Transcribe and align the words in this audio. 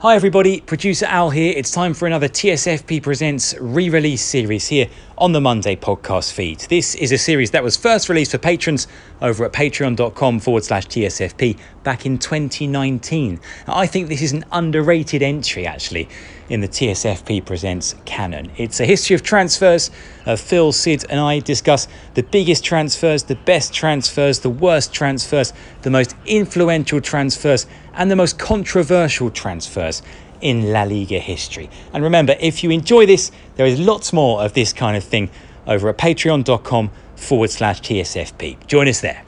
Hi 0.00 0.14
everybody, 0.14 0.60
producer 0.60 1.06
Al 1.06 1.30
here. 1.30 1.52
It's 1.56 1.72
time 1.72 1.92
for 1.92 2.06
another 2.06 2.28
TSFP 2.28 3.02
Presents 3.02 3.56
re 3.58 3.90
release 3.90 4.22
series 4.22 4.68
here 4.68 4.88
on 5.18 5.32
the 5.32 5.40
Monday 5.40 5.74
podcast 5.74 6.32
feed. 6.32 6.60
This 6.60 6.94
is 6.94 7.10
a 7.10 7.18
series 7.18 7.50
that 7.50 7.64
was 7.64 7.76
first 7.76 8.08
released 8.08 8.30
for 8.30 8.38
patrons 8.38 8.86
over 9.20 9.44
at 9.44 9.52
patreon.com 9.52 10.38
forward 10.38 10.64
slash 10.64 10.86
TSFP 10.86 11.58
back 11.82 12.06
in 12.06 12.18
2019. 12.18 13.40
Now, 13.66 13.76
I 13.76 13.86
think 13.86 14.08
this 14.08 14.22
is 14.22 14.32
an 14.32 14.44
underrated 14.52 15.22
entry 15.22 15.66
actually 15.66 16.08
in 16.48 16.60
the 16.60 16.68
TSFP 16.68 17.44
Presents 17.44 17.96
canon. 18.04 18.52
It's 18.56 18.78
a 18.78 18.86
history 18.86 19.14
of 19.14 19.22
transfers. 19.22 19.90
Uh, 20.24 20.36
Phil, 20.36 20.72
Sid, 20.72 21.04
and 21.10 21.18
I 21.18 21.40
discuss 21.40 21.88
the 22.14 22.22
biggest 22.22 22.64
transfers, 22.64 23.24
the 23.24 23.34
best 23.34 23.74
transfers, 23.74 24.40
the 24.40 24.50
worst 24.50 24.92
transfers, 24.92 25.52
the 25.82 25.90
most 25.90 26.14
influential 26.26 27.00
transfers, 27.00 27.66
and 27.94 28.10
the 28.10 28.16
most 28.16 28.38
controversial 28.38 29.30
transfers 29.30 30.02
in 30.40 30.72
La 30.72 30.82
Liga 30.82 31.18
history. 31.18 31.70
And 31.92 32.02
remember, 32.02 32.36
if 32.40 32.62
you 32.62 32.70
enjoy 32.70 33.06
this, 33.06 33.32
there 33.56 33.66
is 33.66 33.78
lots 33.78 34.12
more 34.12 34.42
of 34.42 34.54
this 34.54 34.72
kind 34.72 34.96
of 34.96 35.04
thing 35.04 35.30
over 35.66 35.88
at 35.88 35.98
patreon.com 35.98 36.90
forward 37.16 37.50
slash 37.50 37.80
TSFP. 37.80 38.66
Join 38.66 38.88
us 38.88 39.00
there. 39.00 39.24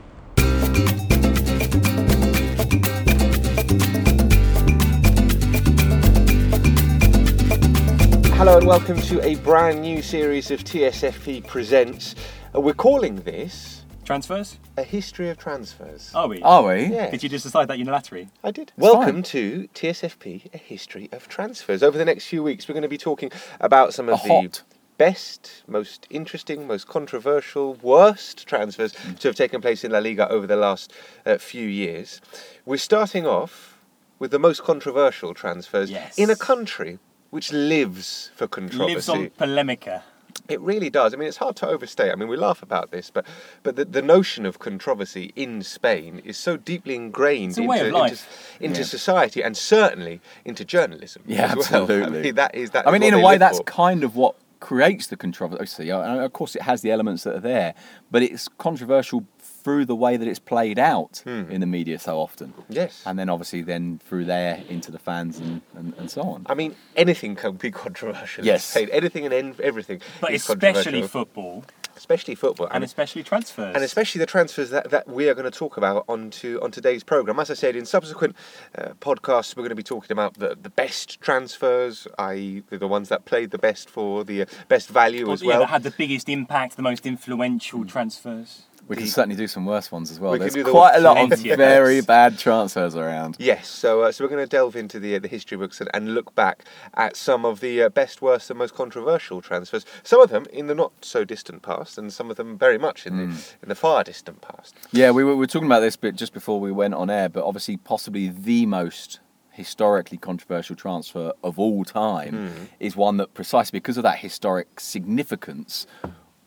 Hello 8.41 8.56
and 8.56 8.66
welcome 8.66 8.98
to 9.03 9.22
a 9.22 9.34
brand 9.36 9.83
new 9.83 10.00
series 10.00 10.50
of 10.50 10.64
TSFP 10.64 11.47
Presents. 11.47 12.14
Uh, 12.55 12.61
we're 12.62 12.72
calling 12.72 13.16
this 13.16 13.80
Transfers? 14.14 14.58
A 14.77 14.83
History 14.83 15.28
of 15.30 15.39
Transfers. 15.39 16.11
Are 16.16 16.27
we? 16.27 16.42
Are 16.42 16.64
we? 16.66 16.86
Yes. 16.86 17.12
Did 17.12 17.22
you 17.22 17.28
just 17.28 17.44
decide 17.44 17.69
that 17.69 17.78
unilaterally? 17.78 18.28
I 18.42 18.50
did. 18.50 18.72
Welcome 18.77 19.14
fine. 19.19 19.22
to 19.22 19.69
TSFP, 19.72 20.53
A 20.53 20.58
History 20.58 21.08
of 21.12 21.28
Transfers. 21.28 21.80
Over 21.80 21.97
the 21.97 22.05
next 22.05 22.27
few 22.27 22.42
weeks, 22.42 22.66
we're 22.66 22.72
going 22.72 22.83
to 22.83 22.88
be 22.88 22.98
talking 22.98 23.31
about 23.61 23.94
some 23.94 24.08
of 24.08 24.19
A 24.19 24.22
the 24.27 24.34
hot. 24.34 24.62
best, 24.98 25.62
most 25.69 26.08
interesting, 26.11 26.66
most 26.66 26.88
controversial, 26.88 27.75
worst 27.75 28.48
transfers 28.48 28.97
to 29.21 29.28
have 29.28 29.37
taken 29.37 29.60
place 29.60 29.84
in 29.84 29.93
La 29.93 30.00
Liga 30.00 30.28
over 30.28 30.44
the 30.48 30.56
last 30.56 30.92
uh, 31.25 31.38
few 31.38 31.69
years. 31.69 32.21
We're 32.66 32.78
starting 32.78 33.28
off 33.28 33.78
with 34.19 34.32
the 34.32 34.41
most 34.41 34.65
controversial 34.65 35.34
transfers 35.34 35.88
Yes. 35.88 36.19
in 36.19 36.31
a 36.31 36.37
country 36.37 36.98
which 37.31 37.53
lives 37.53 38.32
for 38.34 38.48
controversy. 38.48 38.92
Lives 38.92 39.09
on 39.09 39.31
polemica. 39.38 40.03
It 40.49 40.61
really 40.61 40.91
does. 40.91 41.12
I 41.15 41.17
mean, 41.17 41.28
it's 41.28 41.37
hard 41.37 41.56
to 41.56 41.69
overstate. 41.69 42.11
I 42.11 42.15
mean, 42.15 42.28
we 42.28 42.37
laugh 42.37 42.62
about 42.62 42.91
this, 42.91 43.11
but 43.11 43.27
but 43.62 43.77
the, 43.77 43.84
the 43.84 44.03
notion 44.03 44.47
of 44.47 44.59
controversy 44.59 45.33
in 45.37 45.62
Spain 45.62 46.23
is 46.25 46.37
so 46.37 46.56
deeply 46.56 46.95
ingrained 46.95 47.56
into, 47.59 47.73
into, 47.73 48.19
into 48.61 48.81
Yeah. 48.81 48.84
society 48.87 49.43
and 49.43 49.56
certainly 49.56 50.21
into 50.45 50.65
journalism. 50.65 51.23
Yeah, 51.27 51.45
as 51.47 51.71
well. 51.71 51.83
absolutely. 51.83 52.19
I 52.19 52.23
mean, 52.23 52.34
that 52.37 52.55
is 52.55 52.71
that. 52.71 52.87
I 52.89 52.91
mean, 52.91 53.03
in 53.03 53.15
a 53.15 53.21
way, 53.21 53.37
that's 53.39 53.59
for. 53.59 53.65
kind 53.65 54.05
of 54.05 54.17
what 54.17 54.34
creates 54.61 55.06
the 55.06 55.17
controversy. 55.17 55.89
And 55.91 56.21
Of 56.21 56.33
course, 56.34 56.55
it 56.55 56.62
has 56.62 56.83
the 56.83 56.91
elements 56.91 57.25
that 57.25 57.34
are 57.34 57.41
there, 57.41 57.75
but 58.11 58.22
it's 58.22 58.47
controversial 58.59 59.25
through 59.62 59.84
the 59.84 59.94
way 59.97 60.16
that 60.16 60.26
it's 60.28 60.38
played 60.38 60.78
out 60.78 61.21
Hmm. 61.25 61.50
in 61.50 61.60
the 61.60 61.66
media 61.66 61.98
so 61.98 62.19
often. 62.19 62.54
Yes. 62.69 63.03
And 63.06 63.19
then 63.19 63.28
obviously 63.28 63.62
then 63.62 64.00
through 64.06 64.25
there 64.26 64.62
into 64.69 64.91
the 64.91 64.98
fans 64.98 65.38
and, 65.38 65.60
and, 65.75 65.94
and 65.98 66.10
so 66.10 66.22
on. 66.22 66.47
I 66.48 66.54
mean, 66.54 66.75
anything 66.97 67.37
can 67.37 67.54
be 67.56 67.71
controversial. 67.87 68.44
Yes. 68.44 68.76
Anything 68.76 69.26
and 69.26 69.60
everything. 69.60 70.00
But 70.21 70.32
is 70.32 70.48
especially 70.48 71.03
football 71.03 71.65
especially 71.97 72.34
football, 72.34 72.66
and 72.71 72.82
especially 72.82 73.22
transfers. 73.22 73.75
and 73.75 73.84
especially 73.84 74.21
the 74.21 74.25
transfers 74.25 74.71
that, 74.71 74.88
that 74.88 75.06
we 75.06 75.28
are 75.28 75.34
going 75.34 75.44
to 75.44 75.50
talk 75.50 75.77
about 75.77 76.03
onto 76.09 76.59
on 76.62 76.71
today's 76.71 77.04
program. 77.04 77.38
As 77.38 77.50
I 77.50 77.54
said, 77.54 77.77
in 77.77 77.84
subsequent 77.84 78.34
uh, 78.78 78.94
podcasts, 79.00 79.54
we're 79.54 79.65
going 79.65 79.69
to 79.69 79.75
be 79.75 79.82
talking 79.82 80.10
about 80.12 80.32
the, 80.38 80.56
the 80.62 80.71
best 80.71 81.21
transfers, 81.21 82.09
i.e., 82.19 82.62
the, 82.71 82.78
the 82.78 82.88
ones 82.88 83.10
that 83.10 83.27
played 83.27 83.50
the 83.50 83.59
best 83.59 83.91
for 83.91 84.25
the 84.25 84.42
uh, 84.42 84.47
best 84.69 84.88
value 84.88 85.28
Or, 85.28 85.34
as 85.34 85.42
yeah, 85.42 85.48
well. 85.48 85.59
that 85.60 85.66
had 85.69 85.82
the 85.82 85.91
biggest 85.91 86.31
impact, 86.31 86.77
the 86.77 86.82
most 86.82 87.04
influential 87.04 87.84
transfers. 87.84 88.62
We 88.91 88.97
can 88.97 89.06
certainly 89.06 89.37
do 89.37 89.47
some 89.47 89.67
worse 89.67 89.93
ones 89.93 90.11
as 90.11 90.19
well. 90.19 90.33
We 90.33 90.39
There's 90.39 90.55
the 90.55 90.65
quite 90.65 90.97
a 90.97 91.01
lot 91.01 91.17
of 91.17 91.28
plenty 91.28 91.55
very 91.55 92.01
bad 92.01 92.37
transfers 92.39 92.97
around. 92.97 93.37
Yes, 93.39 93.69
so 93.69 94.03
uh, 94.03 94.11
so 94.11 94.25
we're 94.25 94.31
going 94.31 94.43
to 94.43 94.49
delve 94.49 94.75
into 94.75 94.99
the 94.99 95.15
uh, 95.15 95.21
the 95.21 95.28
history 95.28 95.56
books 95.56 95.81
and, 95.81 95.89
and 95.95 96.12
look 96.12 96.34
back 96.34 96.65
at 96.95 97.17
some 97.17 97.45
of 97.45 97.61
the 97.61 97.84
uh, 97.84 97.89
best, 97.89 98.21
worst, 98.21 98.51
and 98.51 98.59
most 98.59 98.75
controversial 98.75 99.41
transfers. 99.41 99.87
Some 100.03 100.21
of 100.21 100.31
them 100.31 100.45
in 100.53 100.67
the 100.67 100.75
not 100.75 100.91
so 101.03 101.25
distant 101.25 101.62
past, 101.62 101.99
and 101.99 102.12
some 102.12 102.33
of 102.33 102.37
them 102.37 102.59
very 102.59 102.78
much 102.78 103.06
in 103.06 103.17
the 103.17 103.23
in 103.62 103.69
the 103.69 103.77
far 103.77 104.03
distant 104.03 104.41
past. 104.41 104.75
Yeah, 104.91 105.12
we 105.12 105.22
were, 105.22 105.34
we 105.34 105.39
were 105.39 105.47
talking 105.47 105.67
about 105.67 105.81
this 105.81 105.95
bit 105.95 106.17
just 106.17 106.33
before 106.33 106.59
we 106.59 106.72
went 106.72 106.95
on 106.95 107.11
air, 107.11 107.28
but 107.28 107.45
obviously, 107.45 107.77
possibly 107.77 108.27
the 108.27 108.67
most 108.67 109.21
historically 109.53 110.19
controversial 110.19 110.75
transfer 110.75 111.33
of 111.45 111.61
all 111.61 111.84
time 111.84 112.69
is 112.81 112.97
one 112.97 113.19
that, 113.19 113.34
precisely 113.34 113.78
because 113.78 113.97
of 113.97 114.03
that 114.03 114.19
historic 114.19 114.81
significance, 114.81 115.87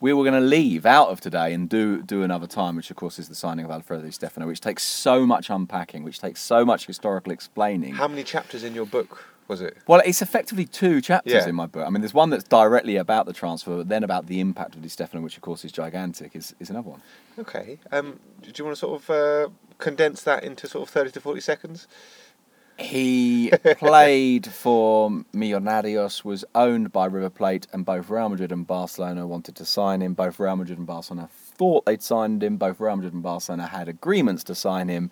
we 0.03 0.11
were 0.11 0.23
going 0.29 0.33
to 0.33 0.45
leave 0.45 0.85
out 0.85 1.07
of 1.07 1.21
today 1.21 1.53
and 1.53 1.69
do 1.69 2.01
do 2.03 2.23
another 2.23 2.45
time, 2.45 2.75
which 2.75 2.91
of 2.91 2.97
course 2.97 3.17
is 3.17 3.29
the 3.29 3.35
signing 3.35 3.63
of 3.63 3.71
Alfredo 3.71 4.03
Di 4.03 4.11
Stefano, 4.11 4.45
which 4.45 4.59
takes 4.59 4.83
so 4.83 5.25
much 5.25 5.49
unpacking, 5.49 6.03
which 6.03 6.19
takes 6.19 6.41
so 6.41 6.65
much 6.65 6.85
historical 6.87 7.31
explaining. 7.31 7.93
How 7.93 8.09
many 8.09 8.23
chapters 8.25 8.65
in 8.65 8.75
your 8.75 8.85
book 8.85 9.23
was 9.47 9.61
it? 9.61 9.77
Well, 9.87 10.01
it's 10.05 10.21
effectively 10.21 10.65
two 10.65 10.99
chapters 10.99 11.33
Yeah. 11.33 11.47
in 11.47 11.55
my 11.55 11.67
book. 11.67 11.87
I 11.87 11.89
mean, 11.89 12.01
there's 12.01 12.13
one 12.13 12.29
that's 12.31 12.43
directly 12.43 12.97
about 12.97 13.27
the 13.27 13.33
transfer, 13.33 13.77
but 13.77 13.87
then 13.87 14.03
about 14.03 14.27
the 14.27 14.41
impact 14.41 14.75
of 14.75 14.81
Di 14.81 14.89
Stefano, 14.89 15.23
which 15.23 15.37
of 15.37 15.41
course 15.41 15.63
is 15.63 15.71
gigantic, 15.71 16.35
is, 16.35 16.53
is 16.59 16.69
another 16.69 16.89
one. 16.89 17.01
Okay. 17.39 17.79
Um, 17.93 18.19
do 18.41 18.51
you 18.53 18.65
want 18.65 18.75
to 18.75 18.79
sort 18.79 19.01
of 19.01 19.09
uh, 19.09 19.47
condense 19.77 20.21
that 20.23 20.43
into 20.43 20.67
sort 20.67 20.85
of 20.85 20.89
thirty 20.89 21.11
to 21.11 21.21
forty 21.21 21.39
seconds? 21.39 21.87
He 22.77 23.51
played 23.77 24.47
for 24.47 25.09
Millonarios, 25.33 26.25
was 26.25 26.43
owned 26.55 26.91
by 26.91 27.05
River 27.05 27.29
Plate, 27.29 27.67
and 27.71 27.85
both 27.85 28.09
Real 28.09 28.29
Madrid 28.29 28.51
and 28.51 28.65
Barcelona 28.65 29.27
wanted 29.27 29.55
to 29.57 29.65
sign 29.65 30.01
him. 30.01 30.13
Both 30.13 30.39
Real 30.39 30.55
Madrid 30.55 30.77
and 30.77 30.87
Barcelona 30.87 31.29
thought 31.31 31.85
they'd 31.85 32.01
signed 32.01 32.43
him. 32.43 32.57
Both 32.57 32.79
Real 32.79 32.95
Madrid 32.95 33.13
and 33.13 33.23
Barcelona 33.23 33.67
had 33.67 33.87
agreements 33.87 34.43
to 34.45 34.55
sign 34.55 34.89
him, 34.89 35.11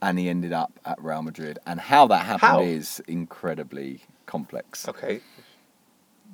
and 0.00 0.18
he 0.18 0.28
ended 0.28 0.52
up 0.52 0.78
at 0.84 1.02
Real 1.02 1.22
Madrid. 1.22 1.58
And 1.66 1.78
how 1.78 2.06
that 2.08 2.24
happened 2.24 2.40
How? 2.40 2.62
is 2.62 3.00
incredibly 3.06 4.02
complex. 4.26 4.88
Okay. 4.88 5.20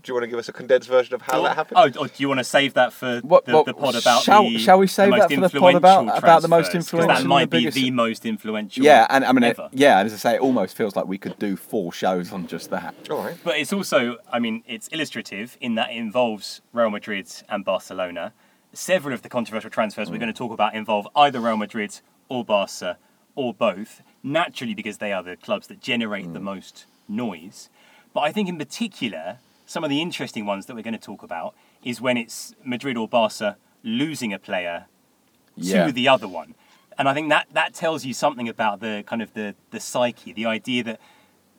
Do 0.03 0.11
you 0.11 0.15
want 0.15 0.25
to 0.25 0.29
give 0.29 0.39
us 0.39 0.49
a 0.49 0.53
condensed 0.53 0.89
version 0.89 1.15
of 1.15 1.23
how 1.23 1.43
that 1.43 1.57
happened? 1.57 1.77
Oh, 1.79 2.03
or 2.03 2.07
do 2.07 2.15
you 2.17 2.29
want 2.29 2.39
to 2.39 2.45
save 2.45 2.75
that 2.75 2.93
for 2.93 3.21
What- 3.21 3.45
the, 3.45 3.53
what- 3.53 3.67
the 3.67 3.75
pod 3.75 3.95
about 3.97 4.23
shall- 4.23 4.45
the 4.45 4.59
shall 4.59 4.79
we 4.79 4.87
save 4.87 5.11
the 5.11 5.17
that 5.17 5.31
most 5.39 5.53
for 5.53 5.59
the 5.59 5.61
pod 5.61 5.75
about- 5.75 5.99
influential 6.01 6.19
about 6.19 6.43
the 6.43 6.49
most 6.49 6.71
transfers? 6.71 6.91
'Cause 6.91 7.01
influential 7.01 7.23
That 7.23 7.29
might 7.29 7.51
the 7.51 7.57
be 7.57 7.59
biggest- 7.59 7.75
the 7.75 7.91
most 7.91 8.27
influential. 8.27 8.85
Yeah, 8.85 9.07
and 9.11 9.25
I 9.25 9.33
mean, 9.33 9.43
it, 9.43 9.59
ever. 9.59 9.69
yeah, 9.73 9.99
and 9.99 10.07
as 10.07 10.15
I 10.15 10.17
say, 10.17 10.35
it 10.37 10.41
almost 10.41 10.77
feels 10.77 10.97
like 10.97 11.07
we 11.07 11.19
could 11.19 11.39
do 11.39 11.55
four 11.57 11.93
shows 11.93 12.33
on 12.33 12.47
just 12.47 12.71
that. 12.71 12.95
All 13.11 13.19
right. 13.25 13.37
But 13.45 13.59
it's 13.59 13.73
also, 13.73 14.17
I 14.33 14.39
mean, 14.39 14.63
it's 14.67 14.89
illustrative 14.89 15.59
in 15.61 15.75
that 15.75 15.91
it 15.91 15.97
involves 15.97 16.63
Real 16.73 16.91
Madrid 16.91 17.29
and 17.49 17.65
Barcelona. 17.65 18.33
Several 18.73 19.13
of 19.13 19.23
the 19.23 19.29
controversial 19.29 19.69
transfers 19.71 20.09
we're 20.09 20.17
mm. 20.17 20.21
going 20.21 20.33
to 20.33 20.39
talk 20.39 20.53
about 20.53 20.75
involve 20.75 21.09
either 21.15 21.41
Real 21.41 21.57
Madrid 21.57 22.01
or 22.29 22.45
Barca 22.45 22.97
or 23.35 23.53
both, 23.53 24.03
naturally 24.23 24.75
because 24.75 24.99
they 24.99 25.13
are 25.13 25.23
the 25.23 25.37
clubs 25.37 25.67
that 25.67 25.81
generate 25.83 26.33
the 26.33 26.39
mm. 26.39 26.45
most 26.45 26.87
noise. 27.09 27.69
But 28.15 28.21
I 28.21 28.33
think 28.33 28.49
in 28.49 28.57
particular, 28.59 29.39
some 29.71 29.85
of 29.85 29.91
the 29.91 30.03
interesting 30.03 30.45
ones 30.47 30.67
that 30.67 30.75
we're 30.75 30.83
going 30.83 31.01
to 31.03 31.07
talk 31.13 31.23
about 31.23 31.55
is 31.85 32.01
when 32.01 32.17
it's 32.17 32.57
Madrid 32.65 32.97
or 32.97 33.07
Barca 33.07 33.57
losing 33.85 34.33
a 34.33 34.39
player 34.39 34.87
Yeah. 35.55 35.87
to 35.87 35.93
the 35.93 36.09
other 36.09 36.27
one. 36.27 36.57
And 36.99 37.09
I 37.09 37.15
think 37.15 37.29
that, 37.29 37.47
that 37.53 37.73
tells 37.73 38.05
you 38.05 38.13
something 38.13 38.49
about 38.49 38.81
the 38.81 39.05
kind 39.07 39.23
of 39.23 39.33
the, 39.35 39.55
the 39.71 39.79
psyche, 39.79 40.33
the 40.33 40.45
idea 40.45 40.83
that 40.83 40.99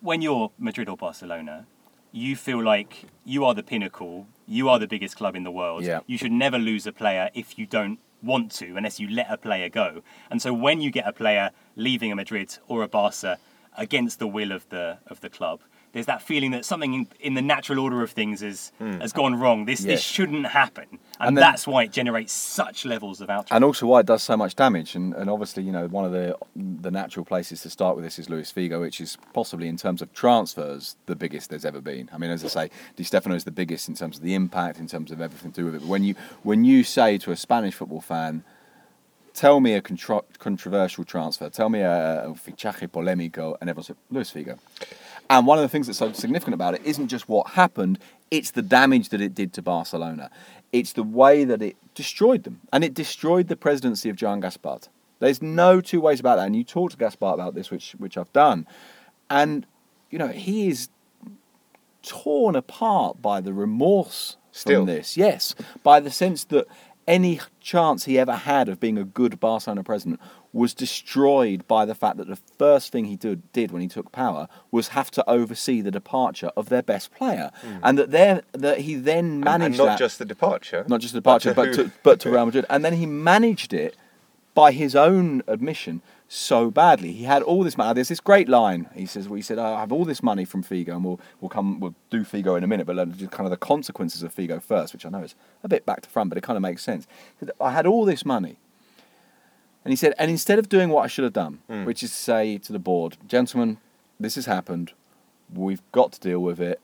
when 0.02 0.22
you're 0.22 0.52
Madrid 0.60 0.90
or 0.90 0.98
Barcelona, 0.98 1.68
you 2.12 2.36
feel 2.36 2.62
like 2.62 3.06
you 3.24 3.46
are 3.46 3.54
the 3.54 3.63
pinnacle, 3.63 4.28
you 4.46 4.68
are 4.68 4.78
the 4.78 4.88
biggest 4.88 5.16
club 5.16 5.34
in 5.34 5.44
the 5.46 5.52
world. 5.62 5.84
Yeah. 5.86 6.02
You 6.06 6.18
should 6.18 6.34
never 6.34 6.60
lose 6.60 6.86
a 6.86 6.92
player 6.92 7.30
if 7.34 7.58
you 7.58 7.66
don't 7.66 7.98
want 8.22 8.52
to, 8.60 8.75
unless 8.75 9.00
you 9.00 9.08
let 9.10 9.28
a 9.31 9.38
player 9.38 9.69
go. 9.69 10.02
And 10.30 10.42
so 10.42 10.54
when 10.54 10.81
you 10.81 10.92
get 10.92 11.08
a 11.08 11.13
player 11.13 11.52
leaving 11.78 12.12
a 12.12 12.16
Madrid 12.18 12.58
or 12.68 12.84
a 12.84 12.90
Barca 12.90 13.38
against 13.78 14.19
the 14.19 14.28
will 14.28 14.52
of 14.52 14.68
the 14.68 14.98
of 15.08 15.22
the 15.22 15.30
club, 15.30 15.62
there's 15.93 16.05
that 16.05 16.21
feeling 16.21 16.51
that 16.51 16.63
something 16.63 16.93
in, 16.93 17.07
in 17.19 17.33
the 17.33 17.41
natural 17.41 17.79
order 17.79 18.01
of 18.01 18.11
things 18.11 18.41
is, 18.41 18.71
hmm. 18.77 18.99
has 18.99 19.11
gone 19.11 19.35
wrong. 19.35 19.65
This 19.65 19.81
Yes. 19.81 19.88
this 19.99 20.01
shouldn't 20.03 20.45
happen, 20.47 20.85
and, 20.91 20.99
And 21.19 21.38
then- 21.38 21.41
that's 21.41 21.67
why 21.67 21.83
it 21.83 21.91
generates 21.91 22.31
such 22.33 22.85
levels 22.85 23.19
of 23.21 23.29
outrage. 23.29 23.49
and 23.51 23.63
also 23.63 23.85
why 23.88 23.99
it 23.99 24.05
does 24.05 24.23
so 24.23 24.38
much 24.38 24.55
damage. 24.55 24.95
And, 24.95 25.13
and 25.13 25.29
obviously, 25.29 25.63
you 25.63 25.71
know, 25.71 25.88
one 25.88 26.05
of 26.05 26.11
the 26.11 26.35
the 26.55 26.91
natural 26.91 27.25
places 27.25 27.61
to 27.63 27.69
start 27.69 27.95
with 27.95 28.05
this 28.05 28.17
is 28.19 28.29
Luis 28.29 28.51
Figo, 28.51 28.79
which 28.79 29.01
is 29.01 29.17
possibly 29.33 29.67
in 29.67 29.77
terms 29.77 30.01
of 30.01 30.13
transfers 30.13 30.95
the 31.07 31.15
biggest 31.15 31.49
there's 31.49 31.65
ever 31.65 31.81
been. 31.81 32.09
I 32.13 32.17
mean, 32.17 32.31
as 32.31 32.43
I 32.45 32.47
say, 32.47 32.69
Di 32.95 33.03
Stefano 33.03 33.35
is 33.35 33.43
the 33.43 33.51
biggest 33.51 33.89
in 33.89 33.95
terms 33.95 34.17
of 34.17 34.23
the 34.23 34.33
impact, 34.33 34.79
in 34.79 34.88
terms 34.88 35.11
of 35.11 35.19
everything 35.21 35.51
to 35.51 35.61
do 35.61 35.65
with 35.65 35.75
it. 35.75 35.79
But 35.79 35.88
when 35.89 36.03
you 36.03 36.15
when 36.43 36.63
you 36.63 36.83
say 36.83 37.17
to 37.19 37.31
a 37.31 37.35
Spanish 37.35 37.73
football 37.75 38.01
fan, 38.01 38.43
tell 39.33 39.59
me 39.59 39.73
a 39.73 39.81
contro- 39.81 40.25
controversial 40.39 41.03
transfer, 41.03 41.49
tell 41.49 41.69
me 41.69 41.81
a, 41.81 42.25
a 42.25 42.29
fichaje 42.33 42.88
polémico, 42.88 43.55
and 43.59 43.69
everyone 43.69 43.83
said 43.85 43.97
Luis 44.09 44.31
Figo. 44.31 44.57
And 45.29 45.47
one 45.47 45.57
of 45.57 45.62
the 45.62 45.69
things 45.69 45.88
that's 45.88 46.00
so 46.00 46.12
significant 46.12 46.53
about 46.53 46.75
it 46.75 46.81
isn't 46.83 47.07
just 47.07 47.29
what 47.29 47.51
happened, 47.51 48.00
it's 48.29 48.51
the 48.51 48.62
damage 48.62 49.09
that 49.09 49.21
it 49.21 49.33
did 49.33 49.53
to 49.53 49.62
Barcelona. 49.62 50.29
It's 50.71 50.94
the 50.94 51.03
way 51.03 51.44
that 51.44 51.62
it 51.62 51.75
destroyed 51.95 52.44
them. 52.44 52.62
And 52.71 52.83
it 52.83 52.94
destroyed 52.94 53.47
the 53.47 53.56
presidency 53.56 54.09
of 54.09 54.15
Joan 54.15 54.41
Gaspart. 54.41 54.89
There's 55.19 55.41
no 55.41 55.81
two 55.81 56.01
ways 56.01 56.19
about 56.19 56.38
that. 56.38 56.47
And 56.47 56.56
you 56.56 56.63
talked 56.63 56.97
to 56.97 56.97
Gaspart 56.97 57.35
about 57.35 57.56
this, 57.56 57.69
which, 57.69 57.94
which 57.97 58.18
I've 58.18 58.31
done. 58.33 58.68
And, 59.29 59.65
you 60.09 60.18
know, 60.18 60.29
he 60.29 60.68
is 60.68 60.89
torn 62.03 62.56
apart 62.56 63.21
by 63.21 63.41
the 63.41 63.53
remorse 63.53 64.38
Still. 64.51 64.81
from 64.81 64.88
this. 64.88 65.15
Yes, 65.15 65.56
by 65.83 66.00
the 66.00 66.12
sense 66.12 66.44
that 66.45 66.67
any 67.07 67.39
chance 67.59 68.06
he 68.06 68.17
ever 68.19 68.35
had 68.35 68.69
of 68.69 68.79
being 68.79 68.97
a 68.97 69.03
good 69.03 69.39
Barcelona 69.39 69.83
president 69.83 70.19
was 70.53 70.74
destroyed 70.74 71.68
by 71.68 71.86
the 71.86 71.95
fact 71.95 72.18
that 72.18 72.27
the 72.27 72.36
first 72.36 72.92
thing 72.92 73.06
he 73.06 73.15
did, 73.15 73.51
did 73.53 73.71
when 73.71 73.81
he 73.81 73.88
took 73.88 74.12
power 74.12 74.48
was 74.69 74.89
have 74.89 75.09
to 75.12 75.30
oversee 75.30 75.81
the 75.81 75.92
departure 75.92 76.51
of 76.57 76.69
their 76.69 76.83
best 76.83 77.13
player, 77.13 77.51
hmm. 77.62 77.77
and 77.83 77.98
that 77.98 78.12
there 78.12 78.42
that 78.51 78.80
he 78.80 78.95
then 78.95 79.39
managed 79.39 79.65
and 79.65 79.77
not 79.77 79.86
that 79.86 80.00
just 80.00 80.19
the 80.19 80.25
departure. 80.25 80.86
not 80.88 81.00
just 81.01 81.13
the 81.13 81.19
departure, 81.19 81.53
but 81.53 81.69
who? 81.69 81.74
to, 81.75 81.92
but 82.03 82.19
to 82.19 82.30
Real 82.30 82.45
Madrid, 82.45 82.65
and 82.69 82.83
then 82.83 82.94
he 82.94 83.06
managed 83.06 83.74
it 83.74 83.95
by 84.53 84.71
his 84.71 84.95
own 84.95 85.42
admission 85.48 86.01
so 86.27 86.71
badly. 86.71 87.12
He 87.12 87.25
had 87.25 87.44
all 87.44 87.63
this 87.63 87.77
money. 87.77 87.89
Ah, 87.89 87.94
there's 87.94 88.07
this 88.07 88.19
great 88.19 88.48
line. 88.48 88.89
He 88.94 89.06
says, 89.06 89.27
"Well, 89.27 89.36
he 89.36 89.42
said 89.42 89.59
I 89.59 89.80
have 89.80 89.92
all 89.92 90.06
this 90.06 90.24
money 90.24 90.45
from 90.45 90.63
Figo, 90.63 90.89
and 90.89 91.03
we'll 91.03 91.19
we'll 91.39 91.50
come 91.50 91.80
we'll 91.80 91.95
do 92.09 92.24
Figo 92.24 92.57
in 92.57 92.63
a 92.63 92.68
minute, 92.68 92.88
but 92.88 92.95
let's 92.95 93.18
do 93.18 93.27
kind 93.27 93.45
of 93.45 93.51
the 93.51 93.57
consequences 93.57 94.24
of 94.24 94.33
Figo 94.33 94.62
first, 94.62 94.94
which 94.94 95.06
I 95.06 95.09
know 95.09 95.24
is 95.24 95.36
a 95.63 95.69
bit 95.69 95.86
back 95.86 96.01
to 96.01 96.09
front, 96.09 96.30
but 96.30 96.38
it 96.38 96.42
kind 96.42 96.57
of 96.57 96.62
makes 96.62 96.83
sense. 96.83 97.07
I 97.59 97.71
had 97.71 97.86
all 97.86 98.06
this 98.06 98.25
money." 98.25 98.57
And 99.83 99.92
he 99.92 99.95
said, 99.95 100.13
and 100.19 100.30
instead 100.30 100.60
of 100.60 100.69
doing 100.69 100.89
what 100.89 101.04
I 101.04 101.07
should 101.07 101.24
have 101.24 101.33
done, 101.33 101.60
hmm. 101.68 101.86
which 101.86 102.04
is 102.04 102.12
to 102.12 102.16
say 102.16 102.57
to 102.60 102.72
the 102.74 102.80
board, 102.80 103.18
gentlemen, 103.28 103.78
this 104.19 104.36
has 104.36 104.45
happened. 104.45 104.94
We've 105.54 105.81
got 105.92 106.12
to 106.13 106.19
deal 106.19 106.39
with 106.39 106.60
it. 106.60 106.81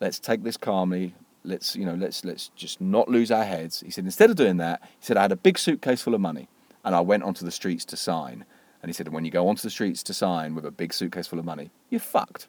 Let's 0.00 0.18
take 0.20 0.44
this 0.44 0.56
calmly. 0.56 1.14
Let's, 1.44 1.74
you 1.74 1.84
know, 1.84 1.94
let's 1.94 2.24
let's 2.24 2.48
just 2.54 2.80
not 2.80 3.08
lose 3.08 3.30
our 3.30 3.44
heads. 3.44 3.80
He 3.80 3.90
said, 3.90 4.04
instead 4.04 4.30
of 4.30 4.36
doing 4.36 4.58
that, 4.58 4.80
he 4.82 4.88
said, 5.06 5.16
I 5.16 5.22
had 5.22 5.32
a 5.32 5.36
big 5.36 5.58
suitcase 5.58 6.02
full 6.02 6.14
of 6.14 6.20
money, 6.20 6.48
and 6.84 6.94
I 6.94 7.00
went 7.00 7.22
onto 7.22 7.44
the 7.44 7.50
streets 7.50 7.84
to 7.86 7.96
sign. 7.96 8.44
And 8.80 8.88
he 8.88 8.92
said, 8.92 9.08
when 9.08 9.24
you 9.24 9.32
go 9.32 9.48
onto 9.48 9.62
the 9.62 9.70
streets 9.70 10.04
to 10.04 10.14
sign 10.14 10.54
with 10.54 10.64
a 10.64 10.70
big 10.70 10.94
suitcase 10.94 11.26
full 11.26 11.40
of 11.40 11.44
money, 11.44 11.70
you're 11.90 11.98
fucked. 12.00 12.46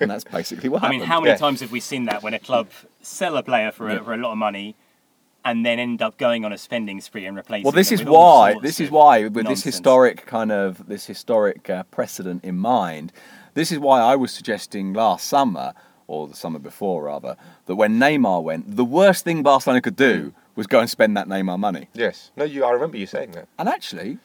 and 0.00 0.10
that's 0.10 0.24
basically 0.24 0.68
what 0.68 0.78
I 0.82 0.86
happened. 0.86 1.00
mean, 1.00 1.08
how 1.08 1.20
many 1.20 1.30
Yeah. 1.30 1.36
times 1.38 1.60
have 1.60 1.72
we 1.72 1.80
seen 1.80 2.04
that 2.04 2.22
when 2.22 2.34
a 2.34 2.38
club 2.38 2.68
sell 3.00 3.38
a 3.38 3.42
player 3.42 3.72
for 3.72 3.88
a, 3.88 4.04
for 4.04 4.12
a 4.12 4.18
lot 4.18 4.32
of 4.32 4.38
money 4.38 4.76
and 5.44 5.64
then 5.66 5.78
end 5.78 6.02
up 6.02 6.18
going 6.18 6.44
on 6.44 6.52
a 6.52 6.58
spending 6.58 7.00
spree 7.00 7.26
and 7.26 7.36
replacing 7.36 7.64
Well, 7.64 7.72
this 7.72 7.88
them 7.88 7.94
is 7.94 8.00
with 8.04 8.08
why. 8.08 8.54
This 8.60 8.80
is 8.80 8.90
why, 8.90 9.26
with 9.28 9.46
this 9.46 9.62
historic 9.62 10.26
kind 10.26 10.52
of 10.52 10.86
this 10.88 11.06
historic 11.06 11.68
uh, 11.68 11.82
precedent 11.84 12.44
in 12.44 12.56
mind, 12.56 13.12
this 13.54 13.72
is 13.72 13.78
why 13.78 14.00
I 14.00 14.16
was 14.16 14.32
suggesting 14.32 14.92
last 14.92 15.26
summer 15.26 15.74
or 16.06 16.28
the 16.28 16.36
summer 16.36 16.58
before, 16.58 17.04
rather, 17.04 17.36
that 17.66 17.76
when 17.76 17.98
Neymar 17.98 18.42
went, 18.42 18.76
the 18.76 18.84
worst 18.84 19.24
thing 19.24 19.42
Barcelona 19.42 19.80
could 19.80 19.96
do 19.96 20.34
was 20.54 20.66
go 20.66 20.80
and 20.80 20.90
spend 20.90 21.16
that 21.16 21.26
Neymar 21.26 21.58
money. 21.58 21.88
Yes. 21.94 22.30
No, 22.36 22.44
you. 22.44 22.64
I 22.64 22.70
remember 22.70 22.96
you 22.96 23.06
saying 23.06 23.32
that. 23.32 23.48
And 23.58 23.68
actually, 23.68 24.18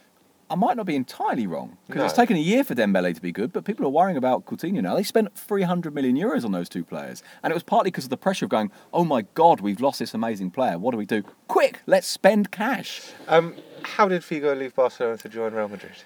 I 0.49 0.55
might 0.55 0.77
not 0.77 0.85
be 0.85 0.95
entirely 0.95 1.45
wrong 1.45 1.77
because 1.87 2.03
it's 2.03 2.13
taken 2.13 2.37
a 2.37 2.39
year 2.39 2.63
for 2.63 2.73
Dembele 2.73 3.13
to 3.13 3.21
be 3.21 3.31
good, 3.31 3.51
but 3.51 3.65
people 3.65 3.85
are 3.85 3.89
worrying 3.89 4.17
about 4.17 4.45
Coutinho 4.45 4.81
now. 4.81 4.95
They 4.95 5.03
spent 5.03 5.37
300 5.37 5.93
million 5.93 6.15
euros 6.15 6.45
on 6.45 6.53
those 6.53 6.69
two 6.69 6.83
players, 6.85 7.21
and 7.43 7.51
it 7.51 7.53
was 7.53 7.63
partly 7.63 7.91
because 7.91 8.05
of 8.05 8.09
the 8.09 8.17
pressure 8.17 8.45
of 8.45 8.51
going, 8.51 8.71
"Oh 8.93 9.03
my 9.03 9.23
God, 9.33 9.59
we've 9.59 9.81
lost 9.81 9.99
this 9.99 10.13
amazing 10.13 10.51
player. 10.51 10.77
What 10.77 10.91
do 10.91 10.97
we 10.97 11.05
do? 11.05 11.23
Quick, 11.47 11.81
let's 11.85 12.07
spend 12.07 12.51
cash." 12.51 13.11
Um, 13.27 13.55
how 13.83 14.07
did 14.07 14.21
Figo 14.21 14.57
leave 14.57 14.73
Barcelona 14.73 15.17
to 15.17 15.29
join 15.29 15.53
Real 15.53 15.67
Madrid? 15.67 16.03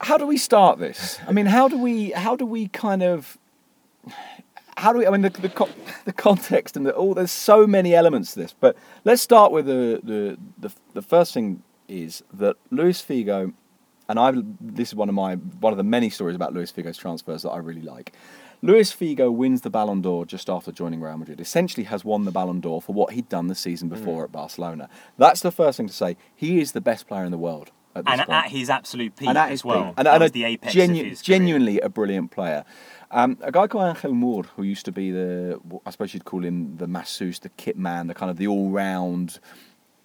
how 0.00 0.18
do 0.18 0.26
we 0.26 0.36
start 0.36 0.78
this? 0.78 1.18
I 1.26 1.32
mean, 1.32 1.46
how 1.46 1.68
do 1.68 1.78
we 1.78 2.10
how 2.10 2.36
do 2.36 2.46
we 2.46 2.68
kind 2.68 3.02
of 3.02 3.38
how 4.76 4.92
do 4.92 5.00
we? 5.00 5.06
I 5.06 5.10
mean, 5.10 5.22
the 5.22 5.30
the, 5.30 5.68
the 6.04 6.12
context 6.12 6.76
and 6.76 6.86
the, 6.86 6.94
oh, 6.94 7.14
there's 7.14 7.30
so 7.30 7.66
many 7.66 7.94
elements 7.94 8.34
to 8.34 8.40
this. 8.40 8.54
But 8.58 8.76
let's 9.04 9.22
start 9.22 9.52
with 9.52 9.66
the 9.66 10.00
the 10.02 10.38
the, 10.58 10.74
the 10.94 11.02
first 11.02 11.34
thing 11.34 11.62
is 11.88 12.22
that 12.34 12.56
Luis 12.70 13.02
Figo, 13.02 13.52
and 14.08 14.18
I 14.18 14.32
this 14.60 14.88
is 14.88 14.94
one 14.94 15.08
of 15.08 15.14
my 15.14 15.34
one 15.34 15.72
of 15.72 15.76
the 15.76 15.84
many 15.84 16.10
stories 16.10 16.36
about 16.36 16.52
Luis 16.54 16.72
Figo's 16.72 16.96
transfers 16.96 17.42
that 17.42 17.50
I 17.50 17.58
really 17.58 17.82
like. 17.82 18.12
Luis 18.60 18.92
Figo 18.92 19.32
wins 19.32 19.60
the 19.60 19.70
Ballon 19.70 20.00
d'Or 20.00 20.24
just 20.26 20.50
after 20.50 20.72
joining 20.72 21.00
Real 21.00 21.16
Madrid. 21.16 21.40
Essentially, 21.40 21.84
has 21.84 22.04
won 22.04 22.24
the 22.24 22.32
Ballon 22.32 22.60
d'Or 22.60 22.82
for 22.82 22.92
what 22.92 23.12
he'd 23.12 23.28
done 23.28 23.46
the 23.46 23.54
season 23.54 23.88
before 23.88 24.24
at 24.24 24.32
Barcelona. 24.32 24.88
That's 25.16 25.42
the 25.42 25.52
first 25.52 25.76
thing 25.76 25.86
to 25.86 25.92
say. 25.92 26.16
He 26.34 26.60
is 26.60 26.72
the 26.72 26.80
best 26.80 27.06
player 27.06 27.24
in 27.24 27.30
the 27.30 27.38
world 27.38 27.70
at 27.94 28.04
this 28.04 28.12
and 28.12 28.20
point 28.22 28.44
at 28.44 28.50
his 28.50 28.68
absolute 28.68 29.14
peak 29.14 29.28
and 29.28 29.38
at 29.38 29.46
as 29.46 29.50
his 29.50 29.64
well. 29.64 29.84
peak. 29.86 29.94
And, 29.98 30.08
and 30.08 30.22
a 30.24 30.28
the 30.28 30.44
apex 30.44 30.72
genu- 30.72 31.02
of 31.02 31.08
his 31.08 31.22
career. 31.22 31.38
genuinely 31.38 31.80
a 31.80 31.88
brilliant 31.88 32.32
player. 32.32 32.64
Um, 33.12 33.38
a 33.40 33.52
guy 33.52 33.68
called 33.68 33.96
Angel 33.96 34.12
Mur, 34.12 34.42
who 34.56 34.64
used 34.64 34.84
to 34.86 34.92
be 34.92 35.12
the, 35.12 35.60
I 35.86 35.90
suppose 35.90 36.12
you'd 36.12 36.24
call 36.24 36.44
him 36.44 36.76
the 36.76 36.86
masseuse, 36.88 37.38
the 37.38 37.48
kit 37.50 37.78
man, 37.78 38.08
the 38.08 38.14
kind 38.14 38.28
of 38.30 38.36
the 38.38 38.48
all-round 38.48 39.38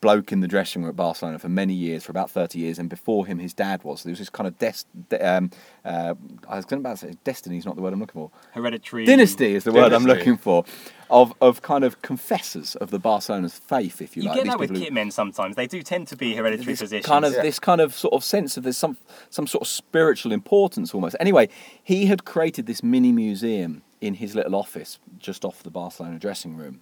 bloke 0.03 0.31
in 0.33 0.41
the 0.41 0.47
dressing 0.47 0.81
room 0.81 0.89
at 0.89 0.95
Barcelona 0.97 1.39
for 1.39 1.47
many 1.49 1.73
years, 1.73 2.03
for 2.03 2.11
about 2.11 2.29
30 2.29 2.59
years, 2.59 2.77
and 2.77 2.89
before 2.89 3.25
him, 3.25 3.39
his 3.39 3.53
dad 3.53 3.83
was. 3.83 4.03
There 4.03 4.11
was 4.11 4.19
this 4.19 4.29
kind 4.29 4.47
of 4.47 4.57
des- 4.59 4.83
de- 5.09 5.25
um, 5.25 5.49
uh, 5.85 6.13
I 6.47 6.57
was 6.57 6.65
going 6.65 6.83
to 6.83 6.97
say 6.97 7.13
destiny 7.23 7.57
is 7.57 7.65
not 7.65 7.75
the 7.77 7.81
word 7.81 7.93
I'm 7.93 7.99
looking 8.01 8.13
for. 8.21 8.29
Hereditary 8.51 9.05
Dynasty 9.05 9.55
is 9.55 9.63
the 9.63 9.71
word 9.71 9.93
I'm 9.93 10.03
looking 10.05 10.35
for, 10.37 10.65
of 11.09 11.33
of 11.41 11.61
kind 11.61 11.83
of 11.85 12.01
confessors 12.01 12.75
of 12.75 12.91
the 12.91 12.99
Barcelona's 12.99 13.57
faith, 13.57 14.01
if 14.01 14.17
you, 14.17 14.23
You 14.23 14.29
like. 14.29 14.37
get 14.39 14.43
These 14.43 14.51
that 14.53 14.59
with 14.59 14.69
people 14.69 14.79
who- 14.81 14.85
kit 14.85 14.93
men 14.93 15.09
sometimes. 15.11 15.55
They 15.55 15.67
do 15.67 15.81
tend 15.81 16.07
to 16.09 16.17
be 16.17 16.35
hereditary 16.35 16.73
this 16.73 16.81
positions. 16.81 17.05
kind 17.05 17.23
of 17.25 17.33
Yeah. 17.33 17.41
this 17.41 17.59
kind 17.59 17.79
of 17.81 17.93
sort 17.95 18.13
of 18.13 18.23
sense 18.23 18.57
of 18.57 18.63
there's 18.63 18.77
some 18.77 18.97
some 19.29 19.47
sort 19.47 19.61
of 19.61 19.67
spiritual 19.69 20.31
importance 20.33 20.93
almost. 20.93 21.15
Anyway, 21.19 21.47
he 21.81 22.07
had 22.07 22.25
created 22.25 22.65
this 22.65 22.83
mini 22.83 23.11
museum 23.11 23.81
in 24.01 24.15
his 24.15 24.35
little 24.35 24.55
office 24.55 24.99
just 25.17 25.45
off 25.45 25.63
the 25.63 25.71
Barcelona 25.71 26.19
dressing 26.19 26.57
room. 26.57 26.81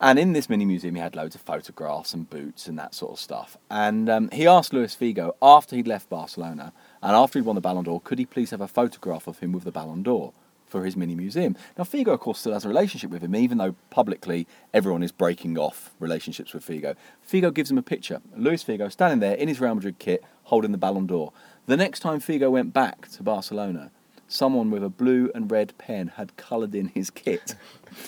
And 0.00 0.18
in 0.18 0.32
this 0.32 0.48
mini 0.48 0.64
museum, 0.64 0.94
he 0.94 1.00
had 1.00 1.16
loads 1.16 1.34
of 1.34 1.40
photographs 1.40 2.14
and 2.14 2.30
boots 2.30 2.68
and 2.68 2.78
that 2.78 2.94
sort 2.94 3.12
of 3.12 3.18
stuff. 3.18 3.56
And 3.68 4.08
um, 4.08 4.30
he 4.30 4.46
asked 4.46 4.72
Luis 4.72 4.94
Figo, 4.94 5.32
after 5.42 5.74
he'd 5.74 5.88
left 5.88 6.08
Barcelona 6.08 6.72
and 7.02 7.16
after 7.16 7.38
he'd 7.38 7.46
won 7.46 7.56
the 7.56 7.60
Ballon 7.60 7.84
d'Or, 7.84 8.00
could 8.00 8.20
he 8.20 8.26
please 8.26 8.50
have 8.50 8.60
a 8.60 8.68
photograph 8.68 9.26
of 9.26 9.40
him 9.40 9.50
with 9.50 9.64
the 9.64 9.72
Ballon 9.72 10.04
d'Or 10.04 10.32
for 10.66 10.84
his 10.84 10.96
mini 10.96 11.16
museum? 11.16 11.56
Now, 11.76 11.82
Figo, 11.82 12.14
of 12.14 12.20
course, 12.20 12.38
still 12.38 12.52
has 12.52 12.64
a 12.64 12.68
relationship 12.68 13.10
with 13.10 13.22
him, 13.22 13.34
even 13.34 13.58
though 13.58 13.74
publicly 13.90 14.46
everyone 14.72 15.02
is 15.02 15.10
breaking 15.10 15.58
off 15.58 15.90
relationships 15.98 16.54
with 16.54 16.64
Figo. 16.64 16.94
Figo 17.28 17.52
gives 17.52 17.70
him 17.70 17.78
a 17.78 17.82
picture. 17.82 18.20
Luis 18.36 18.62
Figo 18.62 18.92
standing 18.92 19.18
there 19.18 19.34
in 19.34 19.48
his 19.48 19.60
Real 19.60 19.74
Madrid 19.74 19.98
kit, 19.98 20.22
holding 20.44 20.70
the 20.70 20.78
Ballon 20.78 21.06
d'Or. 21.06 21.32
The 21.66 21.76
next 21.76 22.00
time 22.00 22.20
Figo 22.20 22.52
went 22.52 22.72
back 22.72 23.08
to 23.08 23.24
Barcelona, 23.24 23.90
someone 24.28 24.70
with 24.70 24.84
a 24.84 24.88
blue 24.88 25.30
and 25.34 25.50
red 25.50 25.76
pen 25.78 26.12
had 26.16 26.36
coloured 26.36 26.74
in 26.74 26.88
his 26.88 27.10
kit, 27.10 27.54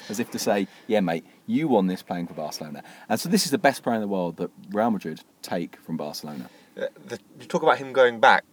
as 0.08 0.20
if 0.20 0.30
to 0.30 0.38
say, 0.38 0.68
"Yeah, 0.86 1.00
mate, 1.00 1.24
you 1.50 1.68
won 1.68 1.86
this 1.86 2.02
playing 2.02 2.26
for 2.28 2.34
Barcelona." 2.34 2.82
And 3.08 3.20
so 3.20 3.28
this 3.28 3.44
is 3.44 3.50
the 3.50 3.58
best 3.58 3.82
player 3.82 3.96
in 3.96 4.00
the 4.00 4.08
world 4.08 4.36
that 4.36 4.50
Real 4.70 4.90
Madrid 4.90 5.20
take 5.42 5.76
from 5.80 5.96
Barcelona. 5.96 6.48
Uh, 6.76 6.86
the, 7.06 7.18
you 7.40 7.46
talk 7.46 7.62
about 7.62 7.78
him 7.78 7.92
going 7.92 8.20
back. 8.20 8.44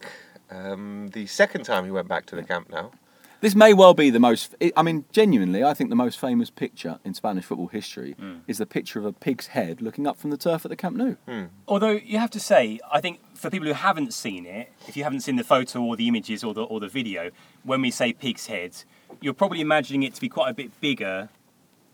Um, 0.50 1.10
the 1.12 1.26
second 1.26 1.64
time 1.64 1.84
he 1.84 1.90
went 1.90 2.08
back 2.08 2.26
to 2.26 2.36
the 2.36 2.42
Camp 2.42 2.70
Nou. 2.70 2.90
This 3.40 3.54
may 3.54 3.72
well 3.72 3.94
be 3.94 4.10
the 4.10 4.18
most. 4.18 4.56
I 4.76 4.82
mean, 4.82 5.04
genuinely, 5.12 5.62
I 5.62 5.72
think 5.72 5.90
the 5.90 5.96
most 5.96 6.18
famous 6.18 6.50
picture 6.50 6.98
in 7.04 7.14
Spanish 7.14 7.44
football 7.44 7.68
history 7.68 8.16
is 8.48 8.58
the 8.58 8.66
picture 8.66 8.98
of 8.98 9.04
a 9.04 9.12
pig's 9.12 9.48
head 9.48 9.80
looking 9.80 10.08
up 10.08 10.16
from 10.18 10.30
the 10.30 10.36
turf 10.36 10.64
at 10.64 10.70
the 10.70 10.76
Camp 10.76 10.96
Nou. 10.96 11.14
Although 11.68 11.92
you 11.92 12.18
have 12.18 12.30
to 12.30 12.40
say, 12.40 12.80
I 12.92 13.00
think 13.00 13.20
for 13.36 13.48
people 13.48 13.68
who 13.68 13.74
haven't 13.74 14.12
seen 14.12 14.44
it, 14.44 14.72
if 14.88 14.96
you 14.96 15.04
haven't 15.04 15.20
seen 15.20 15.36
the 15.36 15.44
photo 15.44 15.80
or 15.82 15.94
the 15.94 16.08
images 16.08 16.42
or 16.42 16.52
the 16.52 16.64
or 16.64 16.80
the 16.80 16.88
video, 16.88 17.30
when 17.62 17.80
we 17.80 17.92
say 17.92 18.12
pig's 18.12 18.46
head, 18.48 18.72
you're 19.20 19.34
probably 19.34 19.60
imagining 19.60 20.02
it 20.02 20.14
to 20.14 20.20
be 20.20 20.28
quite 20.28 20.50
a 20.50 20.54
bit 20.54 20.80
bigger 20.80 21.28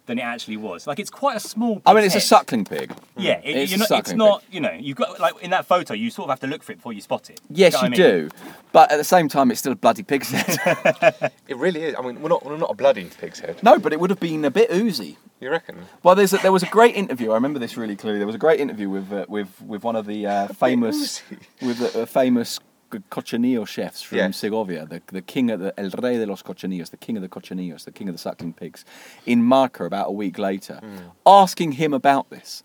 than 0.07 0.19
it 0.19 0.23
actually 0.23 0.57
was. 0.57 0.87
Like 0.87 0.99
it's 0.99 1.11
quite 1.11 1.37
a 1.37 1.41
small. 1.41 1.81
I 1.87 1.95
mean, 1.95 2.05
it's 2.05 2.15
a 2.15 2.19
head. 2.19 2.25
suckling 2.25 2.65
pig. 2.65 2.93
Yeah, 3.17 3.41
it, 3.43 3.57
It's 3.57 3.71
you're 3.71 3.77
a 3.77 3.79
not, 3.79 3.83
it's 3.85 3.89
suckling 3.89 4.19
not. 4.19 4.45
You 4.51 4.61
know, 4.61 4.73
you've 4.73 4.97
got 4.97 5.19
like 5.21 5.41
in 5.43 5.51
that 5.51 5.67
photo, 5.67 5.95
you 5.95 6.11
sort 6.11 6.27
of 6.27 6.31
have 6.33 6.41
to 6.41 6.47
look 6.47 6.63
for 6.63 6.73
it 6.73 6.77
before 6.77 6.93
you 6.93 7.01
spot 7.01 7.31
it. 7.31 7.41
Yes, 7.49 7.75
know 7.75 7.81
you 7.81 7.87
I 7.87 7.89
mean? 7.91 8.01
do. 8.01 8.31
But 8.73 8.93
at 8.93 8.97
the 8.97 9.05
same 9.05 9.29
time, 9.29 9.51
it's 9.51 9.61
still 9.61 9.73
a 9.73 9.77
bloody 9.77 10.03
pig's 10.03 10.31
head. 10.31 11.33
It 11.49 11.57
really 11.59 11.83
is. 11.83 11.95
I 11.99 12.03
mean, 12.03 12.21
we're 12.23 12.29
not 12.31 12.45
we're 12.45 12.57
not 12.57 12.71
a 12.71 12.75
bloody 12.75 13.05
pig's 13.05 13.41
head. 13.41 13.63
no, 13.63 13.79
but 13.79 13.93
it 13.93 14.01
would 14.01 14.11
have 14.11 14.21
been 14.21 14.45
a 14.45 14.51
bit 14.51 14.71
oozy. 14.73 15.19
You 15.41 15.51
reckon? 15.51 15.77
Well, 16.03 16.15
there's 16.15 16.33
a, 16.33 16.39
there 16.39 16.53
was 16.53 16.63
a 16.63 16.67
great 16.69 16.95
interview. 16.97 17.33
I 17.33 17.35
remember 17.35 17.59
this 17.59 17.77
really 17.77 17.97
clearly. 17.97 18.19
There 18.19 18.27
was 18.27 18.37
a 18.37 18.39
great 18.39 18.61
interview 18.61 18.89
with 18.89 19.13
uh, 19.13 19.27
with 19.29 19.61
with 19.61 19.85
one 19.85 19.95
of 19.97 20.07
the 20.07 20.27
uh, 20.27 20.49
famous 20.55 21.23
with 21.61 21.79
the 21.79 22.03
uh, 22.03 22.07
famous 22.07 22.61
c- 22.99 23.03
cochineal 23.11 23.65
chefs 23.67 24.03
from 24.03 24.19
Yeah. 24.19 24.31
Segovia, 24.31 24.87
the 24.87 25.01
the 25.07 25.23
king 25.23 25.51
of 25.51 25.61
the 25.61 25.73
El 25.79 25.91
Rey 26.03 26.19
de 26.19 26.27
los 26.27 26.43
Cochinillos, 26.43 26.91
the 26.91 26.97
king 26.97 27.17
of 27.17 27.23
the 27.23 27.29
cochinillos, 27.29 27.85
the 27.85 27.93
king 27.93 28.09
of 28.09 28.15
the 28.15 28.19
suckling 28.19 28.53
pigs, 28.55 28.85
in 29.27 29.43
Marca 29.43 29.85
about 29.85 30.09
a 30.09 30.13
week 30.13 30.39
later, 30.39 30.81
Hmm. 30.83 31.09
asking 31.27 31.73
him 31.73 31.93
about 31.95 32.31
this. 32.31 32.63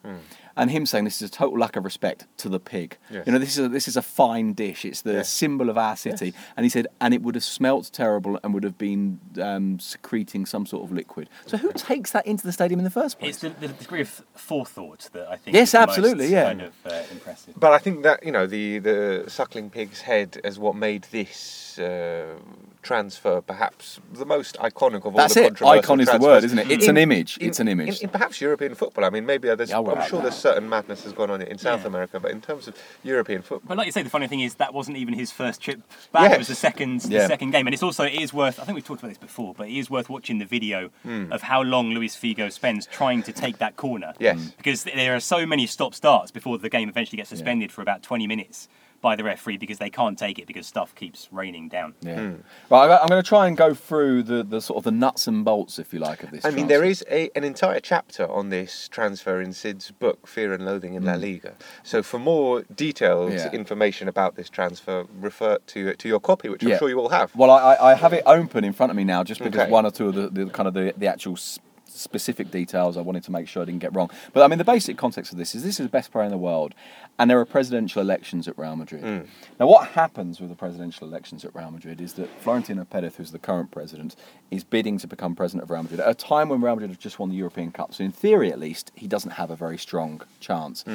And 0.59 0.69
him 0.69 0.85
saying 0.85 1.05
this 1.05 1.21
is 1.21 1.29
a 1.29 1.31
total 1.31 1.57
lack 1.57 1.75
of 1.75 1.83
respect 1.85 2.27
to 2.37 2.49
the 2.49 2.59
pig. 2.59 2.97
Yes. 3.09 3.25
You 3.25 3.31
know, 3.31 3.39
this 3.39 3.57
is 3.57 3.65
a, 3.65 3.69
this 3.69 3.87
is 3.87 3.97
a 3.97 4.01
fine 4.01 4.53
dish. 4.53 4.85
It's 4.85 5.01
the 5.01 5.13
Yes. 5.13 5.29
symbol 5.29 5.69
of 5.69 5.77
our 5.77 5.95
city. 5.95 6.33
And 6.55 6.65
he 6.65 6.69
said, 6.69 6.85
and 6.99 7.13
it 7.13 7.21
would 7.21 7.35
have 7.35 7.43
smelt 7.43 7.89
terrible 7.93 8.39
and 8.43 8.53
would 8.53 8.63
have 8.63 8.77
been 8.77 9.19
um, 9.41 9.79
secreting 9.79 10.45
some 10.45 10.65
sort 10.65 10.83
of 10.83 10.91
liquid. 10.91 11.29
So 11.45 11.57
who 11.57 11.71
takes 11.73 12.11
that 12.11 12.27
into 12.27 12.45
the 12.45 12.51
stadium 12.51 12.79
in 12.79 12.83
the 12.83 12.89
first 12.91 13.19
place? 13.19 13.41
It's 13.43 13.59
the, 13.59 13.67
the 13.67 13.73
degree 13.73 14.01
of 14.01 14.21
forethought 14.35 15.09
that 15.13 15.27
I 15.29 15.37
think. 15.37 15.55
Yes, 15.55 15.69
is 15.69 15.71
the 15.71 15.79
absolutely, 15.79 16.25
most 16.25 16.31
yeah. 16.31 16.43
Kind 16.43 16.61
of 16.61 16.73
uh, 16.85 17.03
impressive. 17.11 17.53
But 17.57 17.71
I 17.71 17.77
think 17.79 18.03
that 18.03 18.23
you 18.25 18.31
know 18.31 18.45
the 18.45 18.79
the 18.79 19.23
suckling 19.27 19.69
pig's 19.69 20.01
head 20.01 20.39
is 20.43 20.59
what 20.59 20.75
made 20.75 21.03
this 21.11 21.79
uh, 21.79 22.35
transfer 22.81 23.41
perhaps 23.41 23.99
the 24.13 24.25
most 24.25 24.55
iconic 24.57 25.05
of 25.05 25.13
That's 25.13 25.35
all 25.35 25.43
the 25.43 25.47
it. 25.47 25.55
controversial 25.57 25.69
Icon 25.69 25.99
is 25.99 26.09
the 26.09 26.17
word, 26.17 26.43
isn't 26.45 26.57
it? 26.59 26.71
It's 26.71 26.87
an 26.87 26.97
image. 26.97 27.37
It's 27.41 27.59
an 27.59 27.67
image. 27.67 27.97
In, 27.99 28.03
in 28.03 28.09
perhaps 28.09 28.39
European 28.39 28.73
football. 28.75 29.03
I 29.05 29.09
mean, 29.09 29.25
maybe 29.25 29.53
there's. 29.53 29.69
Yeah, 29.69 29.79
well, 29.79 29.97
I'm 29.97 30.07
sure 30.07 30.19
that- 30.19 30.23
there's 30.23 30.35
certain 30.35 30.69
madness 30.69 31.03
has 31.03 31.13
gone 31.13 31.29
on 31.29 31.41
in 31.41 31.57
South 31.57 31.81
Yeah. 31.81 31.87
America, 31.87 32.19
but 32.19 32.31
in 32.31 32.41
terms 32.41 32.67
of 32.67 32.75
European 33.03 33.41
football, 33.41 33.67
But 33.67 33.77
like 33.77 33.85
you 33.87 33.91
say, 33.91 34.01
the 34.01 34.09
funny 34.09 34.27
thing 34.27 34.39
is 34.39 34.55
that 34.55 34.73
wasn't 34.73 34.97
even 34.97 35.13
his 35.13 35.31
first 35.31 35.61
trip 35.61 35.81
back. 36.11 36.23
Yes. 36.23 36.33
It 36.33 36.37
was 36.39 36.47
the 36.47 36.55
second, 36.55 37.03
Yeah. 37.05 37.19
the 37.23 37.27
second 37.27 37.51
game, 37.51 37.67
and 37.67 37.73
it's 37.73 37.83
also 37.83 38.05
it 38.05 38.13
is 38.13 38.33
worth. 38.33 38.59
I 38.59 38.63
think 38.63 38.75
we've 38.75 38.85
talked 38.85 39.01
about 39.01 39.09
this 39.09 39.17
before, 39.17 39.53
but 39.57 39.67
it 39.67 39.77
is 39.77 39.89
worth 39.89 40.09
watching 40.09 40.39
the 40.39 40.45
video 40.45 40.89
Hmm. 41.03 41.31
of 41.31 41.41
how 41.43 41.61
long 41.61 41.91
Luis 41.91 42.15
Figo 42.15 42.51
spends 42.51 42.85
trying 42.85 43.23
to 43.23 43.33
take 43.33 43.57
that 43.59 43.75
corner. 43.75 44.13
Yes. 44.19 44.51
because 44.57 44.83
there 44.83 45.15
are 45.15 45.19
so 45.19 45.45
many 45.45 45.65
stop 45.67 45.93
starts 45.93 46.31
before 46.31 46.57
the 46.57 46.69
game 46.69 46.89
eventually 46.89 47.17
gets 47.17 47.29
suspended 47.29 47.71
for 47.71 47.81
about 47.81 48.03
20 48.03 48.27
minutes 48.27 48.67
by 49.01 49.15
the 49.15 49.23
referee 49.23 49.57
because 49.57 49.77
they 49.77 49.89
can't 49.89 50.17
take 50.17 50.39
it 50.39 50.47
because 50.47 50.67
stuff 50.67 50.93
keeps 50.95 51.27
raining 51.31 51.69
down. 51.69 51.93
Yeah. 52.01 52.33
Right, 52.69 52.89
I- 52.89 52.97
I'm 52.97 53.07
going 53.07 53.21
to 53.21 53.27
try 53.27 53.47
and 53.47 53.55
go 53.55 53.73
through 53.73 54.23
the, 54.23 54.43
the 54.43 54.61
sort 54.61 54.77
of 54.77 54.83
the 54.83 54.91
nuts 54.91 55.27
and 55.27 55.45
bolts, 55.45 55.79
if 55.79 55.93
you 55.93 55.99
like, 55.99 56.23
of 56.23 56.31
this. 56.31 56.45
I 56.45 56.51
mean, 56.51 56.67
there 56.67 56.83
is 56.83 57.03
a, 57.09 57.29
an 57.35 57.43
entire 57.43 57.79
chapter 57.79 58.29
on 58.29 58.49
this 58.49 58.87
transfer 58.89 59.41
in 59.41 59.53
Sid's 59.53 59.91
book, 59.91 60.27
Fear 60.27 60.53
and 60.53 60.65
Loathing 60.65 60.93
in 60.95 61.05
La 61.05 61.13
Liga. 61.15 61.53
So, 61.83 62.03
for 62.03 62.19
more 62.19 62.63
detailed 62.75 63.31
Hmm. 63.31 63.37
Yeah. 63.37 63.51
information 63.51 64.07
about 64.07 64.35
this 64.35 64.49
transfer, 64.49 65.05
refer 65.19 65.57
to 65.67 65.93
to 65.95 66.07
your 66.07 66.19
copy, 66.19 66.49
which 66.49 66.63
I'm 66.63 66.69
Yeah. 66.69 66.77
sure 66.79 66.89
you 66.89 66.99
all 66.99 67.09
have. 67.09 67.35
Well, 67.35 67.51
I, 67.51 67.73
I- 67.75 67.91
I 67.91 67.93
have 67.95 68.13
it 68.13 68.23
open 68.25 68.63
in 68.63 68.73
front 68.73 68.89
of 68.91 68.95
me 68.95 69.03
now, 69.03 69.23
just 69.23 69.41
because 69.41 69.61
Okay. 69.61 69.71
one 69.71 69.85
or 69.85 69.91
two 69.91 70.09
of 70.09 70.15
the, 70.15 70.29
the 70.29 70.45
kind 70.51 70.67
of 70.67 70.73
the, 70.73 70.93
the 70.97 71.07
actual 71.07 71.33
s- 71.33 71.59
specific 71.89 72.51
details 72.51 72.97
I 72.97 73.01
wanted 73.01 73.23
to 73.23 73.31
make 73.31 73.47
sure 73.47 73.61
I 73.63 73.65
didn't 73.65 73.81
get 73.81 73.95
wrong. 73.95 74.09
But 74.33 74.43
I 74.43 74.47
mean, 74.47 74.57
the 74.57 74.65
basic 74.65 74.97
context 74.97 75.31
of 75.31 75.37
this 75.37 75.55
is 75.55 75.63
this 75.63 75.79
is 75.79 75.85
the 75.85 75.91
best 75.91 76.11
player 76.11 76.25
in 76.25 76.31
the 76.31 76.37
world, 76.37 76.73
and 77.17 77.29
there 77.29 77.39
are 77.39 77.45
presidential 77.45 78.01
elections 78.01 78.47
at 78.47 78.57
Real 78.57 78.75
Madrid. 78.75 79.03
Mm. 79.03 79.27
Now, 79.59 79.67
what 79.67 79.89
happens 79.89 80.39
with 80.39 80.49
the 80.49 80.55
presidential 80.55 81.07
elections 81.07 81.43
at 81.43 81.53
Real 81.55 81.71
Madrid 81.71 81.99
is 82.01 82.13
that 82.13 82.29
Florentino 82.41 82.85
Perez, 82.85 83.15
who's 83.15 83.31
the 83.31 83.39
current 83.39 83.71
president, 83.71 84.15
is 84.51 84.63
bidding 84.63 84.97
to 84.99 85.07
become 85.07 85.35
president 85.35 85.63
of 85.63 85.69
Real 85.69 85.83
Madrid 85.83 85.99
at 85.99 86.09
a 86.09 86.13
time 86.13 86.49
when 86.49 86.61
Real 86.61 86.75
Madrid 86.75 86.91
have 86.91 86.99
just 86.99 87.19
won 87.19 87.29
the 87.29 87.35
European 87.35 87.71
Cup. 87.71 87.93
So, 87.93 88.03
in 88.03 88.11
theory, 88.11 88.51
at 88.51 88.59
least, 88.59 88.91
he 88.95 89.07
doesn't 89.07 89.31
have 89.31 89.49
a 89.49 89.55
very 89.55 89.77
strong 89.77 90.21
chance. 90.39 90.85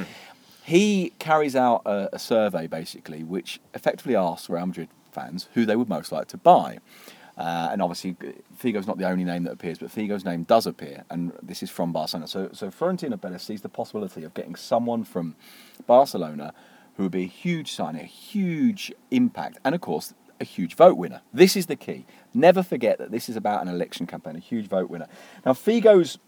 He 0.65 1.13
carries 1.19 1.55
out 1.55 1.83
a, 1.85 2.09
a 2.15 2.19
survey, 2.19 2.67
basically, 2.67 3.23
which 3.23 3.61
effectively 3.75 4.17
asks 4.17 4.49
Real 4.49 4.67
Madrid 4.67 4.89
fans 5.13 5.49
who 5.55 5.65
they 5.65 5.77
would 5.77 5.89
most 5.89 6.11
like 6.11 6.27
to 6.29 6.37
buy. 6.37 6.79
Uh, 7.37 7.69
and 7.73 7.83
obviously, 7.83 8.17
Figo's 8.57 8.87
not 8.87 8.99
the 8.99 9.09
only 9.09 9.25
name 9.25 9.43
that 9.45 9.53
appears, 9.53 9.79
but 9.79 9.91
Figo's 9.91 10.25
name 10.25 10.45
does 10.45 10.67
appear, 10.67 11.05
and 11.11 11.33
this 11.43 11.63
is 11.63 11.71
from 11.71 11.93
Barcelona. 11.93 12.29
So, 12.29 12.51
so 12.53 12.71
Florentino 12.71 13.17
Perez 13.17 13.43
sees 13.43 13.63
the 13.63 13.69
possibility 13.69 14.23
of 14.23 14.35
getting 14.35 14.55
someone 14.55 15.03
from 15.05 15.35
Barcelona 15.87 16.55
who 16.97 17.05
would 17.05 17.13
be 17.13 17.25
a 17.25 17.29
huge 17.29 17.73
sign, 17.73 17.97
a 17.97 18.05
huge 18.05 18.93
impact, 19.11 19.59
and 19.65 19.75
of 19.75 19.81
course, 19.81 20.15
a 20.41 20.45
huge 20.45 20.75
vote 20.75 20.97
winner. 20.97 21.23
This 21.33 21.57
is 21.57 21.67
the 21.67 21.77
key. 21.77 22.07
Never 22.33 22.63
forget 22.63 22.99
that 22.99 23.11
this 23.11 23.29
is 23.29 23.37
about 23.37 23.63
an 23.63 23.69
election 23.69 24.07
campaign, 24.07 24.37
a 24.37 24.41
huge 24.41 24.69
vote 24.69 24.89
winner. 24.89 25.09
Now, 25.45 25.55
Figo's 25.55 26.19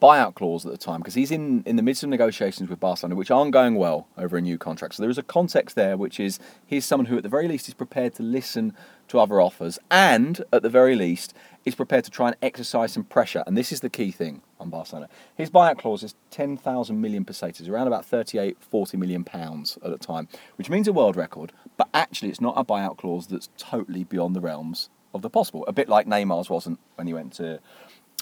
buyout 0.00 0.34
clause 0.34 0.66
at 0.66 0.72
the 0.72 0.78
time 0.78 1.00
because 1.00 1.14
he's 1.14 1.30
in, 1.30 1.62
in 1.64 1.76
the 1.76 1.82
midst 1.82 2.02
of 2.02 2.10
negotiations 2.10 2.68
with 2.68 2.78
Barcelona, 2.78 3.14
which 3.14 3.30
aren't 3.30 3.52
going 3.52 3.74
well 3.74 4.06
over 4.16 4.36
a 4.36 4.40
new 4.40 4.58
contract. 4.58 4.94
So 4.94 5.02
there 5.02 5.10
is 5.10 5.18
a 5.18 5.22
context 5.22 5.76
there, 5.76 5.96
which 5.96 6.20
is 6.20 6.38
he's 6.66 6.84
someone 6.84 7.06
who, 7.06 7.16
at 7.16 7.22
the 7.22 7.28
very 7.28 7.48
least, 7.48 7.68
is 7.68 7.74
prepared 7.74 8.14
to 8.16 8.22
listen 8.22 8.74
to 9.08 9.20
other 9.20 9.40
offers 9.40 9.78
and, 9.90 10.42
at 10.52 10.62
the 10.62 10.70
very 10.70 10.94
least, 10.94 11.34
is 11.64 11.74
prepared 11.74 12.04
to 12.04 12.10
try 12.10 12.28
and 12.28 12.36
exercise 12.40 12.92
some 12.92 13.04
pressure. 13.04 13.44
And 13.46 13.56
this 13.56 13.72
is 13.72 13.80
the 13.80 13.90
key 13.90 14.10
thing 14.10 14.42
on 14.58 14.70
Barcelona. 14.70 15.08
His 15.36 15.50
buyout 15.50 15.78
clause 15.78 16.02
is 16.02 16.14
10,000 16.30 17.00
million 17.00 17.24
pesetas, 17.24 17.68
around 17.68 17.86
about 17.86 18.04
38, 18.04 18.56
40 18.60 18.96
million 18.96 19.24
pounds 19.24 19.78
at 19.84 19.90
the 19.90 19.98
time, 19.98 20.28
which 20.56 20.70
means 20.70 20.88
a 20.88 20.92
world 20.92 21.16
record. 21.16 21.52
But 21.76 21.88
actually, 21.92 22.30
it's 22.30 22.40
not 22.40 22.54
a 22.56 22.64
buyout 22.64 22.96
clause 22.96 23.26
that's 23.26 23.48
totally 23.56 24.04
beyond 24.04 24.34
the 24.34 24.40
realms 24.40 24.88
of 25.14 25.22
the 25.22 25.30
possible. 25.30 25.64
A 25.66 25.72
bit 25.72 25.88
like 25.88 26.06
Neymar's 26.06 26.50
wasn't 26.50 26.78
when 26.96 27.06
he 27.06 27.14
went 27.14 27.32
to 27.34 27.60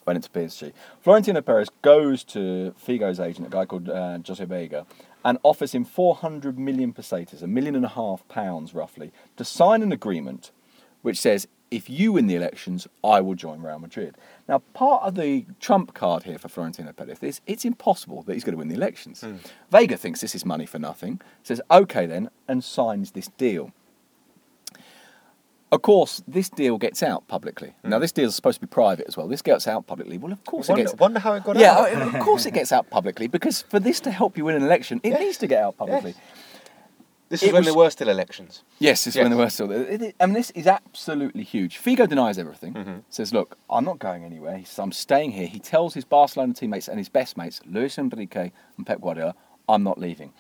went 0.07 0.17
into 0.17 0.31
PSG. 0.31 0.73
Florentino 1.01 1.41
Perez 1.41 1.69
goes 1.83 2.23
to 2.23 2.73
Figo's 2.79 3.19
agent, 3.19 3.49
a 3.49 3.51
guy 3.51 3.65
called 3.65 3.89
uh, 3.89 4.19
Jose 4.25 4.45
Vega, 4.45 4.87
and 5.25 5.37
offers 5.43 5.73
him 5.73 5.85
400 5.85 6.59
million 6.59 6.93
pesetas, 6.93 7.43
a 7.43 7.49
million 7.49 7.75
and 7.75 7.85
a 7.85 7.89
half 7.89 8.27
pounds 8.29 8.73
roughly, 8.73 9.13
to 9.37 9.45
sign 9.45 9.83
an 9.83 9.91
agreement 9.91 10.53
which 11.03 11.19
says, 11.19 11.47
if 11.71 11.91
you 11.91 12.13
win 12.13 12.27
the 12.27 12.37
elections, 12.37 12.87
I 13.03 13.21
will 13.21 13.35
join 13.35 13.61
Real 13.61 13.79
Madrid. 13.79 14.17
Now, 14.49 14.59
part 14.73 15.03
of 15.03 15.17
the 15.17 15.47
trump 15.61 15.95
card 15.95 16.23
here 16.23 16.39
for 16.39 16.49
Florentino 16.49 16.93
Perez 16.93 17.19
is 17.23 17.41
it's 17.47 17.65
impossible 17.65 18.23
that 18.23 18.35
he's 18.35 18.45
going 18.45 18.53
to 18.53 18.59
win 18.59 18.69
the 18.69 18.77
elections. 18.77 19.23
Hmm. 19.23 19.37
Vega 19.71 19.97
thinks 19.97 20.21
this 20.21 20.35
is 20.35 20.45
money 20.45 20.67
for 20.67 20.79
nothing, 20.79 21.21
says, 21.43 21.61
okay 21.71 22.07
then, 22.07 22.31
and 22.47 22.63
signs 22.63 23.13
this 23.13 23.29
deal. 23.37 23.73
Of 25.73 25.83
course, 25.83 26.23
this 26.29 26.49
deal 26.49 26.79
gets 26.79 27.03
out 27.03 27.27
publicly. 27.27 27.75
Hmm. 27.83 27.91
Now, 27.91 27.99
this 27.99 28.13
deal 28.13 28.29
is 28.29 28.37
supposed 28.37 28.61
to 28.61 28.67
be 28.67 28.71
private 28.71 29.07
as 29.09 29.17
well. 29.17 29.27
This 29.27 29.43
gets 29.43 29.67
out 29.67 29.89
publicly. 29.89 30.19
Well, 30.19 30.33
of 30.33 30.45
course 30.45 30.69
Wonder, 30.69 30.83
it 30.83 30.85
gets. 30.87 31.01
wonder 31.01 31.19
how 31.19 31.35
it 31.35 31.43
got 31.43 31.57
yeah, 31.57 31.77
out. 31.77 32.15
of 32.15 32.21
course 32.21 32.47
it 32.47 32.55
gets 32.55 32.71
out 32.71 32.89
publicly 32.91 33.27
because 33.27 33.63
for 33.63 33.81
this 33.81 33.99
to 34.01 34.13
help 34.13 34.39
you 34.39 34.45
win 34.45 34.55
an 34.55 34.63
election, 34.63 35.01
it 35.03 35.19
needs 35.19 35.39
to 35.39 35.49
get 35.49 35.61
out 35.61 35.77
publicly. 35.77 36.15
This 37.29 37.43
is 37.43 37.53
when 37.53 37.61
was- 37.61 37.67
there 37.67 37.75
were 37.75 37.91
still 37.91 38.09
elections. 38.09 38.63
Yes, 38.79 39.05
this 39.05 39.17
Yes. 39.17 39.23
when 39.25 39.33
they 39.33 39.37
were 39.37 39.51
still 39.51 39.67
there. 39.69 39.83
It- 39.83 40.03
it- 40.03 40.17
I 40.21 40.27
mean, 40.27 40.35
this 40.35 40.51
is 40.53 40.67
absolutely 40.67 41.43
huge. 41.43 41.79
Figo 41.83 42.09
denies 42.09 42.39
everything. 42.39 42.75
Mm-hmm. 42.75 42.99
Says, 43.11 43.33
"Look, 43.33 43.59
I'm 43.69 43.85
not 43.85 43.99
going 43.99 44.23
anywhere. 44.25 44.57
He 44.59 44.65
says, 44.65 44.79
I'm 44.79 44.93
staying 44.93 45.33
here." 45.33 45.47
He 45.49 45.59
tells 45.59 45.95
his 45.95 46.05
Barcelona 46.05 46.55
teammates 46.55 46.89
and 46.89 46.99
his 46.99 47.09
best 47.09 47.37
mates, 47.37 47.61
Luis 47.67 47.99
Enrique 47.99 48.53
and 48.77 48.87
Pep 48.87 49.01
Guardiola, 49.01 49.35
"I'm 49.69 49.83
not 49.83 49.99
leaving." 49.99 50.33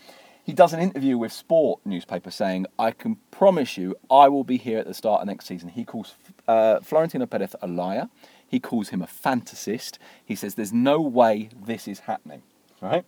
He 0.44 0.52
does 0.52 0.72
an 0.72 0.78
interview 0.78 1.18
with 1.18 1.32
Sport 1.32 1.80
newspaper 1.84 2.30
saying, 2.30 2.66
"I 2.78 2.92
can 2.92 3.16
promise 3.32 3.76
you, 3.76 3.96
I 4.08 4.28
will 4.28 4.44
be 4.44 4.56
here 4.58 4.78
at 4.78 4.86
the 4.86 4.94
start 4.94 5.22
of 5.22 5.26
next 5.26 5.46
season." 5.46 5.70
He 5.70 5.84
calls 5.84 6.14
uh, 6.46 6.78
Florentino 6.80 7.26
Perez 7.26 7.56
a 7.60 7.66
liar. 7.66 8.08
He 8.46 8.60
calls 8.60 8.90
him 8.90 9.02
a 9.02 9.08
fantasist. 9.08 9.98
He 10.24 10.36
says, 10.36 10.54
"There's 10.54 10.72
no 10.72 11.00
way 11.00 11.48
this 11.60 11.88
is 11.88 12.00
happening." 12.00 12.42
Right? 12.80 13.04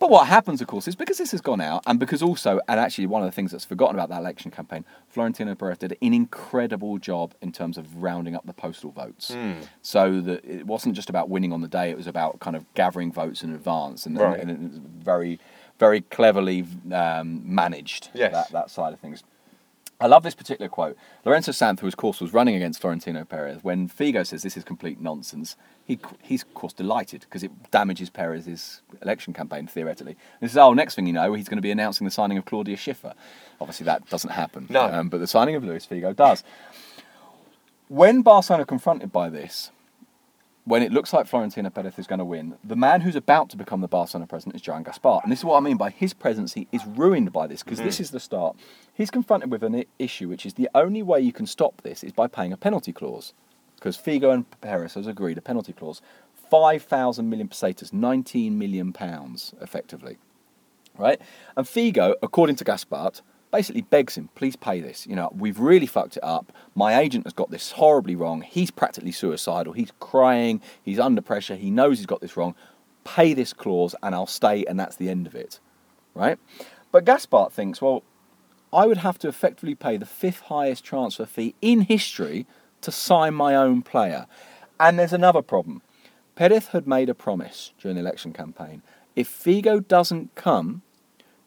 But 0.00 0.08
what 0.08 0.26
happens, 0.28 0.62
of 0.62 0.66
course, 0.66 0.88
is 0.88 0.96
because 0.96 1.18
this 1.18 1.30
has 1.32 1.42
gone 1.42 1.60
out, 1.60 1.82
and 1.86 2.00
because 2.00 2.22
also, 2.22 2.58
and 2.66 2.80
actually 2.80 3.06
one 3.06 3.22
of 3.22 3.28
the 3.28 3.32
things 3.32 3.52
that's 3.52 3.66
forgotten 3.66 3.94
about 3.94 4.08
that 4.08 4.18
election 4.20 4.50
campaign, 4.50 4.86
Florentino 5.08 5.54
Perez 5.54 5.76
did 5.76 5.92
an 6.00 6.14
incredible 6.14 6.96
job 6.96 7.34
in 7.42 7.52
terms 7.52 7.76
of 7.76 8.02
rounding 8.02 8.34
up 8.34 8.46
the 8.46 8.54
postal 8.54 8.90
votes. 8.92 9.36
So 9.82 10.22
that 10.22 10.42
it 10.44 10.66
wasn't 10.66 10.94
just 10.96 11.10
about 11.10 11.28
winning 11.28 11.52
on 11.52 11.60
the 11.60 11.68
day; 11.68 11.90
it 11.90 11.98
was 11.98 12.06
about 12.06 12.40
kind 12.40 12.56
of 12.56 12.64
gathering 12.72 13.12
votes 13.12 13.42
in 13.42 13.52
advance, 13.52 14.06
and, 14.06 14.16
Right. 14.18 14.40
and, 14.40 14.50
and 14.50 14.64
it 14.64 14.70
was 14.70 14.78
very, 15.04 15.38
very 15.78 16.00
cleverly 16.00 16.64
um, 16.92 17.42
managed 17.44 18.08
Yes. 18.14 18.32
that, 18.32 18.48
that 18.52 18.70
side 18.70 18.94
of 18.94 19.00
things. 19.00 19.22
I 20.00 20.06
love 20.06 20.22
this 20.22 20.34
particular 20.34 20.68
quote. 20.68 20.96
Lorenzo 21.24 21.52
Sanz, 21.52 21.80
who 21.80 21.86
of 21.86 21.96
course 21.96 22.20
was 22.20 22.32
running 22.32 22.54
against 22.54 22.80
Florentino 22.80 23.24
Perez, 23.24 23.62
when 23.62 23.88
Figo 23.88 24.26
says 24.26 24.42
this 24.42 24.56
is 24.56 24.64
complete 24.64 25.00
nonsense, 25.00 25.56
he, 25.84 25.98
he's 26.22 26.42
of 26.42 26.54
course 26.54 26.72
delighted 26.72 27.20
because 27.20 27.42
it 27.42 27.70
damages 27.70 28.08
Perez's 28.08 28.80
election 29.02 29.34
campaign 29.34 29.66
theoretically. 29.66 30.12
And 30.12 30.40
he 30.40 30.48
says, 30.48 30.56
"Oh, 30.56 30.72
next 30.72 30.94
thing 30.94 31.06
you 31.06 31.12
know, 31.12 31.34
he's 31.34 31.48
going 31.48 31.58
to 31.58 31.62
be 31.62 31.70
announcing 31.70 32.06
the 32.06 32.10
signing 32.10 32.38
of 32.38 32.46
Claudia 32.46 32.76
Schiffer." 32.76 33.14
Obviously, 33.60 33.84
that 33.84 34.08
doesn't 34.08 34.30
happen. 34.30 34.66
No. 34.70 34.84
Um, 34.84 35.10
but 35.10 35.20
the 35.20 35.26
signing 35.26 35.54
of 35.54 35.64
Luis 35.64 35.86
Figo 35.86 36.16
does. 36.16 36.42
When 37.88 38.22
Barcelona 38.22 38.64
confronted 38.64 39.12
by 39.12 39.28
this, 39.28 39.70
when 40.64 40.82
it 40.82 40.92
looks 40.92 41.12
like 41.12 41.26
Florentino 41.26 41.70
Perez 41.70 41.98
is 41.98 42.06
going 42.06 42.18
to 42.18 42.24
win, 42.24 42.56
the 42.62 42.76
man 42.76 43.00
who's 43.00 43.16
about 43.16 43.48
to 43.50 43.56
become 43.56 43.80
the 43.80 43.88
Barcelona 43.88 44.26
president 44.26 44.56
is 44.56 44.62
Joan 44.62 44.84
Gaspart. 44.84 45.22
And 45.22 45.32
this 45.32 45.40
is 45.40 45.44
what 45.44 45.56
I 45.56 45.60
mean 45.60 45.76
by 45.76 45.90
his 45.90 46.12
presidency 46.12 46.68
is 46.70 46.84
ruined 46.86 47.32
by 47.32 47.46
this, 47.46 47.62
because 47.62 47.78
this 47.78 47.96
mm-hmm. 47.96 48.02
is 48.02 48.10
the 48.10 48.20
start. 48.20 48.56
He's 48.92 49.10
confronted 49.10 49.50
with 49.50 49.62
an 49.62 49.84
issue, 49.98 50.28
which 50.28 50.44
is 50.44 50.54
the 50.54 50.68
only 50.74 51.02
way 51.02 51.20
you 51.20 51.32
can 51.32 51.46
stop 51.46 51.80
this 51.82 52.04
is 52.04 52.12
by 52.12 52.26
paying 52.26 52.52
a 52.52 52.56
penalty 52.56 52.92
clause. 52.92 53.32
Because 53.76 53.96
Figo 53.96 54.32
and 54.32 54.44
Perez 54.60 54.94
has 54.94 55.06
agreed 55.06 55.38
a 55.38 55.42
penalty 55.42 55.72
clause. 55.72 56.02
5,000 56.50 57.30
million 57.30 57.48
pesetas, 57.48 57.92
19 57.92 58.58
million 58.58 58.92
pounds, 58.92 59.54
effectively. 59.62 60.18
Right? 60.98 61.20
And 61.56 61.66
Figo, 61.66 62.14
according 62.22 62.56
to 62.56 62.64
Gaspart, 62.64 63.22
basically 63.50 63.82
begs 63.82 64.16
him, 64.16 64.28
please 64.34 64.56
pay 64.56 64.80
this. 64.80 65.06
You 65.06 65.16
know, 65.16 65.30
we've 65.36 65.58
really 65.58 65.86
fucked 65.86 66.16
it 66.16 66.24
up. 66.24 66.52
My 66.74 66.98
agent 66.98 67.24
has 67.24 67.32
got 67.32 67.50
this 67.50 67.72
horribly 67.72 68.14
wrong. 68.16 68.42
He's 68.42 68.70
practically 68.70 69.12
suicidal. 69.12 69.72
He's 69.72 69.92
crying. 70.00 70.60
He's 70.82 70.98
under 70.98 71.20
pressure. 71.20 71.56
He 71.56 71.70
knows 71.70 71.98
he's 71.98 72.06
got 72.06 72.20
this 72.20 72.36
wrong. 72.36 72.54
Pay 73.04 73.34
this 73.34 73.52
clause 73.52 73.94
and 74.02 74.14
I'll 74.14 74.26
stay, 74.26 74.64
and 74.64 74.78
that's 74.78 74.96
the 74.96 75.08
end 75.08 75.26
of 75.26 75.34
it. 75.34 75.58
Right? 76.14 76.38
But 76.92 77.04
Gaspart 77.04 77.52
thinks, 77.52 77.80
well, 77.80 78.02
I 78.72 78.86
would 78.86 78.98
have 78.98 79.18
to 79.20 79.28
effectively 79.28 79.74
pay 79.74 79.96
the 79.96 80.06
fifth 80.06 80.40
highest 80.42 80.84
transfer 80.84 81.26
fee 81.26 81.54
in 81.60 81.82
history 81.82 82.46
to 82.82 82.92
sign 82.92 83.34
my 83.34 83.54
own 83.54 83.82
player. 83.82 84.26
And 84.78 84.98
there's 84.98 85.12
another 85.12 85.42
problem. 85.42 85.82
Perez 86.36 86.68
had 86.68 86.86
made 86.86 87.08
a 87.08 87.14
promise 87.14 87.72
during 87.78 87.96
the 87.96 88.00
election 88.00 88.32
campaign. 88.32 88.82
If 89.16 89.28
Figo 89.28 89.86
doesn't 89.86 90.34
come, 90.34 90.82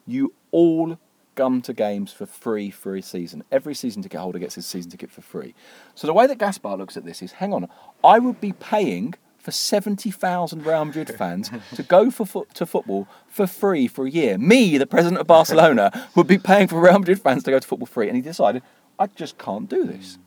you 0.06 0.34
all 0.50 0.98
come 1.34 1.62
to 1.62 1.72
games 1.72 2.12
for 2.12 2.26
free 2.26 2.70
for 2.70 2.96
a 2.96 3.02
season. 3.02 3.44
Every 3.50 3.74
season 3.74 4.02
ticket 4.02 4.20
holder 4.20 4.38
gets 4.38 4.54
his 4.54 4.66
season 4.66 4.90
ticket 4.90 5.10
for 5.10 5.20
free. 5.20 5.54
So 5.94 6.06
the 6.06 6.12
way 6.12 6.26
that 6.26 6.38
Gaspart 6.38 6.78
looks 6.78 6.96
at 6.96 7.04
this 7.04 7.22
is, 7.22 7.32
hang 7.32 7.52
on, 7.52 7.68
I 8.02 8.18
would 8.18 8.40
be 8.40 8.52
paying 8.52 9.14
for 9.38 9.50
70,000 9.50 10.64
Real 10.64 10.84
Madrid 10.86 11.14
fans 11.18 11.50
to 11.74 11.82
go 11.82 12.10
for 12.10 12.24
fo- 12.24 12.46
to 12.54 12.64
football 12.64 13.06
for 13.28 13.46
free 13.46 13.86
for 13.86 14.06
a 14.06 14.10
year. 14.10 14.38
Me, 14.38 14.78
the 14.78 14.86
president 14.86 15.20
of 15.20 15.26
Barcelona, 15.26 16.08
would 16.16 16.26
be 16.26 16.38
paying 16.38 16.66
for 16.66 16.80
Real 16.80 16.98
Madrid 16.98 17.20
fans 17.20 17.42
to 17.44 17.50
go 17.50 17.58
to 17.58 17.66
football 17.66 17.86
free. 17.86 18.08
And 18.08 18.16
he 18.16 18.22
decided, 18.22 18.62
I 18.98 19.06
just 19.08 19.36
can't 19.38 19.68
do 19.68 19.84
this. 19.84 20.18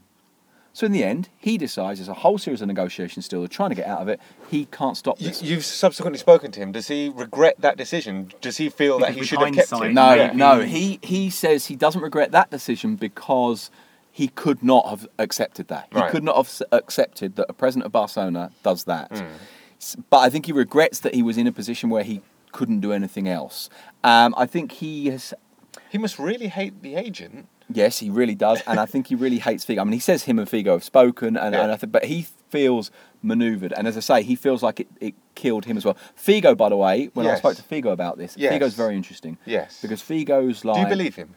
So 0.77 0.85
in 0.85 0.91
the 0.91 1.03
end, 1.03 1.29
he 1.39 1.57
decides 1.57 1.97
there's 1.97 2.07
a 2.07 2.13
whole 2.13 2.37
series 2.37 2.61
of 2.61 2.67
negotiations 2.67 3.25
still. 3.25 3.39
They're 3.39 3.47
trying 3.47 3.71
to 3.71 3.75
get 3.75 3.87
out 3.87 3.99
of 3.99 4.09
it. 4.09 4.19
He 4.51 4.65
can't 4.65 4.95
stop 4.95 5.19
You, 5.19 5.29
this. 5.29 5.41
you've 5.41 5.65
subsequently 5.65 6.19
spoken 6.19 6.51
to 6.51 6.59
him. 6.59 6.71
Does 6.71 6.87
he 6.87 7.09
regret 7.09 7.55
that 7.61 7.77
decision? 7.77 8.31
Does 8.41 8.57
he 8.57 8.69
feel 8.69 8.99
that 8.99 9.15
he 9.15 9.23
should 9.25 9.39
have 9.39 9.55
kept 9.55 9.71
hindsight- 9.71 9.89
it? 9.89 9.93
No, 9.95 10.13
Yeah. 10.13 10.33
no. 10.33 10.59
He 10.59 10.99
he 11.01 11.31
says 11.31 11.65
he 11.65 11.75
doesn't 11.75 12.01
regret 12.01 12.31
that 12.31 12.51
decision 12.51 12.95
because 12.95 13.71
he 14.11 14.27
could 14.27 14.61
not 14.61 14.87
have 14.87 15.07
accepted 15.17 15.67
that. 15.69 15.87
He 15.91 15.97
Right. 15.97 16.11
could 16.11 16.23
not 16.23 16.35
have 16.35 16.61
accepted 16.71 17.37
that 17.37 17.47
a 17.49 17.53
president 17.53 17.87
of 17.87 17.91
Barcelona 17.91 18.51
does 18.61 18.83
that. 18.83 19.11
S- 19.81 19.95
But 20.11 20.19
I 20.19 20.29
think 20.29 20.45
he 20.45 20.51
regrets 20.51 20.99
that 20.99 21.15
he 21.15 21.23
was 21.23 21.39
in 21.39 21.47
a 21.47 21.51
position 21.51 21.89
where 21.89 22.03
he 22.03 22.21
couldn't 22.51 22.81
do 22.81 22.93
anything 22.93 23.27
else. 23.27 23.71
Um, 24.03 24.35
I 24.37 24.45
think 24.45 24.73
he 24.73 25.07
has. 25.07 25.33
He 25.89 25.97
must 25.97 26.19
really 26.19 26.49
hate 26.49 26.83
the 26.83 26.93
agent. 26.93 27.47
Yes, 27.69 27.99
he 27.99 28.09
really 28.09 28.35
does, 28.35 28.61
and 28.65 28.79
I 28.79 28.85
think 28.85 29.07
he 29.07 29.15
really 29.15 29.39
hates 29.39 29.65
Figo. 29.65 29.81
I 29.81 29.83
mean, 29.83 29.91
he 29.93 29.99
says 29.99 30.23
him 30.23 30.39
and 30.39 30.47
Figo 30.47 30.71
have 30.71 30.83
spoken, 30.85 31.35
and, 31.35 31.53
Yeah. 31.53 31.63
and 31.63 31.71
I 31.71 31.75
think, 31.75 31.91
but 31.91 32.05
he 32.05 32.25
feels 32.49 32.91
manoeuvred, 33.21 33.73
and 33.73 33.87
as 33.87 33.97
I 33.97 33.99
say, 33.99 34.23
he 34.23 34.35
feels 34.35 34.63
like 34.63 34.79
it, 34.79 34.87
it 35.01 35.15
killed 35.35 35.65
him 35.65 35.75
as 35.75 35.83
well. 35.83 35.97
Figo, 36.17 36.55
by 36.55 36.69
the 36.69 36.77
way, 36.77 37.09
when 37.13 37.27
I 37.27 37.35
spoke 37.35 37.55
to 37.57 37.63
Figo 37.63 37.91
about 37.91 38.17
this, 38.17 38.35
Yes. 38.37 38.53
Figo's 38.53 38.73
very 38.73 38.95
interesting. 38.95 39.37
Yes. 39.45 39.81
because 39.81 40.01
Figo's 40.01 40.63
like. 40.63 40.75
Do 40.75 40.81
you 40.81 40.87
believe 40.87 41.15
him? 41.15 41.35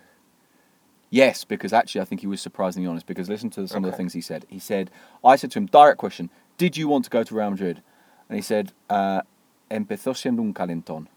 Yes, 1.12 1.44
because 1.44 1.72
actually 1.72 2.00
I 2.02 2.04
think 2.04 2.20
he 2.20 2.28
was 2.28 2.40
surprisingly 2.40 2.86
honest. 2.88 3.06
Because 3.06 3.28
listen 3.28 3.50
to 3.50 3.66
some 3.66 3.84
of 3.84 3.90
the 3.90 3.96
things 3.96 4.12
he 4.12 4.20
said. 4.20 4.46
He 4.48 4.60
said, 4.60 4.92
I 5.24 5.34
said 5.34 5.50
to 5.52 5.58
him, 5.58 5.66
direct 5.66 5.98
question, 5.98 6.30
did 6.56 6.76
you 6.76 6.86
want 6.86 7.04
to 7.06 7.10
go 7.10 7.24
to 7.24 7.34
Real 7.34 7.50
Madrid? 7.50 7.82
And 8.28 8.36
he 8.36 8.42
said, 8.42 8.72
uh, 8.88 9.22
empezó 9.68 10.14
siendo 10.14 10.38
un 10.40 10.54
calentón 10.54 11.08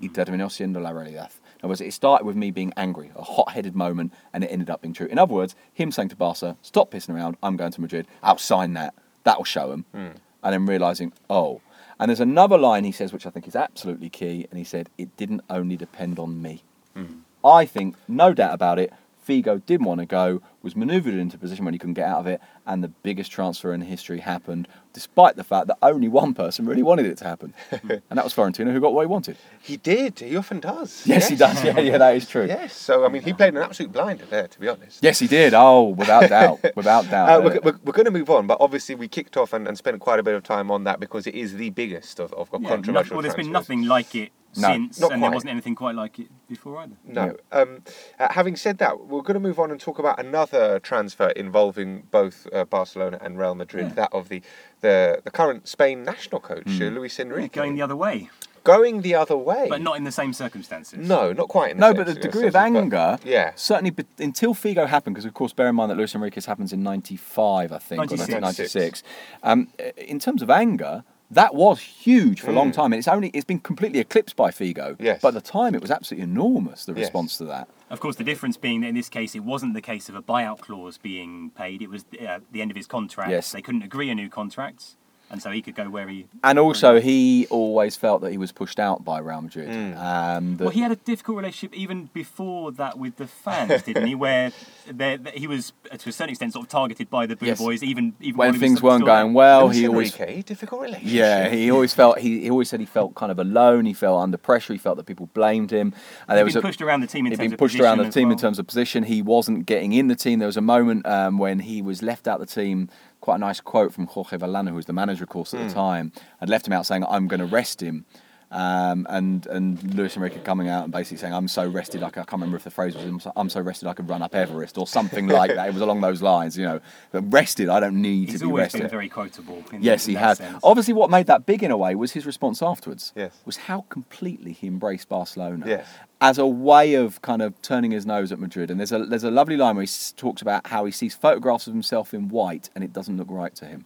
y 0.00 0.08
terminó 0.08 0.48
siendo 0.50 0.80
la 0.80 0.92
realidad. 0.92 1.30
In 1.60 1.66
other 1.66 1.72
words, 1.72 1.82
it 1.82 1.92
started 1.92 2.24
with 2.24 2.36
me 2.36 2.50
being 2.50 2.72
angry, 2.74 3.12
a 3.14 3.22
hot-headed 3.22 3.76
moment, 3.76 4.14
and 4.32 4.42
it 4.42 4.46
ended 4.46 4.70
up 4.70 4.80
being 4.80 4.94
true. 4.94 5.06
In 5.08 5.18
other 5.18 5.34
words, 5.34 5.54
him 5.74 5.92
saying 5.92 6.08
to 6.08 6.16
Barca, 6.16 6.56
stop 6.62 6.90
pissing 6.90 7.14
around, 7.14 7.36
I'm 7.42 7.58
going 7.58 7.72
to 7.72 7.80
Madrid, 7.82 8.06
I'll 8.22 8.38
sign 8.38 8.72
that, 8.74 8.94
that'll 9.24 9.44
show 9.44 9.70
him. 9.70 9.84
Hmm. 9.92 10.08
And 10.42 10.54
then 10.54 10.64
realising, 10.64 11.12
oh. 11.28 11.60
And 11.98 12.08
there's 12.08 12.18
another 12.18 12.56
line 12.56 12.84
he 12.84 12.92
says, 12.92 13.12
which 13.12 13.26
I 13.26 13.30
think 13.30 13.46
is 13.46 13.54
absolutely 13.54 14.08
key, 14.08 14.46
and 14.50 14.56
he 14.56 14.64
said, 14.64 14.88
it 14.96 15.14
didn't 15.18 15.42
only 15.50 15.76
depend 15.76 16.18
on 16.18 16.40
me. 16.40 16.62
Hmm. 16.96 17.18
I 17.44 17.66
think, 17.66 17.96
no 18.08 18.32
doubt 18.32 18.54
about 18.54 18.78
it, 18.78 18.90
Figo 19.28 19.64
didn't 19.66 19.86
want 19.86 20.00
to 20.00 20.06
go, 20.06 20.40
was 20.62 20.74
manoeuvred 20.74 21.12
into 21.12 21.36
a 21.36 21.38
position 21.38 21.66
when 21.66 21.74
he 21.74 21.78
couldn't 21.78 21.94
get 21.94 22.08
out 22.08 22.20
of 22.20 22.26
it, 22.26 22.40
and 22.70 22.84
the 22.84 22.88
biggest 22.88 23.32
transfer 23.32 23.74
in 23.74 23.80
history 23.80 24.20
happened, 24.20 24.68
despite 24.92 25.34
the 25.34 25.42
fact 25.42 25.66
that 25.66 25.76
only 25.82 26.06
one 26.06 26.32
person 26.32 26.66
really 26.66 26.84
wanted 26.84 27.04
it 27.04 27.18
to 27.18 27.24
happen. 27.24 27.52
and 27.82 28.00
that 28.10 28.22
was 28.22 28.32
Florentino, 28.32 28.70
who 28.70 28.80
got 28.80 28.94
what 28.94 29.00
he 29.02 29.08
wanted. 29.08 29.36
He 29.60 29.76
did. 29.76 30.20
He 30.20 30.36
often 30.36 30.60
does. 30.60 31.02
Yes, 31.04 31.28
he 31.28 31.34
does. 31.34 31.62
Yeah, 31.64 31.80
yeah, 31.80 31.98
that 31.98 32.14
is 32.14 32.28
true. 32.28 32.46
Yes. 32.46 32.76
So 32.76 33.04
I 33.04 33.08
mean, 33.08 33.22
he 33.22 33.32
played 33.32 33.54
an 33.54 33.62
absolute 33.62 33.90
blinder 33.90 34.24
there, 34.26 34.46
to 34.46 34.60
be 34.60 34.68
honest. 34.68 35.02
Yes, 35.02 35.18
he 35.18 35.26
did. 35.26 35.52
Oh, 35.52 35.88
without 35.88 36.28
doubt. 36.28 36.60
Without 36.76 37.10
doubt. 37.10 37.28
Uh, 37.28 37.42
we're, 37.42 37.60
we're, 37.64 37.78
we're 37.84 37.92
going 37.92 38.04
to 38.04 38.12
move 38.12 38.30
on, 38.30 38.46
but 38.46 38.58
obviously 38.60 38.94
we 38.94 39.08
kicked 39.08 39.36
off 39.36 39.52
and, 39.52 39.66
and 39.66 39.76
spent 39.76 39.98
quite 39.98 40.20
a 40.20 40.22
bit 40.22 40.34
of 40.34 40.44
time 40.44 40.70
on 40.70 40.84
that 40.84 41.00
because 41.00 41.26
it 41.26 41.34
is 41.34 41.56
the 41.56 41.70
biggest 41.70 42.20
of, 42.20 42.32
of, 42.34 42.52
of 42.54 42.62
Yeah, 42.62 42.68
controversial 42.68 43.14
no- 43.14 43.16
well, 43.16 43.22
there's 43.22 43.34
been 43.34 43.50
nothing 43.52 43.82
like 43.82 44.14
it 44.14 44.30
No, 44.56 44.68
since, 44.68 45.00
not 45.00 45.12
and 45.12 45.22
there 45.22 45.30
wasn't 45.30 45.50
anything 45.50 45.74
quite 45.74 45.94
like 45.96 46.18
it 46.20 46.28
before 46.48 46.78
either. 46.78 46.96
No. 47.04 47.36
Um, 47.52 47.82
uh, 48.18 48.28
having 48.32 48.56
said 48.56 48.78
that, 48.78 49.06
we're 49.06 49.22
going 49.22 49.34
to 49.34 49.40
move 49.40 49.58
on 49.58 49.70
and 49.70 49.80
talk 49.80 49.98
about 49.98 50.18
another 50.18 50.78
transfer 50.80 51.28
involving 51.30 52.04
both 52.10 52.46
uh, 52.52 52.59
Barcelona 52.64 53.18
and 53.20 53.38
Real 53.38 53.54
Madrid. 53.54 53.94
That 53.96 54.12
of 54.12 54.28
the, 54.28 54.42
the 54.80 55.20
the 55.24 55.30
current 55.30 55.68
Spain 55.68 56.04
national 56.04 56.40
coach, 56.40 56.66
uh, 56.80 56.84
Luis 56.84 57.18
Yeah, 57.18 57.24
Enrique, 57.26 57.48
going 57.54 57.74
the 57.76 57.82
other 57.82 57.96
way, 57.96 58.28
Going 58.62 59.00
the 59.00 59.14
other 59.14 59.38
way, 59.38 59.66
but 59.70 59.80
not 59.80 59.96
in 59.96 60.04
the 60.04 60.12
same 60.12 60.34
circumstances. 60.34 61.08
No, 61.08 61.32
not 61.32 61.48
quite. 61.48 61.70
In 61.70 61.78
the 61.78 61.80
No, 61.80 61.88
same 61.88 61.96
but 61.96 62.06
the 62.06 62.20
degree 62.20 62.46
of 62.46 62.52
but- 62.52 62.58
anger, 62.76 63.18
yeah. 63.24 63.52
certainly 63.56 63.88
be- 63.90 64.04
until 64.18 64.54
Figo 64.54 64.86
happened, 64.86 65.14
because 65.14 65.24
of 65.24 65.32
course, 65.32 65.54
bear 65.54 65.68
in 65.68 65.74
mind 65.76 65.90
that 65.90 65.96
Luis 65.96 66.14
Enrique's 66.14 66.44
happens 66.44 66.70
in 66.70 66.82
'95, 66.82 67.72
I 67.72 67.78
think, 67.78 67.98
96. 68.00 68.28
or 68.28 68.40
1996. 68.40 69.02
Um, 69.42 69.68
in 69.96 70.18
terms 70.18 70.42
of 70.42 70.50
anger, 70.50 71.04
that 71.30 71.54
was 71.54 71.80
huge 71.80 72.40
for 72.42 72.50
a 72.50 72.52
long 72.52 72.70
time, 72.70 72.92
and 72.92 72.98
it's 72.98 73.08
only 73.08 73.28
it's 73.30 73.44
been 73.46 73.60
completely 73.60 73.98
eclipsed 73.98 74.36
by 74.36 74.50
Figo. 74.50 74.90
Mm. 74.90 74.96
Yes. 75.00 75.20
But 75.22 75.28
at 75.28 75.42
the 75.42 75.50
time, 75.50 75.74
it 75.74 75.80
was 75.80 75.90
absolutely 75.90 76.24
enormous. 76.24 76.84
The 76.84 76.92
Yes. 76.92 77.00
response 77.04 77.38
to 77.38 77.44
that. 77.46 77.66
Of 77.90 77.98
course, 77.98 78.14
the 78.14 78.24
difference 78.24 78.56
being 78.56 78.82
that 78.82 78.88
in 78.88 78.94
this 78.94 79.08
case, 79.08 79.34
it 79.34 79.40
wasn't 79.40 79.74
the 79.74 79.80
case 79.80 80.08
of 80.08 80.14
a 80.14 80.22
buyout 80.22 80.60
clause 80.60 80.96
being 80.96 81.50
paid. 81.50 81.82
It 81.82 81.90
was 81.90 82.04
uh, 82.24 82.38
the 82.52 82.62
end 82.62 82.70
of 82.70 82.76
his 82.76 82.86
contract. 82.86 83.30
Yes. 83.30 83.50
They 83.50 83.62
couldn't 83.62 83.82
agree 83.82 84.08
a 84.10 84.14
new 84.14 84.28
contract, 84.28 84.96
and 85.30 85.40
so 85.40 85.50
he 85.50 85.62
could 85.62 85.74
go 85.74 85.88
where 85.88 86.08
he. 86.08 86.26
And 86.42 86.58
also, 86.58 87.00
he 87.00 87.46
always 87.50 87.96
felt 87.96 88.20
that 88.22 88.30
he 88.32 88.38
was 88.38 88.52
pushed 88.52 88.78
out 88.80 89.04
by 89.04 89.18
Real 89.20 89.40
Madrid. 89.42 89.68
Mm. 89.68 89.96
Um, 89.96 90.56
that- 90.56 90.64
Well, 90.64 90.70
he 90.72 90.80
had 90.80 90.92
a 90.92 90.96
difficult 90.96 91.36
relationship 91.38 91.76
even 91.76 92.10
before 92.12 92.72
that 92.72 92.98
with 92.98 93.16
the 93.16 93.26
fans, 93.26 93.82
didn't 93.82 94.06
he? 94.06 94.14
Where 94.14 94.52
there- 94.90 95.16
there- 95.18 95.32
he 95.34 95.46
was, 95.46 95.72
uh, 95.92 95.96
to 95.96 96.08
a 96.08 96.12
certain 96.12 96.30
extent, 96.30 96.52
sort 96.52 96.64
of 96.66 96.70
targeted 96.70 97.08
by 97.10 97.26
the 97.26 97.36
Blue 97.36 97.48
Yes. 97.48 97.58
Boys, 97.60 97.82
even 97.82 98.14
even 98.20 98.36
when 98.38 98.46
while 98.48 98.52
he 98.54 98.58
was 98.58 98.60
things 98.60 98.82
weren't 98.82 99.04
there. 99.04 99.14
going 99.22 99.34
well, 99.34 99.66
Luis 99.66 99.76
he 99.76 99.88
always 99.88 100.14
Enrique, 100.20 100.42
difficult 100.42 100.82
relationship. 100.82 101.12
Yeah, 101.14 101.48
he 101.48 101.70
always 101.70 101.94
felt 101.94 102.18
he, 102.18 102.40
he 102.40 102.50
always 102.50 102.68
said 102.68 102.80
he 102.80 102.86
felt 102.86 103.14
kind 103.14 103.30
of 103.30 103.38
alone. 103.38 103.86
He 103.86 103.92
felt 103.94 104.20
under 104.22 104.36
pressure. 104.36 104.72
He 104.72 104.78
felt 104.78 104.96
that 104.96 105.06
people 105.06 105.28
blamed 105.32 105.70
him. 105.70 105.94
And 106.28 106.36
there 106.36 106.38
He'd 106.38 106.44
was 106.44 106.54
been 106.54 106.64
a, 106.64 106.66
pushed 106.66 106.82
around 106.82 107.00
the 107.00 107.06
team 107.06 107.26
in 107.26 107.32
he'd 107.32 107.36
terms 107.38 107.46
been 107.46 107.52
of 107.54 107.58
pushed 107.58 107.78
around 107.80 107.98
the 107.98 108.04
position 108.04 108.08
as 108.08 108.14
team 108.14 108.30
in 108.32 108.38
terms 108.38 108.58
of 108.58 108.66
position. 108.66 109.04
He 109.04 109.22
wasn't 109.22 109.66
getting 109.66 109.92
in 109.92 110.08
the 110.08 110.16
team. 110.16 110.38
There 110.40 110.46
was 110.46 110.56
a 110.56 110.60
moment 110.60 111.06
um, 111.06 111.38
when 111.38 111.60
he 111.60 111.80
was 111.82 112.02
left 112.02 112.26
out 112.26 112.40
the 112.40 112.46
team. 112.46 112.88
Quite 113.20 113.36
a 113.36 113.38
nice 113.38 113.60
quote 113.60 113.92
from 113.92 114.06
Jorge 114.06 114.38
Valdano, 114.38 114.68
who 114.70 114.74
was 114.76 114.86
the 114.86 114.92
manager, 114.94 115.24
of 115.24 115.28
course, 115.30 115.52
at 115.54 115.60
Hmm. 115.60 115.68
the 115.68 115.74
time, 115.74 116.12
I'd 116.40 116.48
left 116.48 116.66
him 116.66 116.72
out 116.72 116.86
saying, 116.86 117.04
"I'm 117.04 117.28
going 117.28 117.40
to 117.40 117.46
rest 117.46 117.82
him." 117.82 118.06
Um, 118.52 119.06
and 119.08 119.46
and 119.46 119.94
Luis 119.94 120.16
Enrique 120.16 120.40
coming 120.40 120.68
out 120.68 120.82
and 120.82 120.92
basically 120.92 121.18
saying, 121.18 121.32
"I'm 121.32 121.46
so 121.46 121.68
rested, 121.68 122.02
I, 122.02 122.10
ca- 122.10 122.22
I 122.22 122.24
can't 122.24 122.32
remember 122.32 122.56
if 122.56 122.64
the 122.64 122.70
phrase 122.72 122.96
was, 122.96 123.04
"I'm 123.04 123.20
so, 123.20 123.32
I'm 123.36 123.48
so 123.48 123.60
rested, 123.60 123.86
I 123.88 123.94
could 123.94 124.08
run 124.08 124.22
up 124.22 124.34
Everest" 124.34 124.76
or 124.76 124.88
something 124.88 125.28
like 125.38 125.54
that. 125.54 125.68
It 125.68 125.72
was 125.72 125.82
along 125.82 126.00
those 126.00 126.20
lines, 126.20 126.58
you 126.58 126.64
know. 126.64 126.80
But 127.12 127.32
rested, 127.32 127.68
I 127.68 127.78
don't 127.78 128.02
need 128.02 128.28
He's 128.30 128.40
to 128.40 128.46
be 128.46 128.52
rested. 128.52 128.52
He's 128.52 128.52
always 128.52 128.62
rested. 128.62 128.80
been 128.80 128.90
very 128.90 129.08
quotable. 129.08 129.64
In, 129.72 129.82
Yes, 129.82 130.04
in 130.06 130.14
he 130.14 130.16
has. 130.16 130.38
sense. 130.38 130.58
Obviously, 130.64 130.94
what 130.94 131.10
made 131.10 131.26
that 131.28 131.46
big 131.46 131.62
in 131.62 131.70
a 131.70 131.76
way 131.76 131.94
was 131.94 132.10
his 132.10 132.26
response 132.26 132.60
afterwards. 132.60 133.12
Yes. 133.14 133.32
Was 133.44 133.56
how 133.56 133.82
completely 133.88 134.52
he 134.52 134.66
embraced 134.66 135.08
Barcelona. 135.08 135.64
Yes. 135.68 135.86
As 136.20 136.36
a 136.36 136.46
way 136.46 136.94
of 136.94 137.22
kind 137.22 137.42
of 137.42 137.60
turning 137.62 137.92
his 137.92 138.04
nose 138.04 138.32
at 138.32 138.40
Madrid. 138.40 138.68
And 138.70 138.80
there's 138.80 138.90
a 138.92 139.04
there's 139.06 139.22
a 139.24 139.30
lovely 139.30 139.56
line 139.56 139.76
where 139.76 139.84
he 139.84 139.90
talks 140.16 140.42
about 140.42 140.66
how 140.66 140.84
he 140.86 140.90
sees 140.90 141.14
photographs 141.14 141.68
of 141.68 141.72
himself 141.72 142.12
in 142.12 142.28
white 142.28 142.68
and 142.74 142.82
it 142.82 142.92
doesn't 142.92 143.16
look 143.16 143.28
right 143.30 143.54
to 143.54 143.64
him. 143.66 143.84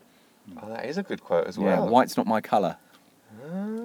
Oh, 0.62 0.68
that 0.70 0.86
is 0.86 0.96
a 0.96 1.02
good 1.02 1.22
quote 1.22 1.46
as 1.48 1.58
well. 1.58 1.84
Yeah, 1.84 1.90
white's 1.90 2.16
not 2.16 2.26
my 2.26 2.40
colour. 2.40 2.78
Ah, 3.46 3.83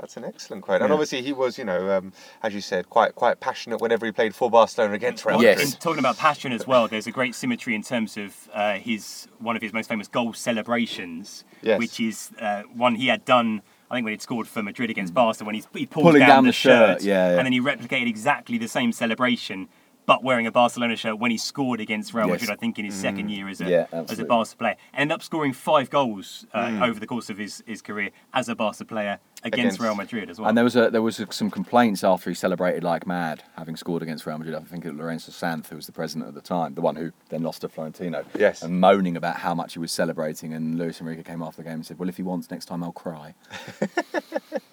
that's 0.00 0.16
an 0.16 0.24
excellent 0.24 0.62
quote. 0.62 0.82
And 0.82 0.92
obviously, 0.92 1.22
he 1.22 1.32
was, 1.32 1.58
you 1.58 1.64
know, 1.64 1.90
um, 1.96 2.12
as 2.42 2.54
you 2.54 2.60
said, 2.60 2.88
quite 2.90 3.14
quite 3.14 3.40
passionate 3.40 3.80
whenever 3.80 4.06
he 4.06 4.12
played 4.12 4.34
for 4.34 4.50
Barcelona 4.50 4.94
against 4.94 5.24
Real 5.24 5.36
Well, 5.36 5.44
Yes. 5.44 5.58
Madrid. 5.58 5.74
In 5.74 5.80
talking 5.80 5.98
about 5.98 6.16
passion 6.18 6.52
as 6.52 6.66
well, 6.66 6.88
there's 6.88 7.06
a 7.06 7.10
great 7.12 7.34
symmetry 7.34 7.74
in 7.74 7.82
terms 7.82 8.16
of 8.16 8.48
uh, 8.52 8.74
his 8.74 9.28
one 9.38 9.56
of 9.56 9.62
his 9.62 9.72
most 9.72 9.88
famous 9.88 10.08
goal 10.08 10.32
celebrations, 10.32 11.44
Yes. 11.62 11.78
which 11.78 12.00
is 12.00 12.30
uh, 12.40 12.62
one 12.74 12.94
he 12.96 13.06
had 13.08 13.24
done. 13.24 13.62
I 13.90 13.94
think 13.94 14.04
when 14.04 14.12
he'd 14.12 14.22
scored 14.22 14.48
for 14.48 14.62
Madrid 14.64 14.90
against 14.90 15.14
Barca, 15.14 15.44
when 15.44 15.54
he's, 15.54 15.68
he 15.72 15.86
pulled 15.86 16.06
Pulling 16.06 16.18
down, 16.20 16.28
down 16.28 16.44
the, 16.44 16.48
the 16.48 16.52
shirt, 16.52 17.00
shirt, 17.00 17.02
yeah, 17.06 17.30
yeah. 17.30 17.36
and 17.38 17.46
then 17.46 17.52
he 17.52 17.60
replicated 17.60 18.08
exactly 18.08 18.58
the 18.58 18.66
same 18.66 18.90
celebration 18.90 19.68
but 20.06 20.22
wearing 20.24 20.46
a 20.46 20.52
Barcelona 20.52 20.96
shirt 20.96 21.18
when 21.18 21.30
he 21.30 21.36
scored 21.38 21.80
against 21.80 22.14
Real 22.14 22.26
Yes. 22.28 22.40
Madrid, 22.40 22.50
I 22.50 22.56
think 22.60 22.78
in 22.78 22.84
his 22.84 22.94
second 22.94 23.28
year 23.28 23.48
as 23.48 23.60
a, 23.60 23.68
Yeah, 23.68 23.86
as 23.92 24.18
a. 24.18 24.24
Barca 24.24 24.56
player. 24.56 24.76
Ended 24.94 25.14
up 25.14 25.22
scoring 25.22 25.52
five 25.52 25.90
goals 25.90 26.46
uh, 26.54 26.66
Mm. 26.66 26.86
over 26.88 26.98
the 27.00 27.06
course 27.06 27.28
of 27.30 27.38
his, 27.38 27.62
his 27.66 27.82
career 27.82 28.10
as 28.32 28.48
a 28.48 28.54
Barca 28.54 28.84
player 28.84 29.18
against, 29.42 29.58
Against- 29.76 29.80
Real 29.80 29.94
Madrid 29.94 30.30
as 30.30 30.38
well. 30.40 30.48
And 30.48 30.56
there 30.56 30.64
was 30.64 30.74
a, 30.76 30.90
there 30.90 31.02
was 31.02 31.20
some 31.30 31.50
complaints 31.50 32.02
after 32.02 32.30
he 32.30 32.34
celebrated 32.34 32.82
like 32.82 33.06
mad, 33.06 33.42
having 33.56 33.76
scored 33.76 34.02
against 34.02 34.26
Real 34.26 34.38
Madrid. 34.38 34.54
I 34.56 34.60
think 34.60 34.84
it 34.84 34.90
was 34.90 34.98
Lorenzo 34.98 35.30
Sanz, 35.32 35.68
who 35.68 35.76
was 35.76 35.86
the 35.86 35.92
president 35.92 36.28
at 36.28 36.34
the 36.34 36.40
time, 36.40 36.74
the 36.74 36.80
one 36.80 36.96
who 36.96 37.12
then 37.28 37.42
lost 37.42 37.60
to 37.60 37.68
Florentino. 37.68 38.24
Yes. 38.38 38.62
And 38.62 38.80
moaning 38.80 39.16
about 39.16 39.36
how 39.36 39.54
much 39.54 39.74
he 39.74 39.78
was 39.78 39.92
celebrating. 39.92 40.54
And 40.54 40.78
Luis 40.78 41.00
Enrique 41.00 41.22
came 41.22 41.42
after 41.42 41.58
the 41.62 41.64
game 41.68 41.74
and 41.74 41.86
said, 41.86 41.98
"Well, 41.98 42.08
if 42.08 42.16
he 42.16 42.22
wants 42.22 42.50
next 42.50 42.66
time, 42.66 42.82
I'll 42.82 42.92
cry." 42.92 43.34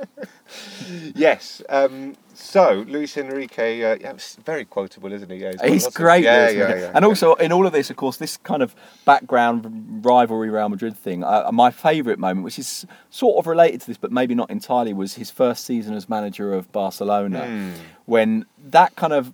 Yes. 1.15 1.61
Um, 1.69 2.15
so 2.33 2.83
Luis 2.87 3.15
Enrique, 3.17 3.83
uh, 3.83 3.97
yeah, 4.01 4.13
very 4.43 4.65
quotable, 4.65 5.11
isn't 5.13 5.29
he? 5.29 5.37
Yeah, 5.37 5.53
got 5.53 5.69
He's 5.69 5.83
lots 5.83 5.95
of- 5.95 6.01
great. 6.01 6.23
Yeah, 6.23 6.49
yeah, 6.49 6.63
Enrique. 6.65 6.81
yeah. 6.81 6.91
And 6.95 7.05
also 7.05 7.35
in 7.35 7.51
all 7.51 7.65
of 7.67 7.73
this, 7.73 7.89
of 7.89 7.95
course, 7.95 8.17
this 8.17 8.37
kind 8.37 8.61
of 8.63 8.75
background 9.05 10.03
rivalry 10.05 10.49
Real 10.49 10.69
Madrid 10.69 10.97
thing. 10.97 11.23
Uh, 11.23 11.49
my 11.53 11.69
favourite 11.71 12.19
moment, 12.19 12.43
which 12.43 12.57
is 12.59 12.85
sort 13.09 13.37
of 13.37 13.47
related 13.47 13.81
to 13.81 13.87
this, 13.87 13.97
but 13.97 14.11
maybe 14.11 14.33
not 14.35 14.49
entirely, 14.49 14.93
was 14.93 15.13
his 15.15 15.29
first 15.31 15.65
season 15.65 15.93
as 15.93 16.09
manager 16.09 16.53
of 16.53 16.71
Barcelona, 16.71 17.45
Hmm. 17.45 17.69
when 18.05 18.45
that 18.57 18.95
kind 18.95 19.13
of 19.13 19.33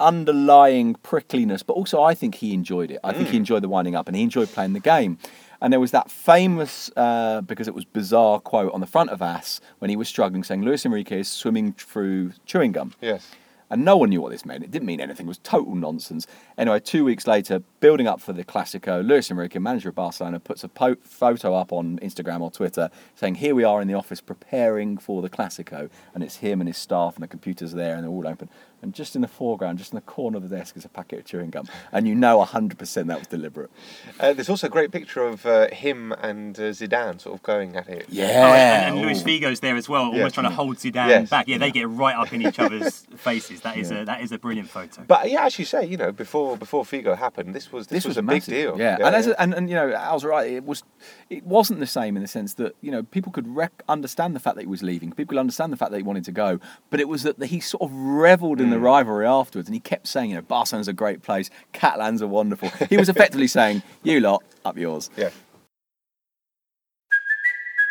underlying 0.00 0.94
prickliness, 1.02 1.62
but 1.62 1.74
also 1.74 2.02
I 2.02 2.14
think 2.14 2.36
he 2.36 2.54
enjoyed 2.54 2.90
it. 2.90 2.98
I 3.04 3.12
think 3.12 3.26
he 3.28 3.32
Hmm. 3.36 3.42
enjoyed 3.42 3.62
the 3.62 3.68
winding 3.68 3.94
up, 3.94 4.08
and 4.08 4.16
he 4.16 4.22
enjoyed 4.22 4.48
playing 4.48 4.72
the 4.72 4.80
game. 4.80 5.18
And 5.60 5.72
there 5.72 5.80
was 5.80 5.90
that 5.90 6.10
famous, 6.10 6.90
uh, 6.96 7.42
because 7.42 7.68
it 7.68 7.74
was 7.74 7.84
bizarre 7.84 8.40
quote 8.40 8.72
on 8.72 8.80
the 8.80 8.86
front 8.86 9.10
of 9.10 9.20
AS 9.20 9.60
when 9.78 9.90
he 9.90 9.96
was 9.96 10.08
struggling, 10.08 10.42
saying 10.42 10.62
Luis 10.62 10.86
Enrique 10.86 11.20
is 11.20 11.28
swimming 11.28 11.72
through 11.74 12.32
chewing 12.46 12.72
gum. 12.72 12.94
Yes. 13.00 13.30
And 13.68 13.84
no 13.84 13.96
one 13.96 14.08
knew 14.08 14.20
what 14.20 14.32
this 14.32 14.44
meant. 14.44 14.64
It 14.64 14.70
didn't 14.70 14.86
mean 14.86 15.00
anything. 15.00 15.26
It 15.26 15.28
was 15.28 15.38
total 15.38 15.74
nonsense. 15.74 16.26
Anyway, 16.58 16.80
two 16.80 17.04
weeks 17.04 17.26
later, 17.26 17.62
building 17.80 18.06
up 18.06 18.20
for 18.20 18.32
the 18.32 18.44
Clasico, 18.44 19.04
Luis 19.06 19.30
Enrique, 19.30 19.58
manager 19.58 19.88
of 19.88 19.94
Barcelona, 19.94 20.38
puts 20.38 20.62
a 20.62 20.68
po- 20.68 20.96
photo 21.02 21.54
up 21.54 21.72
on 21.72 21.98
Instagram 21.98 22.40
or 22.40 22.50
Twitter 22.50 22.90
saying, 23.14 23.36
Here 23.36 23.54
we 23.54 23.64
are 23.64 23.80
in 23.82 23.88
the 23.88 23.94
office 23.94 24.20
preparing 24.20 24.98
for 24.98 25.22
the 25.22 25.30
Clasico. 25.30 25.90
And 26.14 26.22
it's 26.22 26.36
him 26.36 26.60
and 26.60 26.68
his 26.68 26.76
staff, 26.76 27.14
and 27.16 27.22
the 27.22 27.28
computers 27.28 27.72
there, 27.72 27.94
and 27.94 28.04
they're 28.04 28.10
all 28.10 28.26
open. 28.26 28.48
And 28.82 28.94
just 28.94 29.14
in 29.14 29.20
the 29.20 29.28
foreground, 29.28 29.76
just 29.78 29.92
in 29.92 29.96
the 29.96 30.00
corner 30.02 30.38
of 30.38 30.48
the 30.48 30.56
desk, 30.56 30.74
is 30.74 30.86
a 30.86 30.88
packet 30.88 31.18
of 31.18 31.24
chewing 31.26 31.50
gum. 31.50 31.66
And 31.92 32.08
you 32.08 32.14
know 32.14 32.42
100% 32.42 33.06
that 33.08 33.18
was 33.18 33.26
deliberate. 33.26 33.70
Uh, 34.18 34.32
there's 34.32 34.48
also 34.48 34.68
a 34.68 34.70
great 34.70 34.90
picture 34.90 35.22
of 35.26 35.44
uh, 35.44 35.68
him 35.68 36.12
and 36.12 36.58
uh, 36.58 36.62
Zidane 36.70 37.20
sort 37.20 37.34
of 37.34 37.42
going 37.42 37.76
at 37.76 37.88
it. 37.90 38.06
Oh, 38.10 38.14
and, 38.18 38.94
and 38.94 38.98
Ooh. 38.98 39.02
Luis 39.06 39.22
Figo's 39.22 39.60
there 39.60 39.76
as 39.76 39.86
well, 39.86 40.04
almost 40.04 40.18
Yes. 40.20 40.32
trying 40.32 40.48
to 40.48 40.54
hold 40.54 40.76
Zidane 40.78 41.08
Yes. 41.08 41.28
back. 41.28 41.46
Yeah, 41.46 41.58
they 41.58 41.70
get 41.70 41.90
right 41.90 42.16
up 42.16 42.32
in 42.32 42.40
each 42.40 42.58
other's 42.58 43.00
faces. 43.16 43.60
That 43.60 43.76
is 43.76 43.90
a 43.90 44.04
that 44.06 44.22
is 44.22 44.32
a 44.32 44.38
brilliant 44.38 44.70
photo. 44.70 45.02
But 45.06 45.30
yeah, 45.30 45.44
as 45.44 45.58
you 45.58 45.66
say, 45.66 45.84
you 45.84 45.98
know, 45.98 46.10
before 46.10 46.56
before 46.56 46.84
Figo 46.84 47.16
happened, 47.18 47.54
this 47.54 47.69
was 47.72 47.86
this, 47.86 47.98
this 47.98 48.06
was, 48.06 48.16
a 48.16 48.22
massive. 48.22 48.46
big 48.52 48.62
deal. 48.64 48.78
Yeah, 48.78 48.96
and, 49.00 49.14
as 49.14 49.26
a, 49.26 49.40
and 49.40 49.54
and 49.54 49.68
you 49.68 49.74
know, 49.76 49.92
Al's 49.92 50.24
right. 50.24 50.50
It 50.50 50.64
was, 50.64 50.82
it 51.28 51.44
wasn't 51.44 51.80
the 51.80 51.86
same 51.86 52.16
in 52.16 52.22
the 52.22 52.28
sense 52.28 52.54
that 52.54 52.74
you 52.80 52.90
know 52.90 53.02
people 53.02 53.32
could 53.32 53.48
rec- 53.54 53.82
understand 53.88 54.34
the 54.36 54.40
fact 54.40 54.56
that 54.56 54.62
he 54.62 54.68
was 54.68 54.82
leaving. 54.82 55.10
People 55.10 55.32
could 55.34 55.40
understand 55.40 55.72
the 55.72 55.76
fact 55.76 55.90
that 55.90 55.96
he 55.98 56.02
wanted 56.02 56.24
to 56.24 56.32
go, 56.32 56.58
but 56.90 57.00
it 57.00 57.08
was 57.08 57.22
that 57.24 57.40
he 57.44 57.60
sort 57.60 57.82
of 57.82 57.90
revelled 57.92 58.60
in 58.60 58.70
the 58.70 58.76
Mm. 58.76 58.82
rivalry 58.82 59.26
afterwards, 59.26 59.68
and 59.68 59.74
he 59.74 59.80
kept 59.80 60.06
saying, 60.06 60.30
you 60.30 60.36
know, 60.36 60.42
Barcelona's 60.42 60.88
a 60.88 60.92
great 60.92 61.22
place, 61.22 61.50
Catalans 61.72 62.22
are 62.22 62.26
wonderful. 62.28 62.68
He 62.88 62.96
was 62.96 63.08
effectively 63.08 63.46
saying, 63.46 63.82
you 64.02 64.20
lot 64.20 64.42
up 64.64 64.76
yours. 64.78 65.10
yeah. 65.16 65.30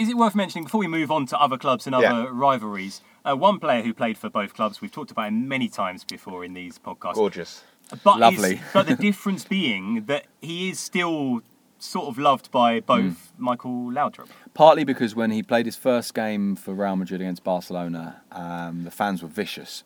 Is 0.00 0.08
it 0.08 0.16
worth 0.16 0.34
mentioning 0.34 0.64
before 0.64 0.78
we 0.78 0.86
move 0.86 1.10
on 1.10 1.26
to 1.26 1.38
other 1.38 1.58
clubs 1.58 1.84
and 1.86 1.94
other 1.94 2.06
Yeah. 2.06 2.26
rivalries? 2.30 3.02
Uh, 3.22 3.36
one 3.36 3.58
player 3.60 3.82
who 3.82 3.92
played 3.92 4.16
for 4.16 4.30
both 4.30 4.54
clubs, 4.54 4.80
we've 4.80 4.90
talked 4.90 5.10
about 5.10 5.28
him 5.28 5.46
many 5.46 5.68
times 5.68 6.04
before 6.04 6.42
in 6.42 6.54
these 6.54 6.78
podcasts. 6.78 7.16
Gorgeous. 7.16 7.62
But 8.02 8.14
is- 8.14 8.20
Lovely. 8.20 8.60
but 8.72 8.86
the 8.86 8.94
difference 8.96 9.44
being 9.44 10.04
that 10.06 10.24
he 10.40 10.70
is 10.70 10.80
still 10.80 11.42
sort 11.78 12.08
of 12.08 12.16
loved 12.16 12.50
by 12.50 12.80
both 12.80 13.32
Michael 13.36 13.90
Laudrup. 13.92 14.28
Partly 14.54 14.84
because 14.84 15.14
when 15.14 15.30
he 15.32 15.42
played 15.42 15.66
his 15.66 15.76
first 15.76 16.14
game 16.14 16.56
for 16.56 16.72
Real 16.72 16.96
Madrid 16.96 17.20
against 17.20 17.44
Barcelona, 17.44 18.22
um, 18.32 18.84
the 18.84 18.90
fans 18.90 19.22
were 19.22 19.28
vicious, 19.28 19.84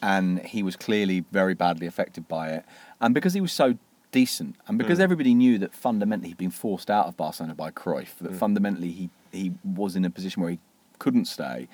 and 0.00 0.38
he 0.40 0.62
was 0.62 0.74
clearly 0.74 1.24
very 1.32 1.52
badly 1.52 1.86
affected 1.86 2.26
by 2.28 2.48
it. 2.48 2.64
And 2.98 3.12
because 3.12 3.34
he 3.34 3.42
was 3.42 3.52
so 3.52 3.76
decent, 4.10 4.56
and 4.66 4.78
because 4.78 4.98
everybody 5.00 5.34
knew 5.34 5.58
that 5.58 5.74
fundamentally 5.74 6.28
he'd 6.28 6.38
been 6.38 6.50
forced 6.50 6.90
out 6.90 7.06
of 7.08 7.16
Barcelona 7.18 7.54
by 7.54 7.70
Cruyff, 7.70 8.16
that 8.22 8.34
fundamentally 8.34 8.90
he 8.92 9.10
he 9.32 9.52
was 9.64 9.96
in 9.96 10.04
a 10.04 10.10
position 10.10 10.42
where 10.42 10.50
he 10.52 10.58
couldn't 10.98 11.26
stay. 11.26 11.68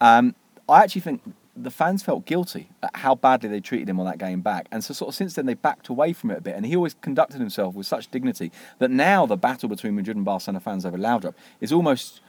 Um, 0.00 0.34
I 0.68 0.82
actually 0.82 1.00
think 1.02 1.22
the 1.56 1.70
fans 1.70 2.02
felt 2.02 2.26
guilty 2.26 2.68
at 2.82 2.90
how 2.96 3.14
badly 3.14 3.48
they 3.48 3.60
treated 3.60 3.88
him 3.88 3.98
on 3.98 4.04
that 4.06 4.18
game 4.18 4.40
back, 4.42 4.66
and 4.70 4.84
so 4.84 4.92
sort 4.92 5.08
of 5.08 5.14
since 5.14 5.34
then 5.34 5.46
they 5.46 5.54
backed 5.54 5.88
away 5.88 6.12
from 6.12 6.30
it 6.30 6.38
a 6.38 6.40
bit. 6.42 6.54
And 6.54 6.66
he 6.66 6.76
always 6.76 6.94
conducted 6.94 7.38
himself 7.40 7.74
with 7.74 7.86
such 7.86 8.08
dignity 8.10 8.52
that 8.78 8.90
now 8.90 9.24
the 9.26 9.36
battle 9.36 9.68
between 9.68 9.94
Madrid 9.94 10.16
and 10.16 10.24
Barcelona 10.24 10.60
fans 10.60 10.84
over 10.84 10.98
Laudrup 10.98 11.34
is 11.60 11.72
almost 11.72 12.20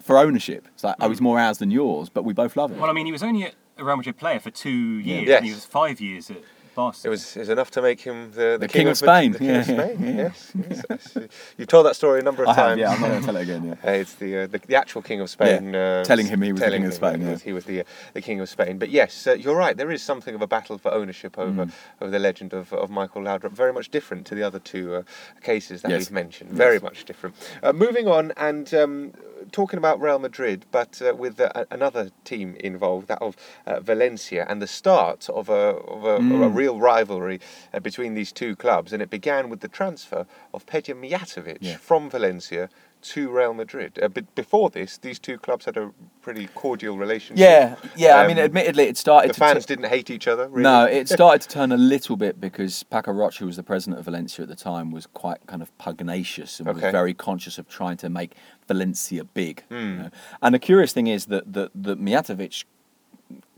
for 0.00 0.16
ownership. 0.18 0.66
It's 0.74 0.84
like, 0.84 0.96
oh, 1.00 1.08
he's 1.10 1.20
more 1.20 1.38
ours 1.38 1.58
than 1.58 1.70
yours, 1.70 2.08
but 2.08 2.24
we 2.24 2.32
both 2.32 2.56
love 2.56 2.70
him. 2.72 2.78
Well, 2.80 2.90
I 2.90 2.92
mean, 2.94 3.06
he 3.06 3.12
was 3.12 3.22
only 3.22 3.44
a 3.78 3.84
Real 3.84 3.96
Madrid 3.96 4.16
player 4.16 4.40
for 4.40 4.50
two 4.50 4.70
years, 4.70 5.28
Yes. 5.28 5.36
and 5.38 5.46
he 5.46 5.52
was 5.52 5.64
five 5.64 6.00
years 6.00 6.30
at 6.30 6.38
Barca. 6.74 6.98
It 7.04 7.08
was, 7.10 7.36
it 7.36 7.40
was 7.40 7.48
enough 7.48 7.70
to 7.72 7.82
make 7.82 8.00
him 8.00 8.30
the, 8.32 8.56
the, 8.58 8.58
The 8.60 8.68
king 8.68 8.88
of 8.88 9.00
Madrid- 9.02 9.32
Spain. 9.32 9.32
The 9.32 9.38
king 9.38 9.56
of 9.56 9.64
Spain. 9.64 9.96
yeah. 10.00 10.12
Yes, 10.22 10.52
yes, 10.70 10.82
yes. 11.16 11.28
You've 11.58 11.68
told 11.68 11.86
that 11.86 11.96
story 11.96 12.20
a 12.20 12.22
number 12.22 12.42
of 12.42 12.48
I 12.50 12.54
have, 12.54 12.66
times. 12.68 12.80
yeah, 12.80 12.90
I'm 12.90 13.00
not 13.00 13.08
going 13.08 13.20
to 13.20 13.26
tell 13.26 13.36
it 13.36 13.42
again. 13.42 13.64
Yeah. 13.64 13.74
Uh, 13.84 13.90
it's 14.02 14.14
the, 14.14 14.38
uh, 14.38 14.46
the 14.46 14.58
the 14.58 14.76
actual 14.76 15.02
king 15.02 15.20
of 15.20 15.28
Spain. 15.30 15.72
Yeah, 15.74 16.00
Uh, 16.00 16.04
telling 16.04 16.26
him 16.26 16.40
he 16.42 16.52
was 16.52 16.60
the 16.62 16.70
king 16.70 16.86
of 16.86 16.94
Spain, 16.94 17.20
that 17.24 17.30
yeah. 17.30 17.36
He 17.38 17.52
was 17.52 17.64
the 17.64 17.80
uh, 17.80 17.84
the 18.14 18.20
king 18.22 18.40
of 18.40 18.48
Spain. 18.48 18.78
But 18.78 18.90
yes, 18.90 19.26
uh, 19.26 19.32
you're 19.34 19.56
right. 19.56 19.76
There 19.76 19.90
is 19.90 20.02
something 20.02 20.34
of 20.34 20.42
a 20.42 20.46
battle 20.46 20.78
for 20.78 20.92
ownership 20.92 21.38
over 21.38 21.66
Mm. 21.66 21.72
over 22.00 22.10
the 22.10 22.18
legend 22.18 22.52
of, 22.54 22.72
of 22.72 22.90
Michael 22.90 23.22
Laudrup. 23.22 23.52
Very 23.52 23.72
much 23.72 23.90
different 23.90 24.26
to 24.28 24.34
the 24.34 24.42
other 24.42 24.58
two 24.58 24.94
uh, 24.94 25.02
cases 25.42 25.82
that 25.82 25.90
Yes. 25.90 25.98
we've 26.00 26.12
mentioned. 26.12 26.50
Very 26.50 26.78
much 26.80 27.04
different. 27.04 27.34
Uh, 27.62 27.72
moving 27.72 28.08
on 28.08 28.32
and. 28.36 28.72
Um, 28.74 29.12
Talking 29.52 29.76
about 29.76 30.00
Real 30.00 30.18
Madrid, 30.18 30.64
but 30.70 31.02
uh, 31.02 31.14
with 31.14 31.38
uh, 31.38 31.66
another 31.70 32.10
team 32.24 32.56
involved, 32.58 33.06
that 33.08 33.20
of 33.20 33.36
uh, 33.66 33.80
Valencia, 33.80 34.46
and 34.48 34.62
the 34.62 34.66
start 34.66 35.28
of 35.28 35.50
a, 35.50 35.52
of 35.52 36.04
a, 36.04 36.08
of 36.08 36.40
a 36.40 36.48
Mm. 36.48 36.54
real 36.54 36.80
rivalry 36.80 37.38
uh, 37.74 37.78
between 37.80 38.14
these 38.14 38.32
two 38.32 38.56
clubs. 38.56 38.94
And 38.94 39.02
it 39.02 39.10
began 39.10 39.50
with 39.50 39.60
the 39.60 39.68
transfer 39.68 40.26
of 40.54 40.64
Pedja 40.64 40.94
Mijatovic 40.94 41.58
Yeah. 41.60 41.76
from 41.76 42.08
Valencia 42.08 42.70
to 43.02 43.30
Real 43.30 43.52
Madrid. 43.54 43.98
Uh, 44.02 44.08
but 44.08 44.34
before 44.34 44.70
this, 44.70 44.98
these 44.98 45.18
two 45.18 45.38
clubs 45.38 45.64
had 45.66 45.76
a 45.76 45.90
pretty 46.22 46.46
cordial 46.54 46.96
relationship. 46.96 47.38
Yeah, 47.38 47.76
yeah. 47.96 48.16
I 48.16 48.26
mean, 48.26 48.38
Um, 48.38 48.44
admittedly, 48.44 48.84
it 48.84 48.96
started. 48.96 49.30
the 49.30 49.34
fans 49.34 49.66
tu- 49.66 49.74
didn't 49.74 49.90
hate 49.90 50.08
each 50.10 50.26
other. 50.28 50.48
Really. 50.48 50.62
No, 50.62 50.84
it 50.84 51.08
started 51.18 51.42
to 51.42 51.48
turn 51.48 51.72
a 51.72 51.76
little 51.76 52.16
bit 52.16 52.40
because 52.40 52.82
Paco 52.84 53.12
Roig, 53.12 53.36
who 53.38 53.46
was 53.46 53.56
the 53.56 53.62
president 53.62 53.98
of 53.98 54.04
Valencia 54.04 54.42
at 54.42 54.48
the 54.48 54.56
time, 54.56 54.90
was 54.90 55.06
quite 55.06 55.46
kind 55.46 55.62
of 55.62 55.76
pugnacious 55.78 56.58
and 56.60 56.68
Okay. 56.68 56.80
was 56.86 56.92
very 56.92 57.14
conscious 57.14 57.58
of 57.58 57.68
trying 57.68 57.96
to 57.98 58.08
make 58.08 58.34
Valencia 58.68 59.24
big. 59.24 59.62
Hmm. 59.68 59.74
you 59.76 59.96
know. 59.96 60.10
And 60.42 60.54
the 60.54 60.58
curious 60.58 60.92
thing 60.92 61.06
is 61.08 61.26
that 61.26 61.52
that, 61.52 61.70
that 61.74 62.00
Mijatovic 62.00 62.64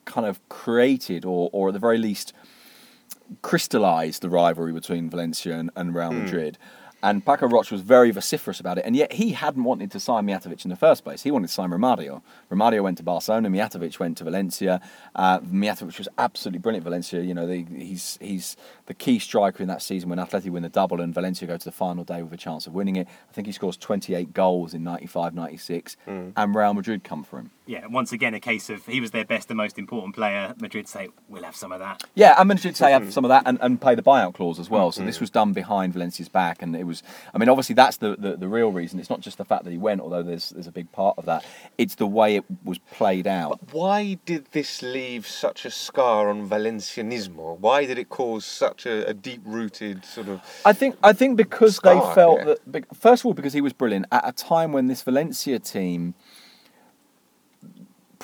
kind 0.04 0.26
of 0.26 0.38
created, 0.48 1.24
or 1.24 1.48
or 1.52 1.68
at 1.68 1.72
the 1.74 1.78
very 1.80 1.98
least, 1.98 2.32
crystallized 3.42 4.22
the 4.22 4.28
rivalry 4.28 4.72
between 4.72 5.08
Valencia 5.10 5.54
and, 5.58 5.70
and 5.76 5.94
Real 5.94 6.12
Madrid. 6.12 6.58
And 7.04 7.22
Paco 7.22 7.46
Roig 7.46 7.70
was 7.70 7.82
very 7.82 8.10
vociferous 8.12 8.60
about 8.60 8.78
it, 8.78 8.86
and 8.86 8.96
yet 8.96 9.12
he 9.12 9.32
hadn't 9.32 9.62
wanted 9.62 9.90
to 9.90 10.00
sign 10.00 10.26
Mijatovic 10.26 10.64
in 10.64 10.70
the 10.70 10.76
first 10.76 11.04
place. 11.04 11.22
He 11.22 11.30
wanted 11.30 11.48
to 11.48 11.52
sign 11.52 11.68
Romario. 11.68 12.22
Romario 12.50 12.82
went 12.82 12.96
to 12.96 13.02
Barcelona, 13.04 13.50
Mijatovic 13.50 13.98
went 13.98 14.16
to 14.16 14.24
Valencia. 14.24 14.80
Uh, 15.14 15.38
Mijatovic 15.40 15.98
was 15.98 16.08
absolutely 16.16 16.60
brilliant 16.60 16.86
at 16.86 16.88
Valencia. 16.88 17.20
You 17.20 17.34
know, 17.34 17.46
he's 17.46 18.18
he's 18.22 18.56
the 18.86 18.94
key 18.94 19.18
striker 19.18 19.62
in 19.62 19.68
that 19.68 19.82
season 19.82 20.08
when 20.08 20.18
Atleti 20.18 20.48
win 20.48 20.62
the 20.62 20.70
double 20.70 21.02
and 21.02 21.12
Valencia 21.12 21.46
go 21.46 21.58
to 21.58 21.64
the 21.64 21.72
final 21.72 22.04
day 22.04 22.22
with 22.22 22.32
a 22.32 22.38
chance 22.38 22.66
of 22.66 22.72
winning 22.72 22.96
it. 22.96 23.06
I 23.28 23.32
think 23.34 23.48
he 23.48 23.52
scores 23.52 23.76
28 23.76 24.32
goals 24.32 24.72
in 24.72 24.82
95, 24.82 25.34
96, 25.34 25.98
and 26.36 26.54
Real 26.54 26.72
Madrid 26.72 27.04
come 27.04 27.22
for 27.22 27.38
him. 27.38 27.50
Yeah, 27.66 27.86
once 27.86 28.12
again, 28.12 28.34
a 28.34 28.40
case 28.40 28.68
of 28.68 28.84
he 28.86 29.00
was 29.00 29.10
their 29.10 29.24
best 29.24 29.50
and 29.50 29.56
most 29.56 29.78
important 29.78 30.14
player. 30.14 30.54
Madrid 30.60 30.86
say, 30.86 31.08
we'll 31.28 31.42
have 31.42 31.56
some 31.56 31.72
of 31.72 31.80
that. 31.80 32.04
Yeah, 32.14 32.34
and 32.38 32.48
Madrid 32.48 32.76
say 32.76 32.92
have 32.92 33.02
mm-hmm. 33.02 33.10
some 33.10 33.24
of 33.24 33.30
that 33.30 33.44
and, 33.46 33.58
and 33.62 33.80
pay 33.80 33.94
the 33.94 34.02
buyout 34.02 34.34
clause 34.34 34.58
as 34.58 34.68
well. 34.68 34.92
So 34.92 35.04
this 35.04 35.16
mm-hmm. 35.16 35.22
was 35.22 35.30
done 35.30 35.52
behind 35.52 35.94
Valencia's 35.94 36.28
back, 36.28 36.60
and 36.62 36.76
it 36.76 36.84
was. 36.84 37.02
I 37.32 37.38
mean, 37.38 37.48
obviously 37.48 37.74
that's 37.74 37.96
the, 37.98 38.16
the, 38.16 38.36
the 38.36 38.48
real 38.48 38.70
reason. 38.70 39.00
It's 39.00 39.10
not 39.10 39.20
just 39.20 39.38
the 39.38 39.44
fact 39.44 39.64
that 39.64 39.70
he 39.70 39.78
went, 39.78 40.00
although 40.00 40.22
there's 40.22 40.50
there's 40.50 40.66
a 40.66 40.72
big 40.72 40.92
part 40.92 41.16
of 41.18 41.24
that. 41.24 41.44
It's 41.78 41.94
the 41.94 42.06
way 42.06 42.36
it 42.36 42.44
was 42.64 42.78
played 42.78 43.26
out. 43.26 43.60
Why 43.72 44.18
did 44.26 44.46
this 44.52 44.82
leave 44.82 45.26
such 45.26 45.64
a 45.64 45.70
scar 45.70 46.28
on 46.28 46.48
Valencianismo? 46.48 47.58
Why 47.58 47.86
did 47.86 47.98
it 47.98 48.08
cause 48.08 48.44
such 48.44 48.86
a, 48.86 49.08
a 49.08 49.14
deep-rooted 49.14 50.04
sort 50.04 50.28
of? 50.28 50.42
I 50.64 50.72
think 50.72 50.96
I 51.02 51.12
think 51.12 51.36
because 51.36 51.76
Scar, 51.76 51.94
they 51.94 52.14
felt 52.14 52.46
yeah. 52.46 52.54
that 52.66 52.96
first 52.96 53.22
of 53.22 53.26
all 53.26 53.34
because 53.34 53.54
he 53.54 53.60
was 53.60 53.72
brilliant 53.72 54.06
at 54.12 54.28
a 54.28 54.32
time 54.32 54.72
when 54.72 54.86
this 54.86 55.02
Valencia 55.02 55.58
team 55.58 56.14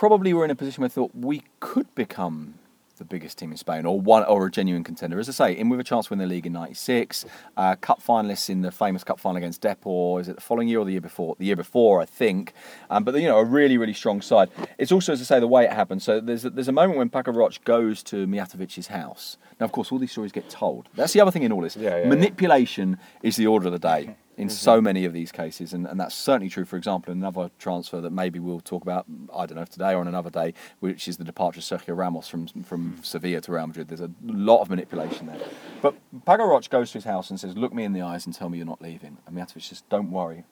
probably 0.01 0.33
were 0.33 0.47
in 0.47 0.51
a 0.51 0.55
position 0.55 0.81
where 0.81 0.89
they 0.89 0.95
thought 0.95 1.11
we 1.15 1.43
could 1.61 1.95
become 1.95 2.55
the 2.97 3.05
biggest 3.05 3.37
team 3.37 3.51
in 3.51 3.59
Spain 3.59 3.85
or 3.85 4.01
one 4.01 4.25
or 4.25 4.47
a 4.47 4.51
genuine 4.51 4.83
contender. 4.83 5.19
As 5.19 5.29
I 5.29 5.33
say, 5.33 5.53
in 5.53 5.69
with 5.69 5.79
a 5.79 5.85
chance 5.85 6.07
to 6.07 6.13
win 6.13 6.19
the 6.19 6.27
league 6.27 6.47
in 6.47 6.55
'96, 6.55 7.27
uh, 7.59 7.75
cup 7.75 8.03
finalists 8.03 8.49
in 8.49 8.63
the 8.63 8.71
famous 8.71 9.05
cup 9.05 9.21
final 9.21 9.37
against 9.37 9.61
Depor. 9.61 10.19
Is 10.23 10.31
it 10.31 10.37
the 10.37 10.41
following 10.41 10.69
year 10.69 10.79
or 10.79 10.87
the 10.87 10.93
year 10.93 11.03
before? 11.03 11.37
The 11.39 11.45
year 11.45 11.57
before, 11.57 12.01
I 12.01 12.07
think. 12.07 12.55
Um, 12.89 13.05
but 13.05 13.15
you 13.17 13.29
know, 13.29 13.37
a 13.37 13.45
really 13.45 13.77
really 13.77 13.93
strong 13.93 14.23
side. 14.23 14.49
It's 14.79 14.91
also, 14.91 15.13
as 15.13 15.21
I 15.21 15.25
say, 15.25 15.39
the 15.39 15.47
way 15.47 15.65
it 15.65 15.73
happened. 15.73 16.03
So 16.03 16.19
there's 16.19 16.47
a, 16.47 16.51
there's 16.51 16.69
a 16.69 16.73
moment 16.73 16.97
when 16.97 17.11
Paco 17.11 17.33
Roig 17.33 17.63
goes 17.65 18.03
to 18.05 18.27
Mijatovic's 18.27 18.87
house. 18.87 19.37
Now, 19.61 19.67
of 19.67 19.73
course, 19.73 19.93
all 19.93 19.99
these 19.99 20.13
stories 20.13 20.33
get 20.33 20.49
told. 20.49 20.89
That's 20.95 21.13
the 21.13 21.21
other 21.21 21.31
thing 21.31 21.43
in 21.43 21.53
all 21.53 21.61
this. 21.61 21.77
Yeah, 21.77 21.91
yeah, 21.91 22.03
yeah. 22.05 22.09
Manipulation 22.09 22.97
is 23.23 23.37
the 23.37 23.47
order 23.47 23.67
of 23.67 23.73
the 23.73 23.79
day 23.79 24.17
in 24.41 24.49
mm-hmm. 24.49 24.55
so 24.55 24.81
many 24.81 25.05
of 25.05 25.13
these 25.13 25.31
cases, 25.31 25.75
and, 25.75 25.87
and 25.87 26.01
that's 26.01 26.15
certainly 26.15 26.49
true. 26.49 26.65
For 26.65 26.77
example, 26.77 27.13
in 27.13 27.19
another 27.19 27.51
transfer 27.59 28.01
that 28.01 28.11
maybe 28.11 28.39
we'll 28.39 28.61
talk 28.61 28.83
about, 28.83 29.05
I 29.37 29.45
don't 29.45 29.57
know 29.57 29.63
if 29.63 29.69
today 29.69 29.93
or 29.93 29.99
on 29.99 30.09
another 30.09 30.31
day, 30.31 30.55
which 30.81 31.07
is 31.09 31.19
the 31.19 31.25
departure 31.25 31.59
of 31.59 31.65
Sergio 31.65 31.95
Ramos 31.97 32.27
from 32.27 32.47
from 32.65 32.95
mm. 32.95 33.05
Sevilla 33.05 33.43
to 33.43 33.53
Real 33.53 33.67
Madrid. 33.67 33.89
There's 33.89 34.01
a 34.01 34.11
lot 34.25 34.63
of 34.63 34.71
manipulation 34.71 35.27
there. 35.27 35.39
But 35.83 35.95
Paco 36.25 36.45
Roig 36.45 36.71
goes 36.71 36.91
to 36.93 36.99
his 36.99 37.05
house 37.05 37.29
and 37.29 37.39
says, 37.39 37.55
"Look 37.55 37.75
me 37.75 37.85
in 37.85 37.93
the 37.93 38.01
eyes 38.01 38.25
and 38.25 38.35
tell 38.35 38.49
me 38.49 38.57
you're 38.57 38.67
not 38.67 38.81
leaving." 38.81 39.19
And 39.27 39.37
Mijatovic 39.37 39.63
says, 39.63 39.83
"Don't 39.91 40.11
worry, 40.11 40.45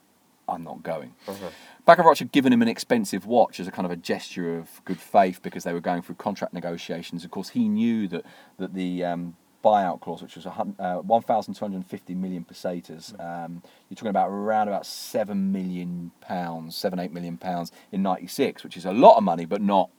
I'm 0.46 0.62
not 0.62 0.82
going." 0.82 1.14
Uh-huh. 1.26 1.48
Paco 1.86 2.02
Roig 2.02 2.18
had 2.18 2.30
given 2.30 2.52
him 2.52 2.60
an 2.60 2.68
expensive 2.68 3.24
watch 3.24 3.58
as 3.58 3.66
a 3.66 3.70
kind 3.70 3.86
of 3.86 3.92
a 3.92 3.96
gesture 3.96 4.58
of 4.58 4.82
good 4.84 5.00
faith 5.00 5.40
because 5.42 5.64
they 5.64 5.72
were 5.72 5.80
going 5.80 6.02
through 6.02 6.16
contract 6.16 6.52
negotiations. 6.52 7.24
Of 7.24 7.30
course, 7.30 7.50
he 7.50 7.68
knew 7.68 8.06
that 8.08 8.26
that 8.58 8.74
the 8.74 9.02
um, 9.04 9.36
buyout 9.64 10.00
clause, 10.00 10.22
which 10.22 10.36
was 10.36 10.46
a 10.46 10.50
uh, 10.78 10.96
1,250 10.98 12.14
million 12.14 12.44
pesetas, 12.44 13.12
um, 13.18 13.62
you're 13.88 13.96
talking 13.96 14.08
about 14.08 14.28
around 14.28 14.68
about 14.68 14.86
seven 14.86 15.52
million 15.52 16.12
pounds, 16.20 16.76
seven 16.76 16.98
eight 16.98 17.12
million 17.12 17.36
pounds 17.36 17.72
in 17.92 18.02
'96, 18.02 18.64
which 18.64 18.76
is 18.76 18.84
a 18.84 18.92
lot 18.92 19.16
of 19.16 19.24
money, 19.24 19.44
but 19.44 19.60
not 19.60 19.90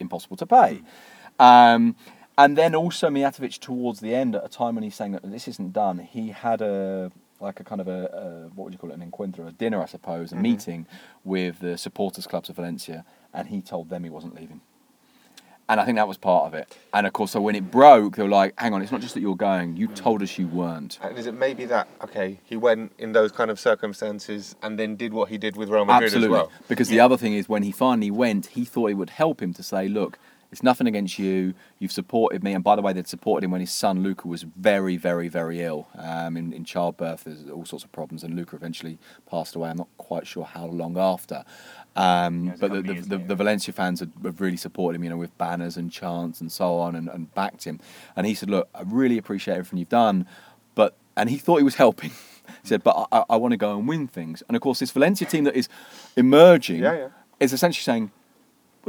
impossible 0.00 0.36
to 0.36 0.46
pay. 0.46 0.82
Um, 1.38 1.96
and 2.36 2.56
then 2.56 2.74
also 2.74 3.08
Mijatovic 3.08 3.58
towards 3.58 4.00
the 4.00 4.14
end, 4.14 4.36
at 4.36 4.44
a 4.44 4.48
time 4.48 4.76
when 4.76 4.84
he's 4.84 4.94
saying 4.94 5.12
that 5.12 5.28
this 5.28 5.48
isn't 5.48 5.72
done, 5.72 5.98
he 5.98 6.28
had 6.28 6.62
a 6.62 7.10
like 7.40 7.60
a 7.60 7.64
kind 7.64 7.80
of 7.80 7.88
a, 7.88 8.06
a 8.06 8.54
what 8.54 8.64
would 8.64 8.72
you 8.72 8.78
call 8.78 8.90
it, 8.90 8.98
an 8.98 9.10
encuentro, 9.10 9.46
a 9.46 9.52
dinner, 9.52 9.80
I 9.82 9.86
suppose, 9.86 10.32
a 10.32 10.36
meeting 10.36 10.86
with 11.24 11.60
the 11.60 11.78
supporters 11.78 12.26
clubs 12.26 12.48
of 12.48 12.56
Valencia, 12.56 13.04
and 13.32 13.48
he 13.48 13.60
told 13.60 13.90
them 13.90 14.04
he 14.04 14.10
wasn't 14.10 14.34
leaving. 14.34 14.60
And 15.68 15.78
I 15.80 15.84
think 15.84 15.96
that 15.96 16.08
was 16.08 16.16
part 16.16 16.46
of 16.46 16.54
it. 16.54 16.76
And 16.94 17.06
of 17.06 17.12
course, 17.12 17.32
so 17.32 17.40
when 17.40 17.54
it 17.54 17.70
broke, 17.70 18.16
they 18.16 18.22
were 18.22 18.28
like, 18.28 18.58
"Hang 18.58 18.72
on, 18.72 18.80
it's 18.80 18.90
not 18.90 19.02
just 19.02 19.14
that 19.14 19.20
you're 19.20 19.36
going. 19.36 19.76
You 19.76 19.88
told 19.88 20.22
us 20.22 20.38
you 20.38 20.46
weren't." 20.46 20.98
And 21.02 21.18
is 21.18 21.26
it 21.26 21.34
maybe 21.34 21.66
that 21.66 21.88
okay? 22.02 22.40
He 22.44 22.56
went 22.56 22.92
in 22.98 23.12
those 23.12 23.32
kind 23.32 23.50
of 23.50 23.60
circumstances 23.60 24.56
and 24.62 24.78
then 24.78 24.96
did 24.96 25.12
what 25.12 25.28
he 25.28 25.36
did 25.36 25.56
with 25.56 25.68
Real 25.68 25.84
Madrid 25.84 26.06
Absolutely. 26.06 26.38
as 26.38 26.42
well. 26.42 26.52
Because 26.68 26.88
the 26.88 27.00
other 27.00 27.16
thing 27.18 27.34
is, 27.34 27.48
when 27.48 27.62
he 27.62 27.70
finally 27.70 28.10
went, 28.10 28.46
he 28.46 28.64
thought 28.64 28.90
it 28.90 28.94
would 28.94 29.10
help 29.10 29.42
him 29.42 29.52
to 29.54 29.62
say, 29.62 29.88
look, 29.88 30.18
it's 30.50 30.62
nothing 30.62 30.86
against 30.86 31.18
you. 31.18 31.52
You've 31.78 31.92
supported 31.92 32.42
me. 32.42 32.54
And 32.54 32.64
by 32.64 32.74
the 32.74 32.80
way, 32.82 32.92
they'd 32.94 33.06
supported 33.06 33.44
him 33.44 33.50
when 33.50 33.60
his 33.60 33.70
son, 33.70 34.02
Luca, 34.02 34.26
was 34.26 34.44
very, 34.44 34.96
very, 34.96 35.28
very 35.28 35.60
ill 35.62 35.88
um, 35.98 36.36
in, 36.36 36.52
in 36.54 36.64
childbirth. 36.64 37.24
There's 37.24 37.48
all 37.50 37.66
sorts 37.66 37.84
of 37.84 37.92
problems. 37.92 38.24
And 38.24 38.34
Luca 38.34 38.56
eventually 38.56 38.98
passed 39.30 39.54
away. 39.56 39.68
I'm 39.68 39.76
not 39.76 39.88
quite 39.98 40.26
sure 40.26 40.44
how 40.44 40.64
long 40.66 40.96
after. 40.96 41.44
Um, 41.96 42.44
Yeah, 42.46 42.50
it 42.50 42.52
was 42.52 42.62
a 42.62 42.68
but 42.68 42.72
the, 42.86 42.92
the, 42.94 43.00
the, 43.00 43.18
the 43.18 43.34
Valencia 43.34 43.74
fans 43.74 44.00
had, 44.00 44.10
have 44.24 44.40
really 44.40 44.56
supported 44.56 44.96
him, 44.96 45.04
you 45.04 45.10
know, 45.10 45.18
with 45.18 45.36
banners 45.36 45.76
and 45.76 45.92
chants 45.92 46.40
and 46.40 46.50
so 46.50 46.76
on 46.78 46.94
and, 46.96 47.08
and 47.08 47.34
backed 47.34 47.64
him. 47.64 47.78
And 48.16 48.26
he 48.26 48.34
said, 48.34 48.48
look, 48.48 48.68
I 48.74 48.82
really 48.86 49.18
appreciate 49.18 49.54
everything 49.54 49.78
you've 49.78 49.88
done. 49.90 50.26
But, 50.74 50.96
and 51.16 51.28
he 51.28 51.36
thought 51.36 51.56
he 51.58 51.62
was 51.64 51.74
helping. 51.74 52.10
he 52.62 52.68
said, 52.68 52.82
but 52.82 53.06
I, 53.12 53.24
I 53.28 53.36
want 53.36 53.52
to 53.52 53.58
go 53.58 53.76
and 53.76 53.86
win 53.86 54.06
things. 54.08 54.42
And 54.48 54.56
of 54.56 54.62
course, 54.62 54.78
this 54.78 54.92
Valencia 54.92 55.26
team 55.26 55.44
that 55.44 55.56
is 55.56 55.68
emerging 56.16 56.80
Yeah, 56.80 56.94
yeah. 56.96 57.08
is 57.38 57.52
essentially 57.52 57.82
saying, 57.82 58.12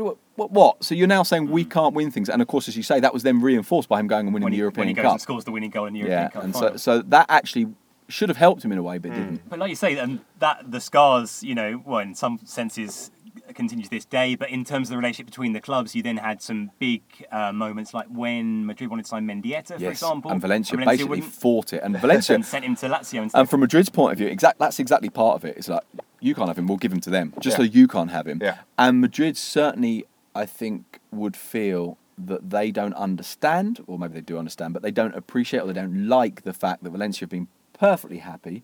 what, 0.06 0.18
what, 0.36 0.52
what? 0.52 0.84
So 0.84 0.96
you're 0.96 1.08
now 1.08 1.24
saying 1.24 1.50
we 1.50 1.66
mm. 1.66 1.72
can't 1.72 1.94
win 1.94 2.12
things, 2.12 2.30
and 2.30 2.42
of 2.42 2.48
course, 2.48 2.68
as 2.68 2.78
you 2.78 2.84
say, 2.84 3.00
that 3.00 3.14
was 3.14 3.24
then 3.24 3.42
reinforced 3.42 3.90
by 3.90 4.00
him 4.00 4.08
going 4.08 4.28
and 4.28 4.34
winning 4.34 4.46
When 4.46 4.52
the 4.52 4.58
he, 4.58 4.60
European 4.60 4.82
when 4.82 4.88
he 4.90 4.94
goes 4.94 5.04
Cup. 5.04 5.12
and 5.14 5.22
scores 5.22 5.46
the 5.46 5.52
winning 5.52 5.70
goal 5.70 5.86
in 5.86 5.94
the 5.94 6.00
European 6.00 6.22
yeah, 6.22 6.30
Cup 6.30 6.44
and 6.44 6.56
so, 6.56 6.76
so 6.78 7.02
that 7.04 7.26
actually 7.30 7.68
should 8.08 8.30
have 8.30 8.38
helped 8.38 8.66
him 8.66 8.72
in 8.72 8.78
a 8.78 8.84
way, 8.84 8.98
but 8.98 9.12
mm. 9.12 9.16
didn't. 9.16 9.50
But 9.50 9.60
like 9.60 9.70
you 9.70 9.76
say, 9.76 9.98
and 9.98 10.20
that 10.40 10.72
the 10.72 10.80
scars, 10.80 11.44
you 11.44 11.56
know, 11.56 11.82
well, 11.86 12.00
in 12.00 12.16
some 12.16 12.40
senses 12.44 13.12
continue 13.56 13.84
to 13.84 13.90
this 13.90 14.06
day. 14.06 14.36
But 14.36 14.50
in 14.50 14.64
terms 14.66 14.88
of 14.88 14.92
the 14.92 14.98
relationship 14.98 15.26
between 15.28 15.54
the 15.54 15.62
clubs, 15.62 15.96
you 15.96 16.02
then 16.04 16.18
had 16.18 16.42
some 16.42 16.72
big 16.80 17.02
uh, 17.32 17.52
moments, 17.52 17.94
like 17.94 18.08
when 18.08 18.66
Madrid 18.66 18.90
wanted 18.90 19.04
to 19.04 19.10
sign 19.10 19.26
Mendieta, 19.28 19.76
for 19.76 19.82
Yes, 19.82 19.92
example, 19.92 20.32
and 20.32 20.42
Valencia, 20.42 20.78
and 20.78 20.86
basically 20.86 21.10
wouldn't, 21.22 21.34
fought 21.34 21.74
it, 21.74 21.82
and 21.84 21.98
Valencia 22.00 22.36
and 22.36 22.46
sent 22.46 22.66
him 22.66 22.76
to 22.78 22.88
Lazio 22.90 23.24
instead. 23.24 23.40
And 23.40 23.50
from 23.50 23.62
Madrid's 23.62 23.90
point 23.90 24.14
of 24.14 24.18
view, 24.18 24.28
exact 24.28 24.60
that's 24.60 24.80
exactly 24.80 25.10
part 25.10 25.36
of 25.36 25.46
it. 25.46 25.58
It's 25.58 25.68
like 25.70 25.84
you 26.20 26.36
can't 26.36 26.48
have 26.48 26.58
him, 26.58 26.68
we'll 26.68 26.78
give 26.78 26.92
him 26.92 27.00
to 27.02 27.10
them, 27.10 27.34
just 27.40 27.56
Yeah. 27.56 27.58
so 27.58 27.64
you 27.64 27.88
can't 27.88 28.12
have 28.12 28.28
him. 28.28 28.40
Yeah. 28.42 28.58
And 28.78 29.00
Madrid 29.02 29.38
certainly, 29.38 30.06
I 30.36 30.46
think, 30.46 31.00
would 31.12 31.38
feel 31.38 31.98
that 32.18 32.50
they 32.50 32.70
don't 32.72 32.94
understand, 32.96 33.82
or 33.88 33.98
maybe 33.98 34.16
they 34.16 34.22
do 34.22 34.38
understand, 34.38 34.74
but 34.74 34.84
they 34.84 34.92
don't 34.92 35.16
appreciate 35.16 35.62
or 35.62 35.68
they 35.68 35.74
don't 35.74 36.08
like 36.10 36.44
the 36.44 36.52
fact 36.54 36.84
that 36.84 36.90
Valencia 36.90 37.22
have 37.22 37.30
been 37.30 37.48
perfectly 37.72 38.18
happy 38.18 38.64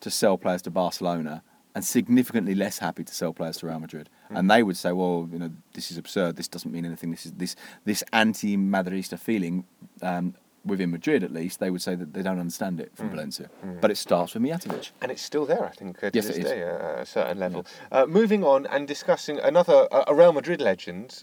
to 0.00 0.10
sell 0.10 0.36
players 0.36 0.62
to 0.62 0.70
Barcelona 0.70 1.42
and 1.78 1.84
significantly 1.84 2.56
less 2.56 2.78
happy 2.80 3.04
to 3.04 3.14
sell 3.14 3.32
players 3.32 3.58
to 3.58 3.66
Real 3.66 3.78
Madrid. 3.78 4.10
And 4.30 4.50
they 4.50 4.64
would 4.64 4.76
say, 4.76 4.90
well, 4.90 5.28
you 5.32 5.38
know, 5.38 5.50
this 5.74 5.92
is 5.92 5.96
absurd. 5.96 6.34
This 6.34 6.48
doesn't 6.48 6.72
mean 6.72 6.84
anything. 6.84 7.12
This 7.12 7.24
is 7.26 7.32
this 7.32 7.54
this 7.84 8.02
anti-Madridista 8.12 9.16
feeling 9.18 9.64
um, 10.02 10.34
within 10.64 10.90
Madrid, 10.90 11.22
at 11.22 11.32
least. 11.32 11.60
They 11.60 11.70
would 11.70 11.80
say 11.82 11.94
that 11.94 12.12
they 12.14 12.22
don't 12.22 12.40
understand 12.40 12.80
it 12.80 12.90
from 12.96 13.10
Valencia. 13.10 13.48
But 13.80 13.90
it 13.92 13.96
starts 13.96 14.34
with 14.34 14.42
Mijatovic. 14.42 14.90
And 15.00 15.12
it's 15.12 15.22
still 15.22 15.46
there, 15.46 15.64
I 15.64 15.70
think, 15.70 15.98
uh, 16.02 16.10
to 16.10 16.16
Yes, 16.18 16.26
this 16.26 16.36
it 16.36 16.44
is. 16.46 16.50
day, 16.50 16.62
uh, 16.64 16.66
at 16.94 16.98
a 17.02 17.06
certain 17.06 17.38
level. 17.38 17.64
Uh, 17.92 18.06
moving 18.06 18.42
on 18.44 18.66
and 18.66 18.88
discussing 18.88 19.38
another 19.38 19.86
uh, 19.92 20.04
a 20.08 20.14
Real 20.14 20.32
Madrid 20.32 20.60
legend 20.60 21.22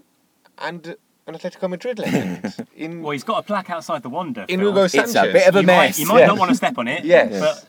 and 0.57 0.95
an 1.27 1.33
Atletico 1.35 1.69
Madrid 1.69 1.99
legend 2.05 2.55
in 2.75 3.01
well, 3.01 3.11
he's 3.11 3.23
got 3.25 3.39
a 3.39 3.43
plaque 3.43 3.69
outside 3.69 4.03
the 4.03 4.09
Wanda. 4.09 4.45
in 4.47 4.59
Phil. 4.61 4.69
Hugo 4.69 4.83
It's 4.85 5.15
a 5.15 5.23
bit 5.33 5.47
of 5.49 5.55
a 5.57 5.61
you 5.61 5.65
mess. 5.67 5.77
Might, 5.77 5.99
you 5.99 6.05
might 6.07 6.19
Yeah. 6.21 6.27
not 6.27 6.37
want 6.39 6.49
to 6.49 6.55
step 6.55 6.77
on 6.77 6.87
it. 6.87 7.03
Yes. 7.15 7.39
but 7.39 7.65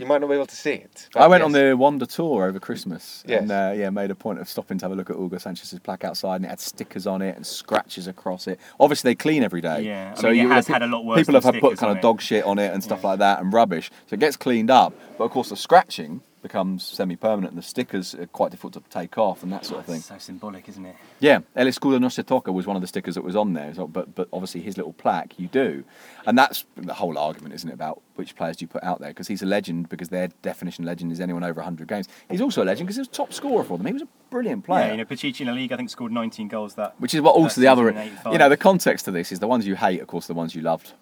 You 0.00 0.06
might 0.06 0.20
not 0.20 0.28
be 0.28 0.34
able 0.34 0.46
to 0.46 0.56
see 0.56 0.72
it. 0.72 1.08
I 1.14 1.26
went 1.26 1.42
yes. 1.42 1.46
on 1.46 1.52
the 1.52 1.76
Wanda 1.76 2.06
tour 2.06 2.46
over 2.46 2.58
Christmas, 2.58 3.22
Yes. 3.26 3.42
and 3.42 3.50
uh, 3.52 3.72
yeah, 3.76 3.90
made 3.90 4.10
a 4.10 4.14
point 4.14 4.38
of 4.40 4.48
stopping 4.48 4.78
to 4.78 4.84
have 4.86 4.92
a 4.92 4.94
look 4.94 5.10
at 5.10 5.16
Hugo 5.16 5.38
Sanchez's 5.38 5.78
plaque 5.78 6.04
outside, 6.04 6.36
and 6.36 6.46
it 6.46 6.48
had 6.48 6.60
stickers 6.60 7.06
on 7.06 7.20
it 7.22 7.36
and 7.36 7.46
scratches 7.46 8.06
across 8.06 8.46
it. 8.46 8.58
Obviously, 8.78 9.10
they 9.10 9.14
clean 9.14 9.42
every 9.42 9.60
day, 9.60 9.82
Yeah, 9.82 10.14
I 10.16 10.20
so 10.20 10.28
mean, 10.28 10.38
it 10.38 10.42
you 10.42 10.48
has 10.50 10.68
look 10.68 10.74
had 10.74 10.82
a 10.82 10.86
lot 10.86 11.04
worse 11.04 11.18
People 11.18 11.32
than 11.32 11.42
have 11.42 11.54
had 11.54 11.60
put 11.60 11.76
kind 11.78 11.90
on 11.90 11.96
of 11.96 11.98
it. 11.98 12.02
dog 12.02 12.20
shit 12.20 12.44
on 12.44 12.58
it 12.58 12.72
and 12.72 12.82
stuff 12.82 13.04
like 13.04 13.18
that, 13.18 13.40
and 13.40 13.52
rubbish. 13.52 13.90
So 14.06 14.14
it 14.14 14.20
gets 14.20 14.36
cleaned 14.36 14.70
up, 14.70 14.94
but 15.18 15.24
of 15.24 15.30
course 15.30 15.50
the 15.50 15.56
scratching 15.56 16.22
becomes 16.42 16.84
semi-permanent, 16.84 17.52
and 17.52 17.58
the 17.58 17.66
stickers 17.66 18.14
are 18.14 18.26
quite 18.26 18.50
difficult 18.50 18.72
to 18.74 18.82
take 18.90 19.18
off 19.18 19.42
and 19.42 19.52
that 19.52 19.64
sort 19.64 19.80
of 19.80 19.86
thing. 19.86 20.00
so 20.00 20.16
symbolic, 20.18 20.68
isn't 20.68 20.86
it? 20.86 20.96
Yeah, 21.18 21.40
El 21.54 21.66
Escudo 21.66 22.00
no 22.00 22.08
se 22.08 22.22
toca 22.22 22.52
was 22.52 22.66
one 22.66 22.76
of 22.76 22.82
the 22.82 22.88
stickers 22.88 23.14
that 23.14 23.22
was 23.22 23.36
on 23.36 23.52
there, 23.52 23.72
so, 23.74 23.86
but 23.86 24.14
but 24.14 24.28
obviously 24.32 24.60
his 24.60 24.76
little 24.76 24.92
plaque 24.92 25.38
you 25.38 25.48
do, 25.48 25.84
and 26.26 26.38
that's 26.38 26.64
the 26.76 26.94
whole 26.94 27.18
argument, 27.18 27.54
isn't 27.54 27.68
it, 27.68 27.74
about 27.74 28.02
which 28.16 28.36
players 28.36 28.56
do 28.56 28.64
you 28.64 28.68
put 28.68 28.84
out 28.84 29.00
there? 29.00 29.10
Because 29.10 29.28
he's 29.28 29.42
a 29.42 29.46
legend 29.46 29.88
because 29.88 30.10
their 30.10 30.28
definition 30.42 30.84
of 30.84 30.88
legend 30.88 31.10
is 31.12 31.20
anyone 31.20 31.42
over 31.42 31.60
100 31.60 31.88
games. 31.88 32.08
He's 32.30 32.40
also 32.40 32.62
a 32.62 32.66
legend 32.66 32.86
because 32.86 32.96
he 32.96 33.00
was 33.00 33.08
top 33.08 33.32
scorer 33.32 33.64
for 33.64 33.78
them. 33.78 33.86
He 33.86 33.92
was 33.92 34.02
a 34.02 34.08
brilliant 34.30 34.64
player. 34.64 34.86
Yeah, 34.86 34.92
you 34.92 34.98
know, 34.98 35.04
Pichichi 35.04 35.40
in 35.40 35.46
the 35.46 35.52
league, 35.52 35.72
I 35.72 35.76
think 35.76 35.90
scored 35.90 36.12
19 36.12 36.48
goals 36.48 36.74
that. 36.74 37.00
which 37.00 37.14
is 37.14 37.20
what 37.20 37.34
also 37.34 37.60
the 37.60 37.68
other, 37.68 37.88
season 37.88 37.96
in 37.96 38.08
85. 38.08 38.32
you 38.32 38.38
know, 38.38 38.48
the 38.48 38.56
context 38.56 39.04
to 39.06 39.10
this 39.10 39.32
is 39.32 39.38
the 39.40 39.46
ones 39.46 39.66
you 39.66 39.76
hate, 39.76 40.00
of 40.00 40.06
course, 40.06 40.26
the 40.26 40.34
ones 40.34 40.54
you 40.54 40.62
loved. 40.62 40.92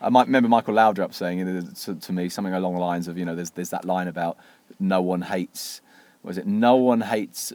I 0.00 0.08
might 0.10 0.26
remember 0.26 0.48
Michael 0.48 0.74
Laudrup 0.74 1.14
saying 1.14 1.38
you 1.38 1.44
know, 1.44 1.60
to, 1.60 1.94
to 1.94 2.12
me 2.12 2.28
something 2.28 2.52
along 2.52 2.74
the 2.74 2.80
lines 2.80 3.08
of, 3.08 3.16
you 3.16 3.24
know, 3.24 3.34
there's 3.34 3.50
there's 3.50 3.70
that 3.70 3.84
line 3.84 4.08
about 4.08 4.36
no 4.78 5.00
one 5.00 5.22
hates, 5.22 5.80
was 6.22 6.38
it? 6.38 6.46
No 6.46 6.76
one 6.76 7.00
hates 7.00 7.52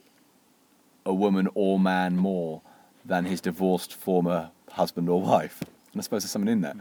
a 1.06 1.14
woman 1.14 1.48
or 1.54 1.80
man 1.80 2.18
more 2.18 2.62
than 3.06 3.26
his 3.26 3.42
divorced 3.42 3.94
former 3.94 4.52
husband 4.72 5.10
or 5.10 5.22
wife. 5.22 5.62
And 5.94 6.00
I 6.00 6.02
suppose 6.02 6.24
there's 6.24 6.32
something 6.32 6.52
in 6.52 6.62
that. 6.62 6.78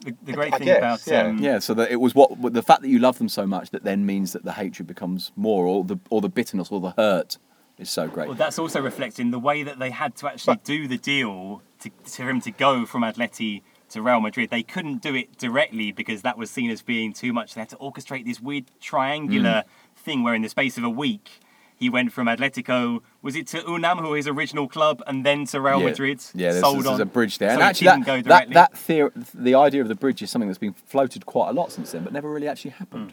The, 0.00 0.14
the 0.22 0.32
great 0.32 0.52
I 0.52 0.58
thing 0.58 0.66
guess, 0.66 0.78
about 0.78 1.06
yeah. 1.06 1.22
um, 1.22 1.38
Yeah, 1.38 1.58
so 1.60 1.72
that 1.74 1.90
it 1.90 1.96
was 1.96 2.14
what 2.14 2.52
the 2.52 2.62
fact 2.62 2.82
that 2.82 2.88
you 2.88 2.98
love 2.98 3.18
them 3.18 3.28
so 3.28 3.46
much 3.46 3.70
that 3.70 3.84
then 3.84 4.04
means 4.04 4.32
that 4.32 4.44
the 4.44 4.52
hatred 4.52 4.86
becomes 4.86 5.32
more, 5.36 5.66
or 5.66 5.84
the 5.84 5.98
or 6.10 6.20
the 6.20 6.28
bitterness 6.28 6.70
or 6.70 6.80
the 6.80 6.90
hurt 6.90 7.38
is 7.78 7.90
so 7.90 8.06
great. 8.06 8.28
Well, 8.28 8.36
that's 8.36 8.58
also 8.58 8.80
reflecting 8.80 9.30
the 9.30 9.38
way 9.38 9.62
that 9.62 9.78
they 9.78 9.90
had 9.90 10.14
to 10.16 10.28
actually 10.28 10.60
do 10.62 10.86
the 10.86 10.98
deal 10.98 11.62
to, 11.80 11.90
for 12.04 12.28
him 12.28 12.40
to 12.42 12.50
go 12.50 12.86
from 12.86 13.02
Atleti 13.02 13.62
to 13.94 14.02
Real 14.02 14.20
Madrid. 14.20 14.50
They 14.50 14.62
couldn't 14.62 15.00
do 15.02 15.14
it 15.14 15.38
directly 15.38 15.90
because 15.92 16.22
that 16.22 16.36
was 16.36 16.50
seen 16.50 16.70
as 16.70 16.82
being 16.82 17.12
too 17.12 17.32
much. 17.32 17.54
They 17.54 17.60
had 17.62 17.70
to 17.70 17.76
orchestrate 17.76 18.24
this 18.26 18.40
weird 18.40 18.66
triangular 18.80 19.62
Mm. 19.66 19.96
thing 19.96 20.22
where, 20.22 20.34
in 20.34 20.42
the 20.42 20.48
space 20.48 20.76
of 20.76 20.84
a 20.84 20.90
week, 20.90 21.40
he 21.84 21.90
he 21.90 21.90
went 21.90 22.12
from 22.12 22.26
Atletico, 22.28 23.00
was 23.20 23.36
it 23.36 23.46
to 23.48 23.58
Unam, 23.68 23.98
who 23.98 24.14
his 24.14 24.26
original 24.26 24.66
club, 24.68 25.02
and 25.06 25.24
then 25.24 25.44
to 25.46 25.60
Real 25.60 25.80
yeah. 25.80 25.88
Madrid? 25.90 26.20
Yeah, 26.34 26.52
there's, 26.52 26.62
sold 26.64 26.76
there's 26.78 26.86
on. 26.86 27.00
a 27.00 27.04
bridge 27.04 27.36
there. 27.38 27.50
So 27.50 27.54
and 27.54 27.62
actually, 27.62 27.88
didn't 27.88 28.06
that, 28.06 28.06
go 28.06 28.16
that, 28.16 28.48
directly. 28.48 28.54
that 28.54 28.78
theory, 28.78 29.10
the 29.34 29.54
idea 29.54 29.82
of 29.82 29.88
the 29.88 29.94
bridge 29.94 30.22
is 30.22 30.30
something 30.30 30.48
that's 30.48 30.58
been 30.58 30.72
floated 30.72 31.26
quite 31.26 31.50
a 31.50 31.52
lot 31.52 31.72
since 31.72 31.92
then, 31.92 32.02
but 32.04 32.12
never 32.12 32.30
really 32.30 32.48
actually 32.48 32.70
happened. 32.70 33.12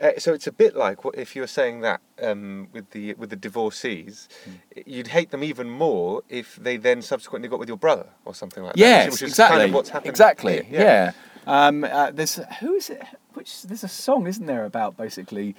Uh, 0.00 0.10
so 0.18 0.34
it's 0.34 0.46
a 0.46 0.52
bit 0.52 0.76
like 0.76 1.04
what 1.04 1.14
if 1.16 1.34
you 1.34 1.40
were 1.42 1.46
saying 1.46 1.80
that 1.80 2.00
um, 2.22 2.68
with 2.72 2.90
the 2.90 3.14
with 3.14 3.30
the 3.30 3.36
divorcees, 3.36 4.28
Hmm. 4.44 4.80
you'd 4.86 5.08
hate 5.08 5.30
them 5.30 5.42
even 5.42 5.70
more 5.70 6.22
if 6.28 6.56
they 6.56 6.76
then 6.76 7.00
subsequently 7.02 7.48
got 7.48 7.58
with 7.58 7.68
your 7.68 7.78
brother 7.78 8.06
or 8.26 8.34
something 8.34 8.62
like 8.62 8.74
that. 8.74 8.78
Yes, 8.80 9.22
exactly. 9.22 9.58
Kind 9.58 9.70
of 9.70 9.74
what's 9.74 9.88
happened 9.90 10.10
exactly. 10.10 10.62
here, 10.64 10.80
Yeah. 10.80 11.12
Um, 11.46 11.84
uh, 11.84 12.10
there's 12.10 12.36
who 12.60 12.74
is 12.74 12.90
it? 12.90 13.02
Which 13.34 13.62
there's 13.62 13.84
a 13.84 13.88
song, 13.88 14.26
isn't 14.26 14.46
there, 14.46 14.64
about 14.64 14.96
basically. 14.96 15.56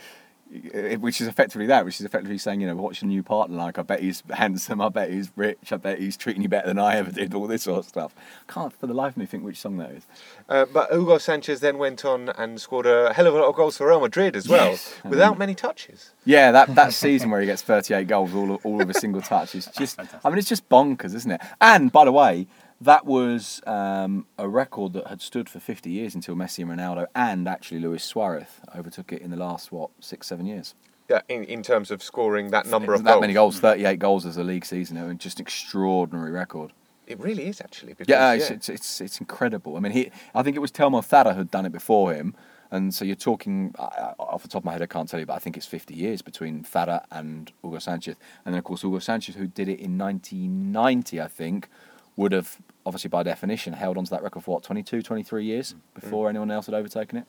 Which 1.00 1.22
is 1.22 1.28
effectively 1.30 1.66
that, 1.68 1.86
which 1.86 2.00
is 2.02 2.06
effectively 2.06 2.38
saying, 2.38 2.60
you 2.60 2.68
know, 2.68 2.76
what's 2.76 3.02
your 3.02 3.08
new 3.08 3.24
partner 3.24 3.56
like? 3.56 3.80
I 3.80 3.84
bet 3.84 4.02
he's 4.02 4.22
handsome. 4.32 4.82
I 4.82 4.90
bet 4.90 5.10
he's 5.10 5.32
rich. 5.38 5.72
I 5.72 5.78
bet 5.78 5.98
he's 6.00 6.18
treating 6.18 6.42
you 6.42 6.50
better 6.50 6.68
than 6.68 6.78
I 6.78 6.98
ever 6.98 7.10
did. 7.10 7.34
All 7.34 7.48
this 7.48 7.64
sort 7.64 7.80
of 7.80 7.86
stuff. 7.86 8.14
Can't 8.50 8.74
for 8.78 8.86
the 8.88 8.94
life 8.94 9.14
of 9.14 9.18
me 9.18 9.26
think 9.26 9.46
which 9.46 9.58
song 9.62 9.78
that 9.78 9.92
is. 9.92 10.06
Uh, 10.50 10.66
but 10.66 10.92
Hugo 10.92 11.20
Sanchez 11.20 11.62
then 11.62 11.78
went 11.78 12.04
on 12.04 12.30
and 12.30 12.60
scored 12.60 12.86
a 12.86 13.14
hell 13.14 13.28
of 13.28 13.34
a 13.34 13.38
lot 13.38 13.48
of 13.48 13.56
goals 13.56 13.78
for 13.78 13.88
Real 13.88 14.02
Madrid 14.02 14.36
as 14.36 14.50
well, 14.50 14.72
Yes. 14.72 14.94
without 15.06 15.38
many 15.40 15.56
touches. 15.56 16.12
Yeah, 16.26 16.52
that, 16.52 16.76
that 16.76 16.92
season 17.06 17.30
where 17.32 17.40
he 17.40 17.46
gets 17.48 17.62
38 17.62 18.08
goals 18.08 18.34
all 18.36 18.56
of, 18.56 18.66
all 18.66 18.82
of 18.82 18.90
a 18.90 18.94
single 18.94 19.22
touch 19.22 19.56
is 19.56 19.68
just, 19.78 20.00
I 20.00 20.30
mean, 20.30 20.38
it's 20.38 20.50
just 20.50 20.68
bonkers, 20.68 21.16
isn't 21.16 21.32
it? 21.32 21.42
And 21.62 21.92
by 21.94 22.04
the 22.04 22.12
way, 22.12 22.48
that 22.82 23.06
was 23.06 23.62
um, 23.68 24.26
a 24.38 24.50
record 24.50 24.94
that 24.94 25.08
had 25.08 25.22
stood 25.22 25.48
for 25.48 25.60
50 25.60 25.90
years 25.90 26.16
until 26.16 26.36
Messi 26.36 26.64
and 26.64 26.72
Ronaldo 26.72 27.06
and 27.16 27.48
actually 27.48 27.80
Luis 27.80 28.04
Suarez 28.04 28.48
overtook 28.76 29.14
it 29.14 29.22
in 29.22 29.30
the 29.30 29.38
last, 29.38 29.72
what, 29.72 29.92
six, 30.00 30.28
seven 30.28 30.48
years. 30.48 30.74
Yeah, 31.10 31.22
in, 31.30 31.44
in 31.44 31.62
terms 31.62 31.92
of 31.92 32.02
scoring 32.02 32.52
that 32.52 32.66
number 32.66 32.94
of 32.94 33.04
that 33.04 33.12
goals. 33.12 33.22
many 33.22 33.34
goals, 33.34 33.60
38 33.60 34.00
goals 34.00 34.26
as 34.26 34.38
a 34.38 34.44
league 34.44 34.66
season, 34.66 34.98
I 34.98 35.04
mean, 35.04 35.18
just 35.18 35.40
an 35.40 35.44
extraordinary 35.44 36.32
record. 36.32 36.74
It 37.06 37.20
really 37.20 37.48
is 37.48 37.62
actually. 37.62 37.94
Because, 37.94 38.08
Yeah, 38.08 38.34
it's, 38.34 38.50
It's, 38.50 38.70
it's 38.70 39.02
it's 39.02 39.20
incredible. 39.20 39.76
I 39.76 39.82
mean, 39.82 39.92
he 39.92 40.12
I 40.34 40.44
think 40.44 40.56
it 40.56 40.60
was 40.60 40.72
Telmo 40.72 41.06
Zarra 41.06 41.36
who'd 41.36 41.52
done 41.52 41.66
it 41.66 41.74
before 41.74 42.14
him, 42.14 42.34
and 42.72 42.94
so 42.94 43.04
you're 43.04 43.16
talking 43.16 43.76
off 43.78 44.44
the 44.44 44.48
top 44.48 44.62
of 44.62 44.66
my 44.66 44.72
head, 44.72 44.82
I 44.82 44.86
can't 44.86 45.10
tell 45.10 45.20
you, 45.20 45.26
but 45.26 45.34
I 45.34 45.40
think 45.40 45.58
it's 45.58 45.66
50 45.66 45.94
years 45.94 46.22
between 46.22 46.64
Thada 46.64 47.06
and 47.12 47.52
Hugo 47.62 47.80
Sanchez, 47.80 48.16
and 48.46 48.54
then 48.54 48.60
of 48.60 48.64
course 48.64 48.82
Hugo 48.82 49.00
Sanchez, 49.00 49.36
who 49.36 49.48
did 49.48 49.68
it 49.68 49.80
in 49.82 49.98
1990, 49.98 51.20
I 51.20 51.28
think, 51.28 51.68
would 52.16 52.32
have 52.32 52.60
obviously 52.86 53.10
by 53.10 53.24
definition 53.24 53.74
held 53.74 53.98
onto 53.98 54.10
that 54.10 54.24
record 54.24 54.44
for 54.44 54.56
what 54.56 54.64
22, 54.64 55.02
23 55.02 55.46
years 55.46 55.76
before 55.94 56.30
anyone 56.30 56.50
else 56.52 56.66
had 56.66 56.76
overtaken 56.76 57.20
it. 57.20 57.26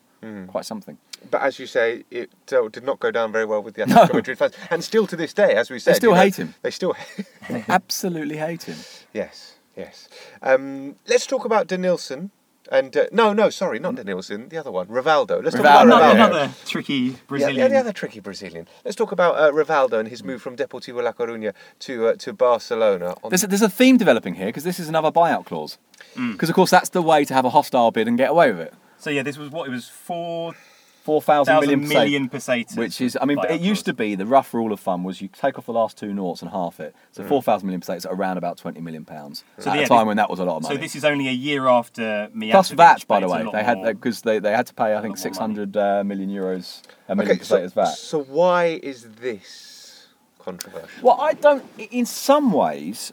Quite 0.47 0.63
something. 0.65 0.97
But 1.29 1.41
as 1.41 1.59
you 1.59 1.67
say, 1.67 2.05
it 2.09 2.29
uh, 2.53 2.69
did 2.69 2.85
not 2.85 2.99
go 3.01 3.11
down 3.11 3.33
very 3.33 3.43
well 3.43 3.61
with 3.61 3.73
the 3.75 3.83
Atletico 3.83 4.13
Madrid 4.13 4.37
fans, 4.37 4.53
and 4.69 4.81
still 4.81 5.05
to 5.07 5.17
this 5.17 5.33
day, 5.33 5.53
as 5.53 5.69
we 5.69 5.79
said, 5.79 5.95
they 5.95 5.97
still 5.97 6.11
you 6.11 6.15
know, 6.15 6.21
hate 6.21 6.35
him. 6.37 6.55
They 6.61 6.71
still, 6.71 6.95
They 7.49 7.65
absolutely 7.67 8.37
hate 8.37 8.63
him. 8.63 8.77
yes, 9.13 9.55
yes. 9.75 10.07
Um, 10.41 10.95
let's 11.07 11.27
talk 11.27 11.43
about 11.43 11.67
Denilson. 11.67 12.29
And 12.71 12.95
uh, 12.95 13.05
no, 13.11 13.33
no, 13.33 13.49
sorry, 13.49 13.77
not 13.79 13.95
Denilson. 13.95 14.49
The 14.49 14.57
other 14.57 14.71
one, 14.71 14.87
Rivaldo. 14.87 15.43
Let's 15.43 15.51
talk 15.55 15.59
about 15.61 15.85
Another, 15.85 16.05
Rivaldo. 16.05 16.15
yeah. 16.15 16.25
another 16.25 16.53
tricky 16.65 17.09
Brazilian. 17.27 17.57
yeah, 17.57 17.67
the 17.67 17.77
other 17.77 17.91
tricky 17.93 18.19
Brazilian. 18.21 18.67
Let's 18.85 18.95
talk 18.95 19.11
about 19.11 19.35
uh, 19.35 19.51
Rivaldo 19.51 19.99
and 19.99 20.07
his 20.07 20.23
move 20.23 20.41
from 20.41 20.55
Deportivo 20.55 21.03
La 21.03 21.11
Coruña 21.11 21.53
to 21.79 22.07
uh, 22.07 22.15
to 22.19 22.31
Barcelona. 22.31 23.15
On 23.23 23.29
There's 23.29 23.43
a, 23.43 23.47
there's 23.47 23.61
a 23.61 23.69
theme 23.69 23.97
developing 23.97 24.35
here 24.35 24.45
because 24.47 24.63
this 24.63 24.79
is 24.79 24.87
another 24.87 25.11
buyout 25.11 25.45
clause. 25.45 25.77
Because 26.15 26.49
of 26.49 26.55
course 26.55 26.71
that's 26.71 26.89
the 26.89 27.01
way 27.01 27.25
to 27.25 27.33
have 27.33 27.43
a 27.45 27.49
hostile 27.49 27.91
bid 27.91 28.07
and 28.07 28.17
get 28.17 28.29
away 28.29 28.51
with 28.51 28.61
it. 28.61 28.73
So 28.97 29.09
yeah, 29.09 29.23
this 29.23 29.37
was 29.37 29.49
what 29.49 29.67
it 29.67 29.71
was 29.71 29.89
four 29.89 30.53
Four 31.03 31.21
thousand 31.21 31.55
thousand 31.55 31.81
million, 31.81 31.89
million 31.89 32.29
pesetas, 32.29 32.77
Which 32.77 33.01
is, 33.01 33.17
I 33.21 33.25
mean, 33.25 33.37
buyout 33.37 33.51
it 33.51 33.59
used 33.59 33.83
to 33.87 33.93
be 33.93 34.15
the 34.15 34.25
rough 34.25 34.53
rule 34.53 34.71
of 34.71 34.79
thumb 34.79 35.03
was 35.03 35.21
you 35.21 35.27
take 35.27 35.59
off 35.59 35.65
the 35.65 35.73
last 35.73 35.97
two 35.97 36.13
noughts 36.13 36.41
and 36.41 36.49
half 36.49 36.79
it. 36.79 36.95
So 37.11 37.25
four 37.25 37.43
thousand 37.43 37.67
million 37.67 37.81
pesetas 37.81 38.05
are 38.05 38.13
around 38.13 38.37
about 38.37 38.57
twenty 38.57 38.79
million 38.79 39.03
pounds 39.03 39.43
So 39.59 39.69
at 39.69 39.75
yeah, 39.75 39.83
a 39.83 39.87
time 39.87 39.97
this- 39.99 40.07
when 40.07 40.17
that 40.17 40.29
was 40.29 40.39
a 40.39 40.45
lot 40.45 40.55
of 40.57 40.63
money. 40.63 40.75
So 40.75 40.79
this 40.79 40.95
is 40.95 41.03
only 41.03 41.27
a 41.27 41.33
year 41.33 41.67
after 41.67 42.29
Mijatovic. 42.33 42.51
Plus 42.51 42.69
VAT, 42.71 43.07
by 43.09 43.19
the 43.19 43.27
way, 43.27 43.45
they 43.51 43.63
had 43.65 43.81
because 43.83 44.21
they, 44.21 44.39
they 44.39 44.51
had 44.53 44.65
to 44.67 44.73
pay 44.73 44.95
I 44.95 45.01
think 45.01 45.17
lot 45.17 45.19
six 45.19 45.37
hundred 45.37 45.75
uh, 45.75 46.05
million 46.05 46.29
euros 46.29 46.83
a 47.09 47.15
million 47.17 47.35
okay, 47.35 47.43
so, 47.43 47.67
VAT. 47.67 47.85
so 47.97 48.23
why 48.23 48.79
is 48.81 49.03
this 49.19 50.07
controversial? 50.39 51.03
Well, 51.03 51.19
I 51.19 51.33
don't. 51.33 51.65
In 51.77 52.05
some 52.05 52.53
ways, 52.53 53.11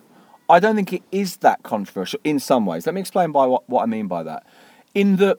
I 0.48 0.61
don't 0.61 0.76
think 0.76 0.92
it 0.92 1.03
is 1.11 1.38
that 1.38 1.64
controversial. 1.64 2.20
In 2.22 2.38
some 2.38 2.66
ways, 2.66 2.87
let 2.87 2.94
me 2.94 3.00
explain 3.00 3.33
by 3.33 3.46
what, 3.46 3.68
what 3.68 3.83
I 3.83 3.87
mean 3.87 4.07
by 4.07 4.22
that. 4.22 4.46
In 4.94 5.16
that, 5.16 5.38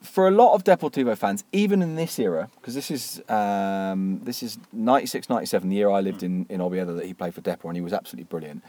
for 0.00 0.28
a 0.28 0.30
lot 0.30 0.54
of 0.54 0.64
Deportivo 0.64 1.16
fans, 1.16 1.44
even 1.52 1.82
in 1.82 1.96
this 1.96 2.18
era, 2.18 2.48
because 2.56 2.74
this 2.74 2.90
is 2.90 3.22
um, 3.28 4.20
this 4.24 4.42
is 4.42 4.58
96, 4.72 5.28
97, 5.28 5.68
the 5.68 5.76
year 5.76 5.90
I 5.90 6.00
lived 6.00 6.22
in 6.22 6.46
in 6.48 6.60
Oviedo 6.60 6.94
that 6.94 7.06
he 7.06 7.14
played 7.14 7.34
for 7.34 7.40
Depor, 7.40 7.64
and 7.64 7.76
he 7.76 7.80
was 7.80 7.92
absolutely 7.92 8.24
brilliant. 8.24 8.62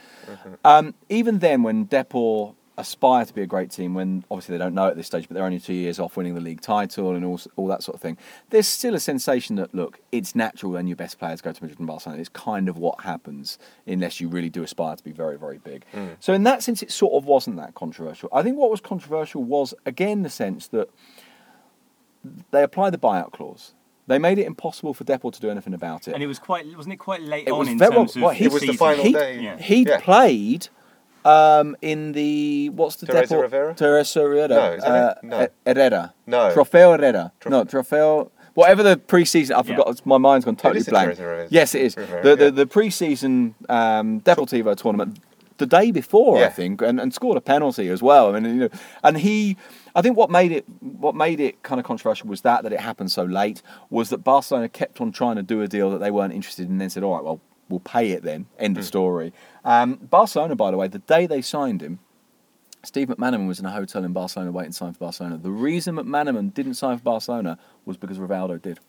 Um, 0.65 0.93
even 1.09 1.39
then, 1.39 1.63
when 1.63 1.85
Depor 1.85 2.55
aspire 2.79 3.25
to 3.25 3.33
be 3.33 3.41
a 3.41 3.45
great 3.45 3.69
team, 3.69 3.93
when 3.93 4.23
obviously 4.31 4.57
they 4.57 4.63
don't 4.63 4.73
know 4.73 4.87
at 4.87 4.95
this 4.95 5.05
stage, 5.05 5.27
but 5.27 5.35
they're 5.35 5.43
only 5.43 5.59
two 5.59 5.73
years 5.73 5.99
off 5.99 6.15
winning 6.15 6.33
the 6.33 6.41
league 6.41 6.61
title 6.61 7.13
and 7.13 7.25
all, 7.25 7.39
all 7.57 7.67
that 7.67 7.83
sort 7.83 7.93
of 7.93 8.01
thing, 8.01 8.17
there's 8.51 8.67
still 8.67 8.95
a 8.95 8.99
sensation 8.99 9.57
that, 9.57 9.75
look, 9.75 9.99
it's 10.13 10.33
natural 10.33 10.71
when 10.71 10.87
your 10.87 10.95
best 10.95 11.19
players 11.19 11.41
go 11.41 11.51
to 11.51 11.61
Madrid 11.61 11.77
and 11.77 11.87
Barcelona. 11.87 12.21
It's 12.21 12.29
kind 12.29 12.69
of 12.69 12.77
what 12.77 13.01
happens 13.01 13.59
unless 13.85 14.21
you 14.21 14.29
really 14.29 14.49
do 14.49 14.63
aspire 14.63 14.95
to 14.95 15.03
be 15.03 15.11
very, 15.11 15.37
very 15.37 15.57
big. 15.57 15.83
So, 16.21 16.33
in 16.33 16.43
that 16.43 16.63
sense, 16.63 16.81
it 16.81 16.89
sort 16.91 17.13
of 17.13 17.25
wasn't 17.25 17.57
that 17.57 17.75
controversial. 17.75 18.29
I 18.31 18.43
think 18.43 18.57
what 18.57 18.71
was 18.71 18.79
controversial 18.79 19.43
was, 19.43 19.73
again, 19.85 20.23
the 20.23 20.29
sense 20.29 20.67
that 20.67 20.89
they 22.51 22.63
applied 22.63 22.93
the 22.93 22.97
buyout 22.97 23.31
clause. 23.31 23.73
They 24.07 24.17
made 24.17 24.39
it 24.39 24.45
impossible 24.47 24.93
for 24.95 25.03
Depor 25.03 25.31
to 25.33 25.39
do 25.39 25.49
anything 25.51 25.73
about 25.73 26.07
it. 26.07 26.13
and 26.13 26.23
it 26.23 26.27
was 26.27 26.39
quite 26.39 26.65
wasn't 26.75 26.93
it 26.93 26.97
quite 26.97 27.21
late 27.21 27.47
It 27.47 27.51
on 27.51 27.67
in 27.67 27.77
very- 27.77 27.91
terms 27.93 28.15
of 28.15 28.21
well, 28.23 28.31
he- 28.31 28.45
It 28.45 28.51
was 28.51 28.61
the 28.63 28.73
final 28.73 29.03
he, 29.03 29.13
day. 29.13 29.39
Yeah. 29.39 29.57
He'd 29.57 29.87
Yeah. 29.87 29.99
played 29.99 30.69
um, 31.25 31.75
in 31.81 32.13
the 32.13 32.69
what's 32.69 32.95
the 32.95 33.05
Teresa 33.05 33.35
Depor- 33.35 33.41
Rivera? 33.41 33.75
Teresa 33.75 34.27
Rivera. 34.27 34.47
No, 34.47 34.71
is 34.73 34.83
that 34.83 34.89
uh, 34.91 35.09
it? 35.11 35.17
No. 35.25 35.47
Herrera. 35.65 36.13
No. 36.25 36.53
Trofeo 36.55 36.97
Herrera. 36.97 37.31
Trof- 37.41 37.51
no, 37.51 37.65
Trofeo. 37.65 38.31
Whatever 38.55 38.83
the 38.83 38.97
pre-season, 38.97 39.55
I 39.55 39.63
forgot. 39.63 40.05
My 40.05 40.17
mind's 40.17 40.43
gone 40.43 40.55
totally 40.55 40.79
is 40.79 40.87
blank. 40.89 41.15
Teresa 41.15 41.47
Yes, 41.51 41.75
it 41.75 41.81
is. 41.83 41.95
Rivera, 41.97 42.23
the, 42.23 42.35
the 42.35 42.43
yeah. 42.45 42.49
the 42.51 42.65
pre-season 42.67 43.53
um, 43.69 44.21
Deportivo 44.21 44.75
tournament. 44.75 45.19
The 45.59 45.65
day 45.67 45.91
before, 45.91 46.43
I 46.43 46.49
think, 46.49 46.81
and, 46.81 46.99
and 46.99 47.13
scored 47.13 47.37
a 47.37 47.41
penalty 47.41 47.89
as 47.89 48.01
well. 48.01 48.33
I 48.35 48.39
mean, 48.39 48.45
you 48.55 48.59
know, 48.61 48.69
and 49.03 49.17
he, 49.17 49.57
I 49.95 50.01
think 50.01 50.17
what 50.17 50.29
made 50.31 50.51
it 50.51 50.65
what 50.81 51.15
made 51.15 51.39
it 51.39 51.61
kind 51.63 51.79
of 51.79 51.85
controversial 51.85 52.27
was 52.27 52.41
that 52.41 52.63
that 52.63 52.73
it 52.73 52.79
happened 52.79 53.11
so 53.11 53.23
late. 53.25 53.61
Was 53.89 54.09
that 54.09 54.19
Barcelona 54.23 54.69
kept 54.69 54.99
on 55.01 55.11
trying 55.11 55.35
to 55.35 55.43
do 55.43 55.61
a 55.61 55.67
deal 55.67 55.91
that 55.91 55.99
they 55.99 56.11
weren't 56.11 56.33
interested 56.33 56.65
in, 56.65 56.71
and 56.71 56.81
then 56.81 56.89
said, 56.89 57.03
"All 57.03 57.13
right, 57.15 57.23
well, 57.23 57.39
we'll 57.69 57.79
pay 57.81 58.11
it 58.11 58.23
then." 58.23 58.47
End 58.57 58.75
Hmm. 58.75 58.79
of 58.79 58.85
story. 58.85 59.33
Um, 59.63 59.95
Barcelona, 59.95 60.55
by 60.55 60.71
the 60.71 60.77
way, 60.77 60.87
the 60.87 60.99
day 60.99 61.27
they 61.27 61.41
signed 61.41 61.81
him, 61.81 61.99
Steve 62.83 63.09
McManaman 63.09 63.47
was 63.47 63.59
in 63.59 63.65
a 63.65 63.71
hotel 63.71 64.05
in 64.05 64.13
Barcelona 64.13 64.51
waiting 64.53 64.71
to 64.71 64.77
sign 64.77 64.93
for 64.93 64.99
Barcelona. 64.99 65.37
The 65.37 65.51
reason 65.51 65.95
McManaman 65.95 66.53
didn't 66.53 66.75
sign 66.75 66.97
for 66.97 67.03
Barcelona 67.03 67.59
was 67.85 67.97
because 67.97 68.17
Rivaldo 68.17 68.61
did. 68.61 68.79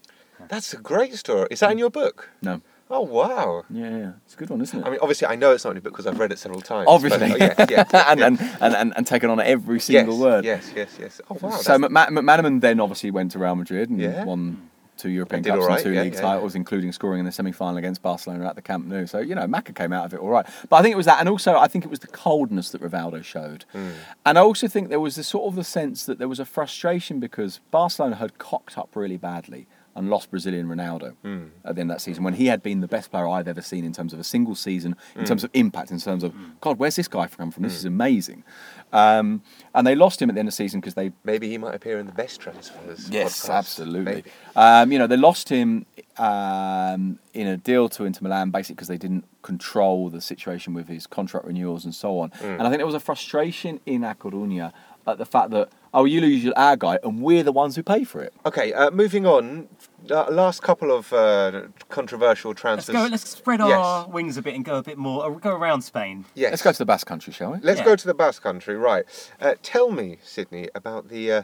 That's 0.48 0.72
a 0.72 0.76
great 0.76 1.16
story. 1.16 1.48
Is 1.50 1.60
that 1.60 1.72
in 1.72 1.78
your 1.78 1.90
book? 1.90 2.30
No. 2.40 2.60
Oh 2.92 3.02
wow! 3.02 3.64
Yeah, 3.70 3.96
yeah. 3.96 4.12
It's 4.24 4.34
a 4.34 4.36
good 4.36 4.50
one, 4.50 4.60
isn't 4.60 4.78
it? 4.80 4.84
I 4.84 4.90
mean, 4.90 4.98
obviously, 5.00 5.28
I 5.28 5.36
know 5.36 5.52
it's 5.52 5.64
not 5.64 5.70
in 5.70 5.76
your 5.76 5.82
book 5.82 5.92
because 5.92 6.08
I've 6.08 6.18
read 6.18 6.32
it 6.32 6.40
several 6.40 6.60
times. 6.60 6.86
Obviously. 6.88 7.28
but, 7.28 7.32
oh, 7.32 7.36
yes, 7.36 7.54
yes, 7.58 7.68
yes, 7.70 7.94
and, 8.08 8.20
and, 8.20 8.40
and, 8.60 8.74
and, 8.74 8.92
and 8.96 9.06
taken 9.06 9.30
on 9.30 9.38
every 9.38 9.78
single 9.78 10.14
yes, 10.14 10.20
word. 10.20 10.44
Yes, 10.44 10.72
yes, 10.74 10.96
yes. 10.98 11.20
Oh 11.30 11.38
wow! 11.40 11.50
so 11.50 11.78
McManaman 11.78 12.60
then 12.60 12.80
obviously 12.80 13.12
went 13.12 13.30
to 13.32 13.38
Real 13.38 13.54
Madrid 13.54 13.90
and 13.90 14.00
Yeah. 14.00 14.24
won 14.24 14.68
two 14.96 15.08
European 15.08 15.42
Cups 15.44 15.62
all 15.62 15.72
and 15.72 15.82
two 15.82 15.92
yeah, 15.92 16.02
league 16.02 16.14
yeah. 16.14 16.20
titles, 16.20 16.54
including 16.54 16.92
scoring 16.92 17.20
in 17.20 17.24
the 17.24 17.32
semi-final 17.32 17.78
against 17.78 18.02
Barcelona 18.02 18.46
at 18.46 18.56
the 18.56 18.60
Camp 18.60 18.86
Nou. 18.86 19.06
So 19.06 19.20
you 19.20 19.36
know, 19.36 19.46
Macca 19.46 19.74
came 19.74 19.92
out 19.92 20.04
of 20.04 20.12
it 20.12 20.18
all 20.18 20.28
right. 20.28 20.46
But 20.68 20.76
I 20.76 20.82
think 20.82 20.92
it 20.92 20.96
was 20.96 21.06
that, 21.06 21.20
and 21.20 21.28
also 21.28 21.56
I 21.56 21.68
think 21.68 21.84
it 21.84 21.90
was 21.90 22.00
the 22.00 22.08
coldness 22.08 22.70
that 22.70 22.82
Rivaldo 22.82 23.22
showed, 23.22 23.66
Hmm. 23.72 23.90
and 24.26 24.36
I 24.36 24.42
also 24.42 24.66
think 24.66 24.88
there 24.88 24.98
was 25.00 25.14
this 25.14 25.28
sort 25.28 25.46
of 25.46 25.54
the 25.54 25.64
sense 25.64 26.04
that 26.06 26.18
there 26.18 26.28
was 26.28 26.40
a 26.40 26.44
frustration 26.44 27.20
because 27.20 27.60
Barcelona 27.70 28.16
had 28.16 28.38
cocked 28.38 28.76
up 28.76 28.96
really 28.96 29.16
badly. 29.16 29.68
And 29.96 30.08
lost 30.08 30.30
Brazilian 30.30 30.66
Ronaldo 30.68 31.14
Hmm. 31.22 31.46
at 31.64 31.74
the 31.74 31.80
end 31.80 31.90
of 31.90 31.96
that 31.96 32.00
season 32.00 32.22
when 32.24 32.34
he 32.34 32.46
had 32.46 32.62
been 32.62 32.80
the 32.80 32.86
best 32.88 33.10
player 33.10 33.26
I've 33.28 33.48
ever 33.48 33.60
seen 33.60 33.84
in 33.84 33.92
terms 33.92 34.12
of 34.12 34.20
a 34.20 34.24
single 34.24 34.54
season, 34.54 34.94
Hmm. 35.14 35.20
in 35.20 35.26
terms 35.26 35.42
of 35.44 35.50
impact, 35.52 35.90
in 35.90 35.98
terms 35.98 36.22
of 36.22 36.32
God, 36.60 36.78
where's 36.78 36.96
this 36.96 37.08
guy 37.08 37.26
come 37.26 37.50
from? 37.50 37.64
This 37.64 37.74
is 37.74 37.84
amazing. 37.84 38.44
Um, 38.92 39.42
and 39.74 39.86
they 39.86 39.94
lost 39.94 40.20
him 40.22 40.30
at 40.30 40.34
the 40.34 40.40
end 40.40 40.48
of 40.48 40.52
the 40.52 40.56
season 40.56 40.80
because 40.80 40.94
they 40.94 41.12
Maybe 41.24 41.48
he 41.48 41.58
might 41.58 41.74
appear 41.74 41.98
in 41.98 42.06
the 42.06 42.12
best 42.12 42.40
transfers. 42.40 43.08
Yes, 43.10 43.46
podcast. 43.46 43.54
absolutely. 43.54 44.24
Um, 44.56 44.90
you 44.92 44.98
know, 44.98 45.06
they 45.06 45.16
lost 45.16 45.48
him 45.48 45.86
um, 46.18 47.18
in 47.34 47.46
a 47.46 47.56
deal 47.56 47.88
to 47.88 48.04
Inter 48.04 48.20
Milan 48.22 48.50
basically 48.50 48.74
because 48.74 48.88
they 48.88 48.98
didn't 48.98 49.24
control 49.42 50.08
the 50.10 50.20
situation 50.20 50.74
with 50.74 50.88
his 50.88 51.06
contract 51.06 51.46
renewals 51.46 51.84
and 51.84 51.94
so 51.94 52.18
on. 52.18 52.30
Mm. 52.30 52.58
And 52.58 52.62
I 52.62 52.64
think 52.68 52.78
there 52.78 52.86
was 52.86 52.94
a 52.94 53.00
frustration 53.00 53.80
in 53.86 54.04
A 54.04 54.14
Coruña 54.14 54.72
at 55.06 55.18
the 55.18 55.24
fact 55.26 55.50
that, 55.50 55.68
oh, 55.94 56.04
you 56.04 56.20
lose 56.20 56.44
your 56.44 56.52
our 56.56 56.76
guy 56.76 56.98
and 57.02 57.22
we're 57.22 57.42
the 57.42 57.52
ones 57.52 57.74
who 57.76 57.82
pay 57.82 58.04
for 58.04 58.20
it. 58.22 58.32
Okay, 58.46 58.72
uh, 58.72 58.90
moving 58.90 59.26
on. 59.26 59.68
Uh, 60.10 60.30
last 60.30 60.62
couple 60.62 60.90
of 60.92 61.12
uh, 61.12 61.62
controversial 61.88 62.50
Let's 62.52 62.60
transfers. 62.60 62.92
go. 62.94 63.06
Let's 63.10 63.28
spread 63.28 63.60
Yes. 63.60 63.72
our 63.72 64.08
wings 64.08 64.36
a 64.36 64.42
bit 64.42 64.54
and 64.54 64.64
go 64.64 64.76
a 64.76 64.82
bit 64.82 64.98
more. 64.98 65.24
uh, 65.26 65.30
Go 65.30 65.54
around 65.54 65.82
Spain. 65.82 66.24
Yes. 66.34 66.50
Let's 66.52 66.62
go 66.62 66.72
to 66.72 66.78
the 66.78 66.86
Basque 66.86 67.06
Country, 67.06 67.32
shall 67.32 67.52
we? 67.52 67.58
Let's 67.62 67.80
Yeah. 67.80 67.84
go 67.86 67.96
to 67.96 68.06
the 68.06 68.14
Basque 68.14 68.42
Country, 68.42 68.76
right? 68.76 69.04
Uh, 69.40 69.54
tell 69.62 69.90
me, 69.90 70.18
Sydney, 70.22 70.68
about 70.74 71.08
the 71.08 71.32
uh, 71.32 71.42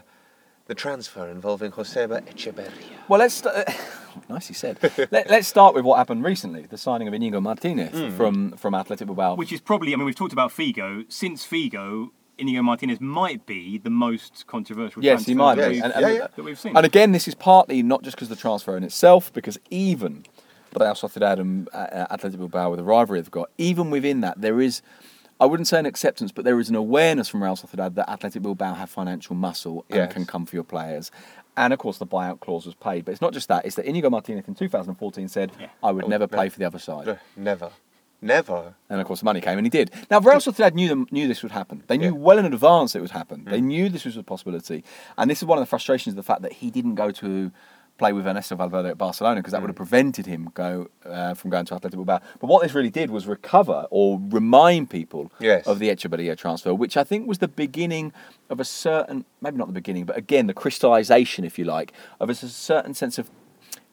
the 0.67 0.75
transfer 0.75 1.27
involving 1.29 1.71
Joseba 1.71 2.21
Echeverria. 2.27 2.71
Well, 3.07 3.19
let's. 3.19 3.35
St- 3.35 3.65
nicely 4.29 4.55
said. 4.55 4.79
Let, 5.11 5.29
us 5.31 5.47
start 5.47 5.75
with 5.75 5.85
what 5.85 5.97
happened 5.97 6.23
recently: 6.23 6.63
the 6.63 6.77
signing 6.77 7.07
of 7.07 7.13
Inigo 7.13 7.39
Martinez 7.39 7.91
Hmm. 7.97 8.15
from 8.17 8.51
from 8.53 8.73
Athletic 8.75 9.05
Bilbao. 9.07 9.35
Which 9.35 9.51
is 9.53 9.61
probably, 9.61 9.93
I 9.93 9.95
mean, 9.97 10.05
we've 10.05 10.15
talked 10.15 10.33
about 10.33 10.51
Figo. 10.51 11.05
Since 11.11 11.45
Figo, 11.45 12.09
Inigo 12.37 12.61
Martinez 12.61 12.99
might 13.01 13.45
be 13.45 13.77
the 13.77 13.89
most 13.89 14.45
controversial 14.47 15.03
Yes, 15.03 15.25
he 15.25 15.33
transfer 15.33 15.37
might 15.37 15.55
that 15.55 15.69
be. 15.69 15.75
we've, 15.75 15.83
And, 15.83 15.93
Yeah, 15.99 16.07
and, 16.07 16.15
yeah. 16.17 16.27
that 16.35 16.43
we've 16.43 16.59
seen. 16.59 16.75
and 16.77 16.85
again, 16.85 17.11
this 17.11 17.27
is 17.27 17.35
partly 17.35 17.81
not 17.83 18.03
just 18.03 18.15
because 18.15 18.29
of 18.31 18.37
the 18.37 18.41
transfer 18.41 18.77
in 18.77 18.83
itself, 18.83 19.31
because 19.33 19.57
even 19.69 20.23
Real 20.79 20.93
Sociedad 20.93 21.39
and 21.39 21.67
uh, 21.73 22.05
Athletic 22.11 22.37
Bilbao 22.39 22.69
with 22.69 22.77
the 22.77 22.83
rivalry 22.83 23.19
they've 23.19 23.31
got, 23.31 23.49
even 23.57 23.89
within 23.89 24.21
that, 24.21 24.39
there 24.41 24.61
is, 24.61 24.81
I 25.39 25.45
wouldn't 25.45 25.67
say 25.67 25.79
an 25.79 25.85
acceptance, 25.87 26.31
but 26.31 26.45
there 26.45 26.59
is 26.59 26.69
an 26.69 26.75
awareness 26.75 27.27
from 27.27 27.41
Real 27.43 27.55
Sociedad 27.55 27.95
that 27.95 28.09
Athletic 28.09 28.43
Bilbao 28.43 28.75
have 28.75 28.89
financial 28.89 29.35
muscle 29.35 29.85
and 29.89 29.97
Yes. 29.97 30.13
can 30.13 30.25
come 30.25 30.45
for 30.45 30.55
your 30.55 30.63
players. 30.63 31.09
And 31.55 31.73
of 31.73 31.79
course, 31.79 31.97
the 31.97 32.05
buyout 32.05 32.39
clause 32.41 32.67
was 32.67 32.75
paid. 32.75 33.05
But 33.05 33.13
it's 33.13 33.21
not 33.21 33.33
just 33.33 33.47
that, 33.47 33.65
it's 33.65 33.75
that 33.77 33.85
Inigo 33.85 34.11
Martinez 34.11 34.47
in 34.47 34.53
2014 34.53 35.27
said, 35.27 35.51
Yeah. 35.59 35.67
I 35.81 35.89
would 35.91 36.07
never 36.07 36.27
play 36.27 36.49
for 36.49 36.59
the 36.59 36.65
other 36.65 36.77
side. 36.77 37.19
Never. 37.35 37.71
Never. 38.21 38.73
And 38.89 38.99
of 38.99 39.05
course, 39.07 39.19
the 39.19 39.25
money 39.25 39.41
came, 39.41 39.57
and 39.57 39.65
he 39.65 39.69
did. 39.69 39.91
Now, 40.09 40.19
Real 40.19 40.37
Sociedad 40.37 40.73
knew 40.73 40.87
them, 40.87 41.07
knew 41.11 41.27
this 41.27 41.43
would 41.43 41.51
happen. 41.51 41.83
They 41.87 41.97
knew 41.97 42.13
Yeah. 42.13 42.19
well 42.19 42.39
in 42.39 42.45
advance 42.45 42.95
it 42.95 43.01
would 43.01 43.11
happen. 43.11 43.41
Mm. 43.41 43.49
They 43.51 43.61
knew 43.61 43.89
this 43.89 44.05
was 44.05 44.17
a 44.17 44.23
possibility, 44.23 44.83
and 45.17 45.29
this 45.29 45.39
is 45.39 45.45
one 45.45 45.57
of 45.57 45.61
the 45.61 45.67
frustrations 45.69 46.13
of 46.13 46.17
the 46.17 46.23
fact 46.23 46.41
that 46.41 46.53
he 46.53 46.71
didn't 46.71 46.95
go 46.95 47.11
to 47.11 47.51
play 47.99 48.13
with 48.13 48.27
Ernesto 48.27 48.55
Valverde 48.55 48.89
at 48.89 48.97
Barcelona 48.97 49.37
because 49.37 49.51
that 49.53 49.57
Mm. 49.57 49.61
would 49.63 49.69
have 49.69 49.75
prevented 49.75 50.27
him 50.27 50.51
go 50.53 50.87
uh, 51.03 51.33
from 51.33 51.49
going 51.49 51.65
to 51.65 51.73
Athletic 51.73 51.97
Bilbao. 51.97 52.19
But 52.39 52.45
what 52.47 52.61
this 52.61 52.75
really 52.75 52.91
did 52.91 53.09
was 53.09 53.25
recover 53.25 53.87
or 53.89 54.19
remind 54.29 54.91
people 54.91 55.31
Yes. 55.39 55.65
of 55.65 55.79
the 55.79 55.89
Echeverria 55.89 56.37
transfer, 56.37 56.75
which 56.75 56.95
I 56.95 57.03
think 57.03 57.27
was 57.27 57.39
the 57.39 57.47
beginning 57.47 58.13
of 58.51 58.59
a 58.59 58.65
certain, 58.65 59.25
maybe 59.41 59.57
not 59.57 59.65
the 59.67 59.73
beginning, 59.73 60.05
but 60.05 60.15
again 60.15 60.45
the 60.45 60.53
crystallization, 60.53 61.43
if 61.43 61.57
you 61.57 61.65
like, 61.65 61.91
of 62.19 62.29
a 62.29 62.35
certain 62.35 62.93
sense 62.93 63.17
of 63.17 63.31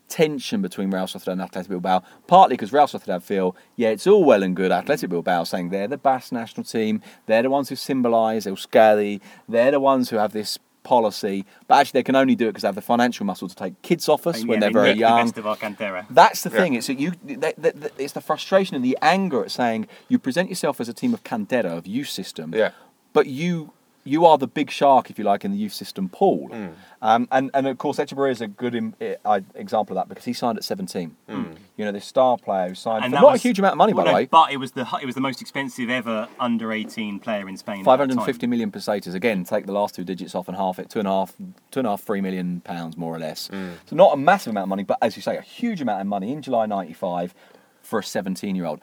tension 0.09 0.63
between 0.63 0.91
Real 0.91 1.05
Sociedad 1.05 1.33
and 1.33 1.43
Athletic 1.43 1.71
Bilbao, 1.71 2.03
partly 2.27 2.55
because 2.57 2.73
Real 2.73 2.87
Sociedad 2.87 3.23
feel, 3.23 3.57
yeah, 3.77 3.89
it's 3.89 4.07
all 4.07 4.25
well 4.25 4.43
and 4.43 4.55
good. 4.55 4.71
Athletic 4.73 5.11
Bilbao 5.11 5.45
saying 5.45 5.71
they're 5.71 5.89
the 5.89 5.99
Basque 5.99 6.33
national 6.33 6.65
team, 6.65 7.03
they're 7.27 7.43
the 7.43 7.51
ones 7.51 7.69
who 7.69 7.77
symbolise 7.77 8.47
Euskadi, 8.47 9.21
they're 9.49 9.71
the 9.71 9.81
ones 9.81 10.11
who 10.11 10.17
have 10.17 10.33
this 10.33 10.59
policy, 10.83 11.47
but 11.67 11.77
actually 11.81 11.99
they 11.99 12.03
can 12.03 12.15
only 12.15 12.35
do 12.35 12.45
it 12.47 12.51
because 12.51 12.63
they 12.63 12.69
have 12.69 12.75
the 12.75 12.83
financial 12.83 13.25
muscle 13.25 13.49
to 13.49 13.55
take 13.55 13.81
kids 13.83 14.09
off 14.09 14.27
us 14.27 14.37
oh, 14.37 14.41
And, 14.41 14.49
when 14.49 14.57
yeah, 14.57 14.61
they're 14.61 14.69
they 14.71 14.75
very 14.75 14.89
nick 14.91 14.99
young. 14.99 15.27
The 15.31 15.43
best 15.43 15.81
of. 15.81 16.07
That's 16.11 16.43
the 16.43 16.51
Yeah. 16.51 16.57
thing. 16.61 16.75
It's 16.75 16.89
you. 16.91 17.13
It's 17.27 18.13
the 18.13 18.21
frustration 18.21 18.77
and 18.77 18.85
the 18.85 18.99
anger 19.01 19.43
at 19.43 19.51
saying 19.51 19.89
you 20.09 20.19
present 20.19 20.51
yourself 20.51 20.81
as 20.81 20.89
a 20.89 20.93
team 20.93 21.15
of 21.15 21.25
Cantera 21.25 21.77
of 21.77 21.87
youth 21.87 22.11
system, 22.11 22.53
Yeah. 22.55 22.71
but 23.15 23.27
you 23.27 23.73
you 24.07 24.27
are 24.27 24.37
the 24.37 24.47
big 24.47 24.71
shark, 24.71 25.09
if 25.11 25.19
you 25.19 25.25
like, 25.25 25.45
in 25.45 25.51
the 25.51 25.57
youth 25.57 25.73
system 25.73 26.09
pool. 26.11 26.49
Hmm. 26.49 26.67
Um, 27.01 27.29
and 27.33 27.51
and 27.55 27.67
of 27.67 27.79
course, 27.79 27.99
Echeverria 27.99 28.31
is 28.33 28.41
a 28.41 28.47
good 28.47 28.75
im- 28.75 28.95
uh, 29.25 29.41
example 29.55 29.97
of 29.97 30.03
that 30.03 30.09
because 30.09 30.25
he 30.27 30.33
signed 30.33 30.59
at 30.59 30.65
17. 30.65 31.17
Hmm. 31.29 31.45
You 31.77 31.85
know, 31.85 31.93
this 31.93 32.05
star 32.05 32.37
player 32.39 32.69
who 32.69 32.75
signed 32.75 33.05
And 33.05 33.13
for 33.15 33.21
not 33.21 33.33
was- 33.33 33.41
a 33.41 33.49
huge 33.49 33.59
amount 33.59 33.73
of 33.73 33.79
money, 33.79 33.93
well, 33.93 34.05
by 34.05 34.11
the 34.11 34.13
no, 34.13 34.17
way. 34.19 34.27
But 34.27 34.53
it 34.53 34.59
was 34.59 34.73
the 34.73 34.87
it 35.03 35.07
was 35.07 35.15
the 35.15 35.21
most 35.21 35.41
expensive 35.41 35.91
ever 35.91 36.29
under 36.39 36.73
eighteen 36.73 37.19
player 37.19 37.49
in 37.49 37.57
Spain. 37.57 37.77
at 37.77 37.79
that 37.81 37.85
Five 37.87 37.99
hundred 37.99 38.17
and 38.19 38.25
fifty 38.27 38.41
time. 38.47 38.51
million 38.51 38.71
pesetas. 38.71 39.15
Again, 39.15 39.45
take 39.45 39.67
the 39.67 39.73
last 39.73 39.95
two 39.95 40.05
digits 40.05 40.35
off 40.35 40.49
and 40.49 40.57
half 40.57 40.79
it. 40.79 40.91
Two 40.91 40.99
and 40.99 41.09
a 41.09 41.11
half, 41.11 41.35
two 41.71 41.81
and 41.81 41.87
a 41.87 41.91
half, 41.91 42.03
three 42.03 42.21
million 42.21 42.61
pounds 42.61 42.97
more 42.97 43.15
or 43.15 43.19
less. 43.19 43.51
So 43.87 43.97
not 43.97 44.13
a 44.13 44.17
massive 44.17 44.51
amount 44.51 44.65
of 44.65 44.69
money, 44.71 44.83
but 44.85 44.99
as 45.03 45.17
you 45.17 45.23
say, 45.23 45.37
a 45.37 45.43
huge 45.43 45.81
amount 45.81 46.01
of 46.03 46.07
money 46.07 46.33
in 46.33 46.43
July 46.43 46.67
'95 46.67 47.35
for 47.83 47.99
a 47.99 48.03
17-year-old. 48.03 48.81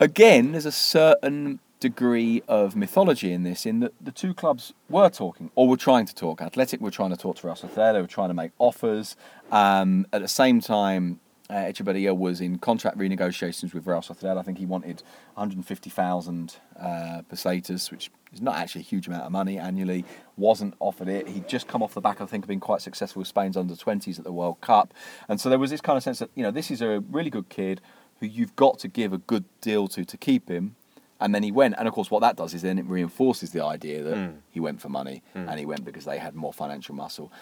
Again, 0.00 0.52
there's 0.52 0.66
a 0.66 0.72
certain 0.72 1.60
degree 1.84 2.42
of 2.48 2.74
mythology 2.74 3.30
in 3.30 3.42
this, 3.42 3.66
in 3.66 3.80
that 3.80 3.92
the 4.00 4.10
two 4.10 4.32
clubs 4.32 4.72
were 4.88 5.10
talking 5.10 5.50
or 5.54 5.68
were 5.68 5.76
trying 5.76 6.06
to 6.06 6.14
talk. 6.14 6.40
Athletic 6.40 6.80
were 6.80 6.90
trying 6.90 7.10
to 7.10 7.16
talk 7.16 7.36
to 7.36 7.46
Real 7.46 7.56
Sociedad. 7.56 7.92
They 7.92 8.00
were 8.00 8.06
trying 8.06 8.30
to 8.30 8.34
make 8.34 8.52
offers. 8.58 9.16
Um, 9.52 10.06
at 10.10 10.22
the 10.22 10.28
same 10.28 10.62
time, 10.62 11.20
uh, 11.50 11.56
Echeverria 11.56 12.16
was 12.16 12.40
in 12.40 12.56
contract 12.58 12.96
renegotiations 12.96 13.74
with 13.74 13.86
Real 13.86 14.00
Sociedad. 14.00 14.38
I 14.38 14.42
think 14.42 14.56
he 14.56 14.64
wanted 14.64 15.02
150,000 15.34 16.56
uh, 16.80 17.20
pesetas, 17.30 17.90
which 17.90 18.10
is 18.32 18.40
not 18.40 18.56
actually 18.56 18.80
a 18.80 18.84
huge 18.84 19.08
amount 19.08 19.24
of 19.24 19.32
money 19.32 19.58
annually. 19.58 20.06
Wasn't 20.38 20.72
offered 20.80 21.08
it. 21.08 21.28
He'd 21.28 21.46
just 21.46 21.68
come 21.68 21.82
off 21.82 21.92
the 21.92 22.00
back, 22.00 22.22
I 22.22 22.24
think, 22.24 22.44
of 22.44 22.48
being 22.48 22.60
quite 22.60 22.80
successful 22.80 23.20
with 23.20 23.28
Spain's 23.28 23.58
under 23.58 23.74
20s 23.74 24.18
at 24.18 24.24
the 24.24 24.32
World 24.32 24.62
Cup, 24.62 24.94
and 25.28 25.38
so 25.38 25.50
there 25.50 25.58
was 25.58 25.70
this 25.70 25.82
kind 25.82 25.98
of 25.98 26.02
sense 26.02 26.18
that 26.20 26.30
you 26.34 26.42
know 26.42 26.50
this 26.50 26.70
is 26.70 26.80
a 26.80 27.00
really 27.10 27.30
good 27.30 27.50
kid 27.50 27.82
who 28.20 28.26
you've 28.26 28.56
got 28.56 28.78
to 28.78 28.88
give 28.88 29.12
a 29.12 29.18
good 29.18 29.44
deal 29.60 29.86
to 29.88 30.02
to 30.06 30.16
keep 30.16 30.48
him. 30.48 30.76
And 31.20 31.34
then 31.34 31.42
he 31.42 31.52
went, 31.52 31.74
and 31.78 31.86
of 31.86 31.94
course, 31.94 32.10
what 32.10 32.20
that 32.20 32.36
does 32.36 32.54
is 32.54 32.62
then 32.62 32.78
it 32.78 32.86
reinforces 32.86 33.52
the 33.52 33.64
idea 33.64 34.02
that 34.02 34.16
hmm. 34.16 34.36
he 34.50 34.60
went 34.60 34.80
for 34.80 34.88
money 34.88 35.22
hmm. 35.32 35.48
and 35.48 35.58
he 35.58 35.66
went 35.66 35.84
because 35.84 36.04
they 36.04 36.18
had 36.18 36.34
more 36.34 36.52
financial 36.52 36.94
muscle. 36.94 37.32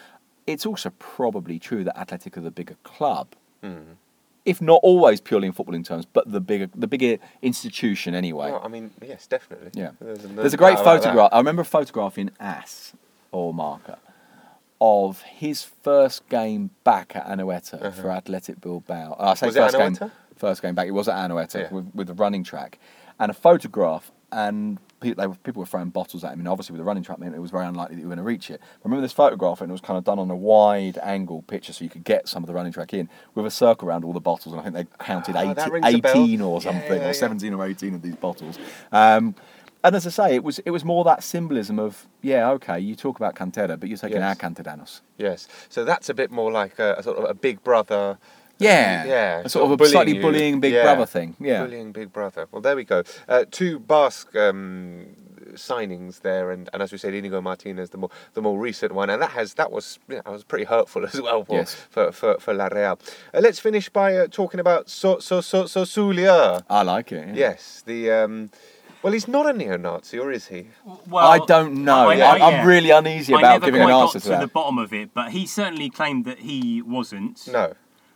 It's 0.47 0.67
also 0.67 0.91
probably 0.99 1.59
true 1.59 1.85
that 1.85 1.99
Athletic 1.99 2.37
are 2.37 2.43
the 2.43 2.51
bigger 2.51 2.77
club, 2.83 3.29
hmm. 3.63 3.95
if 4.45 4.61
not 4.61 4.81
always 4.83 5.21
purely 5.21 5.47
in 5.47 5.53
footballing 5.53 5.85
terms, 5.85 6.05
but 6.05 6.31
the 6.31 6.41
bigger 6.41 6.69
the 6.75 6.87
bigger 6.87 7.19
institution 7.41 8.15
anyway. 8.15 8.51
Well, 8.51 8.63
I 8.63 8.69
mean, 8.69 8.91
yes, 9.01 9.27
definitely. 9.27 9.71
Yeah. 9.75 9.93
There's, 10.01 10.25
no 10.25 10.43
There's 10.43 10.55
a 10.55 10.57
great 10.57 10.75
doubt 10.75 10.83
about 10.83 10.95
that. 10.95 11.03
photograph. 11.03 11.31
I 11.33 11.39
remember 11.39 11.63
a 11.63 11.65
photograph 11.65 12.19
in 12.19 12.31
As 12.39 12.93
or 13.31 13.55
Marca 13.55 13.99
of 14.85 15.23
his 15.23 15.63
first 15.63 16.29
game 16.29 16.71
back 16.83 17.15
at 17.15 17.25
Anoeta 17.29 17.95
for 17.95 18.11
Athletic 18.11 18.61
Bilbao. 18.61 19.13
Uh, 19.13 19.31
I 19.31 19.35
say 19.35 19.47
Uh-huh. 19.47 19.63
Was 19.65 19.75
first 19.75 20.01
game. 20.01 20.11
First 20.35 20.61
game 20.63 20.75
back. 20.75 20.89
It 20.89 20.91
was 20.91 21.07
at 21.07 21.15
Anoeta 21.31 21.55
Yeah. 21.55 21.73
with, 21.73 21.87
with 21.95 22.07
the 22.09 22.15
running 22.15 22.43
track, 22.43 22.81
and 23.21 23.31
a 23.31 23.35
photograph. 23.35 24.11
And 24.33 24.79
people, 24.99 25.23
they 25.23 25.27
were, 25.29 25.35
people 25.37 25.61
were 25.61 25.67
throwing 25.67 25.91
bottles 25.91 26.25
at 26.25 26.33
him. 26.33 26.41
And 26.41 26.49
obviously, 26.49 26.73
with 26.73 26.79
the 26.81 26.85
running 26.85 27.05
track, 27.05 27.19
it 27.21 27.39
was 27.39 27.51
very 27.53 27.67
unlikely 27.67 27.95
that 27.97 28.01
you 28.01 28.09
were 28.09 28.15
going 28.17 28.25
to 28.25 28.29
reach 28.35 28.51
it. 28.51 28.61
I 28.63 28.79
remember 28.83 29.03
this 29.03 29.13
photograph, 29.13 29.61
and 29.61 29.71
it 29.71 29.73
was 29.73 29.81
kind 29.83 29.99
of 29.99 30.03
done 30.05 30.19
on 30.19 30.29
a 30.31 30.35
wide 30.37 30.99
angle 31.01 31.43
picture, 31.43 31.73
so 31.73 31.85
you 31.85 31.91
could 31.91 32.03
get 32.03 32.27
some 32.29 32.43
of 32.43 32.49
the 32.49 32.55
running 32.55 32.73
track 32.73 32.93
in 32.95 33.09
with 33.37 33.47
a 33.47 33.51
circle 33.53 33.87
around 33.89 34.05
all 34.05 34.13
the 34.15 34.21
bottles. 34.21 34.53
And 34.55 34.61
I 34.61 34.65
think 34.65 34.75
they 34.75 35.05
counted 35.05 35.37
Ah, 35.37 35.53
that 35.55 35.69
80, 35.69 35.71
rings 35.71 35.87
a 35.95 36.01
bell. 36.01 36.25
18 36.25 36.41
or 36.41 36.55
Yeah, 36.61 36.65
something, 36.73 36.93
yeah, 36.93 37.03
yeah. 37.03 37.09
or 37.11 37.13
17 37.13 37.55
or 37.55 37.65
18 37.67 37.95
of 37.95 38.03
these 38.03 38.17
bottles. 38.17 38.59
Um, 38.91 39.35
and 39.85 39.97
as 39.97 40.07
I 40.07 40.11
say, 40.11 40.35
it 40.35 40.45
was 40.45 40.59
it 40.61 40.71
was 40.71 40.85
more 40.85 41.05
that 41.05 41.23
symbolism 41.23 41.79
of 41.79 42.07
yeah, 42.23 42.51
okay, 42.51 42.79
you 42.79 42.95
talk 42.95 43.17
about 43.17 43.35
Cantera, 43.35 43.79
but 43.79 43.89
you're 43.89 43.99
taking 43.99 44.19
Yes. 44.19 44.43
our 44.43 44.51
Canteranos. 44.51 45.01
Yes. 45.19 45.49
So 45.69 45.85
that's 45.85 46.09
a 46.09 46.15
bit 46.15 46.31
more 46.31 46.51
like 46.53 46.79
a, 46.79 46.97
a 46.99 47.03
sort 47.03 47.19
of 47.19 47.25
a 47.29 47.35
big 47.35 47.63
brother. 47.65 48.19
Yeah, 48.59 49.05
Yeah. 49.05 49.43
a 49.45 49.49
sort 49.49 49.71
of 49.73 49.81
a 49.81 49.87
slightly 49.89 50.15
you. 50.17 50.23
bullying 50.23 50.61
big 50.61 50.73
Yeah. 50.75 50.83
brother 50.85 51.07
thing. 51.07 51.35
Yeah, 51.41 51.65
Bullying 51.65 51.91
big 51.93 52.13
brother. 52.13 52.47
Well, 52.53 52.63
there 52.63 52.77
we 52.77 52.85
go. 52.85 53.03
Uh, 53.29 53.45
two 53.51 53.81
Basque 53.81 54.37
um, 54.37 55.07
signings 55.55 56.21
there, 56.21 56.51
and, 56.53 56.69
and 56.73 56.81
as 56.83 56.93
we 56.93 56.99
said, 56.99 57.13
Inigo 57.13 57.41
Martinez, 57.41 57.91
the 57.91 57.99
more 57.99 58.11
the 58.35 58.43
more 58.43 58.57
recent 58.59 58.93
one, 58.93 59.11
and 59.11 59.21
that 59.21 59.31
has 59.31 59.55
that 59.55 59.73
was 59.73 59.99
know, 60.09 60.17
that 60.25 60.31
was 60.31 60.45
pretty 60.45 60.65
hurtful 60.65 61.05
as 61.11 61.21
well 61.21 61.45
for 61.45 61.57
Yes. 61.57 61.75
for, 61.91 62.13
for, 62.13 62.39
for 62.39 62.55
La 62.55 62.67
Real. 62.67 62.99
Uh, 63.35 63.41
let's 63.41 63.59
finish 63.59 63.89
by 63.89 64.15
uh, 64.17 64.27
talking 64.31 64.61
about 64.61 64.89
so 64.89 65.19
so 65.19 65.41
so 65.41 65.65
Zozulya. 65.65 66.63
I 66.71 66.83
like 66.83 67.11
it. 67.13 67.29
yeah. 67.29 67.35
Yes, 67.35 67.83
the 67.85 68.11
um, 68.13 68.51
well, 69.03 69.13
he's 69.13 69.27
not 69.29 69.47
a 69.49 69.53
neo-Nazi, 69.53 70.19
or 70.19 70.31
is 70.33 70.47
he? 70.49 70.69
Well, 71.09 71.27
I 71.27 71.39
don't 71.45 71.85
know. 71.85 72.09
I- 72.11 72.17
I, 72.17 72.37
I- 72.37 72.49
am 72.49 72.53
yeah. 72.53 72.67
really 72.67 72.91
uneasy 72.91 73.35
I 73.35 73.39
about 73.39 73.53
never 73.55 73.67
giving 73.67 73.81
an 73.83 73.87
quite 73.89 74.01
answer 74.03 74.19
got 74.19 74.23
to 74.23 74.29
to 74.29 74.29
that. 74.31 74.41
the 74.41 74.47
bottom 74.49 74.79
of 74.79 74.93
it, 74.93 75.13
but 75.15 75.31
he 75.33 75.47
certainly 75.47 75.91
claimed 75.91 76.25
that 76.25 76.39
he 76.41 76.83
wasn't. 76.83 77.49
No. 77.53 77.75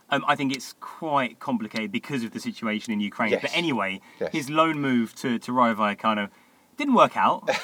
Um, 0.09 0.23
I 0.27 0.35
think 0.37 0.55
it's 0.55 0.73
quite 0.79 1.39
complicated 1.39 1.91
because 1.91 2.23
of 2.23 2.31
the 2.31 2.39
situation 2.39 2.93
in 2.93 3.01
Ukraine. 3.01 3.31
Yes. 3.31 3.41
But 3.41 3.51
anyway, 3.53 3.99
Yes. 4.21 4.31
his 4.31 4.49
loan 4.49 4.79
move 4.79 5.13
to, 5.15 5.37
to 5.39 5.51
Rayo 5.51 5.75
Vallecano 5.75 6.29
didn't 6.77 6.93
work 6.93 7.17
out. 7.17 7.49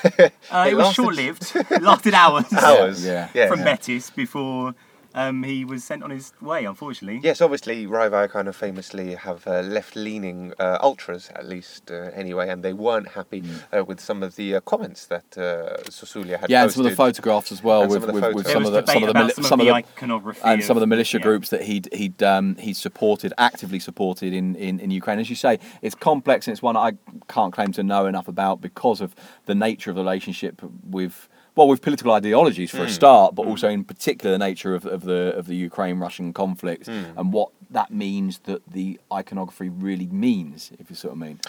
Uh, 0.52 0.66
It 0.68 0.74
it 0.74 0.76
was 0.76 0.86
lasted- 0.88 0.94
short 0.96 1.16
lived. 1.16 1.82
Lasted 1.82 2.14
hours, 2.14 2.52
Hours. 2.70 3.06
Yeah. 3.06 3.30
Yes. 3.34 3.50
from 3.50 3.64
Betis 3.64 4.10
before 4.10 4.76
um, 5.14 5.44
he 5.44 5.64
was 5.66 5.84
sent 5.84 6.04
on 6.04 6.10
his 6.10 6.34
way, 6.42 6.66
unfortunately. 6.66 7.20
Yes, 7.24 7.42
obviously, 7.42 7.86
Rivair 7.86 8.30
kind 8.30 8.48
of 8.48 8.56
famously 8.56 9.16
have 9.16 9.46
uh, 9.48 9.62
left-leaning 9.62 10.54
uh, 10.60 10.78
ultras, 10.82 11.30
at 11.36 11.46
least 11.48 11.92
uh, 11.92 12.10
anyway, 12.14 12.50
and 12.50 12.64
they 12.64 12.74
weren't 12.74 13.10
happy 13.10 13.44
uh, 13.72 13.84
with 13.84 14.00
some 14.00 14.24
of 14.24 14.36
the 14.36 14.56
uh, 14.56 14.60
comments 14.62 15.06
that 15.08 15.38
uh, 15.38 15.78
Zozulya 15.90 16.40
had 16.40 16.50
Mm. 16.50 16.50
yeah, 16.50 16.64
and 16.64 16.72
some 16.72 16.86
of 16.86 16.90
the 16.90 16.96
photographs 16.96 17.52
as 17.52 17.64
well 17.64 17.84
And 17.84 17.92
with, 17.92 18.02
some 18.02 18.10
of 18.10 18.16
the 18.16 18.28
with, 18.28 18.36
with 18.36 18.48
some 18.48 18.66
of 18.66 18.72
the 18.74 18.86
some 18.86 19.04
of 19.04 19.14
the 19.14 19.20
mili- 19.20 19.32
some, 19.34 19.44
some 19.44 19.60
of 19.60 19.68
of 19.68 19.74
the 19.76 19.82
the 19.82 19.88
iconography 19.88 20.42
and 20.44 20.64
some 20.64 20.78
of 20.78 20.82
the 20.82 20.88
militia 20.88 21.18
yeah. 21.18 21.24
groups 21.24 21.50
that 21.50 21.64
he'd 21.64 21.88
he'd 21.94 22.22
um, 22.24 22.56
he'd 22.58 22.76
supported 22.76 23.34
actively 23.38 23.80
supported 23.80 24.34
in, 24.34 24.56
in, 24.56 24.80
in 24.80 24.92
Ukraine. 24.92 25.20
As 25.20 25.30
you 25.30 25.36
say, 25.36 25.60
it's 25.82 25.96
complex 25.96 26.48
and 26.48 26.54
it's 26.54 26.62
one 26.62 26.76
I 26.76 26.94
can't 27.28 27.54
claim 27.54 27.72
to 27.74 27.84
know 27.84 28.06
enough 28.06 28.28
about 28.28 28.62
because 28.62 29.00
of 29.02 29.16
the 29.46 29.56
nature 29.56 29.90
of 29.90 29.96
the 29.96 30.02
relationship 30.02 30.62
with 30.84 31.30
well 31.56 31.68
with 31.68 31.82
political 31.82 32.12
ideologies 32.12 32.72
for 32.72 32.82
a 32.82 32.86
hmm. 32.86 32.92
start, 32.92 33.36
but 33.36 33.44
hmm. 33.44 33.50
also 33.50 33.70
in 33.70 33.84
particular 33.84 34.32
the 34.32 34.40
nature 34.40 34.74
of, 34.76 34.86
of 34.86 35.04
the 35.04 35.36
of 35.36 35.48
the 35.48 35.56
Ukraine 35.56 36.00
Russian 36.00 36.34
conflict 36.34 36.88
hmm. 36.88 37.18
and 37.18 37.34
what 37.34 37.52
that 37.70 37.92
means 37.92 38.40
that 38.40 38.62
the 38.68 39.00
iconography 39.12 39.70
really 39.70 40.08
means, 40.08 40.72
if 40.80 40.90
you 40.90 40.96
sort 40.96 41.14
of 41.14 41.20
mean. 41.20 41.40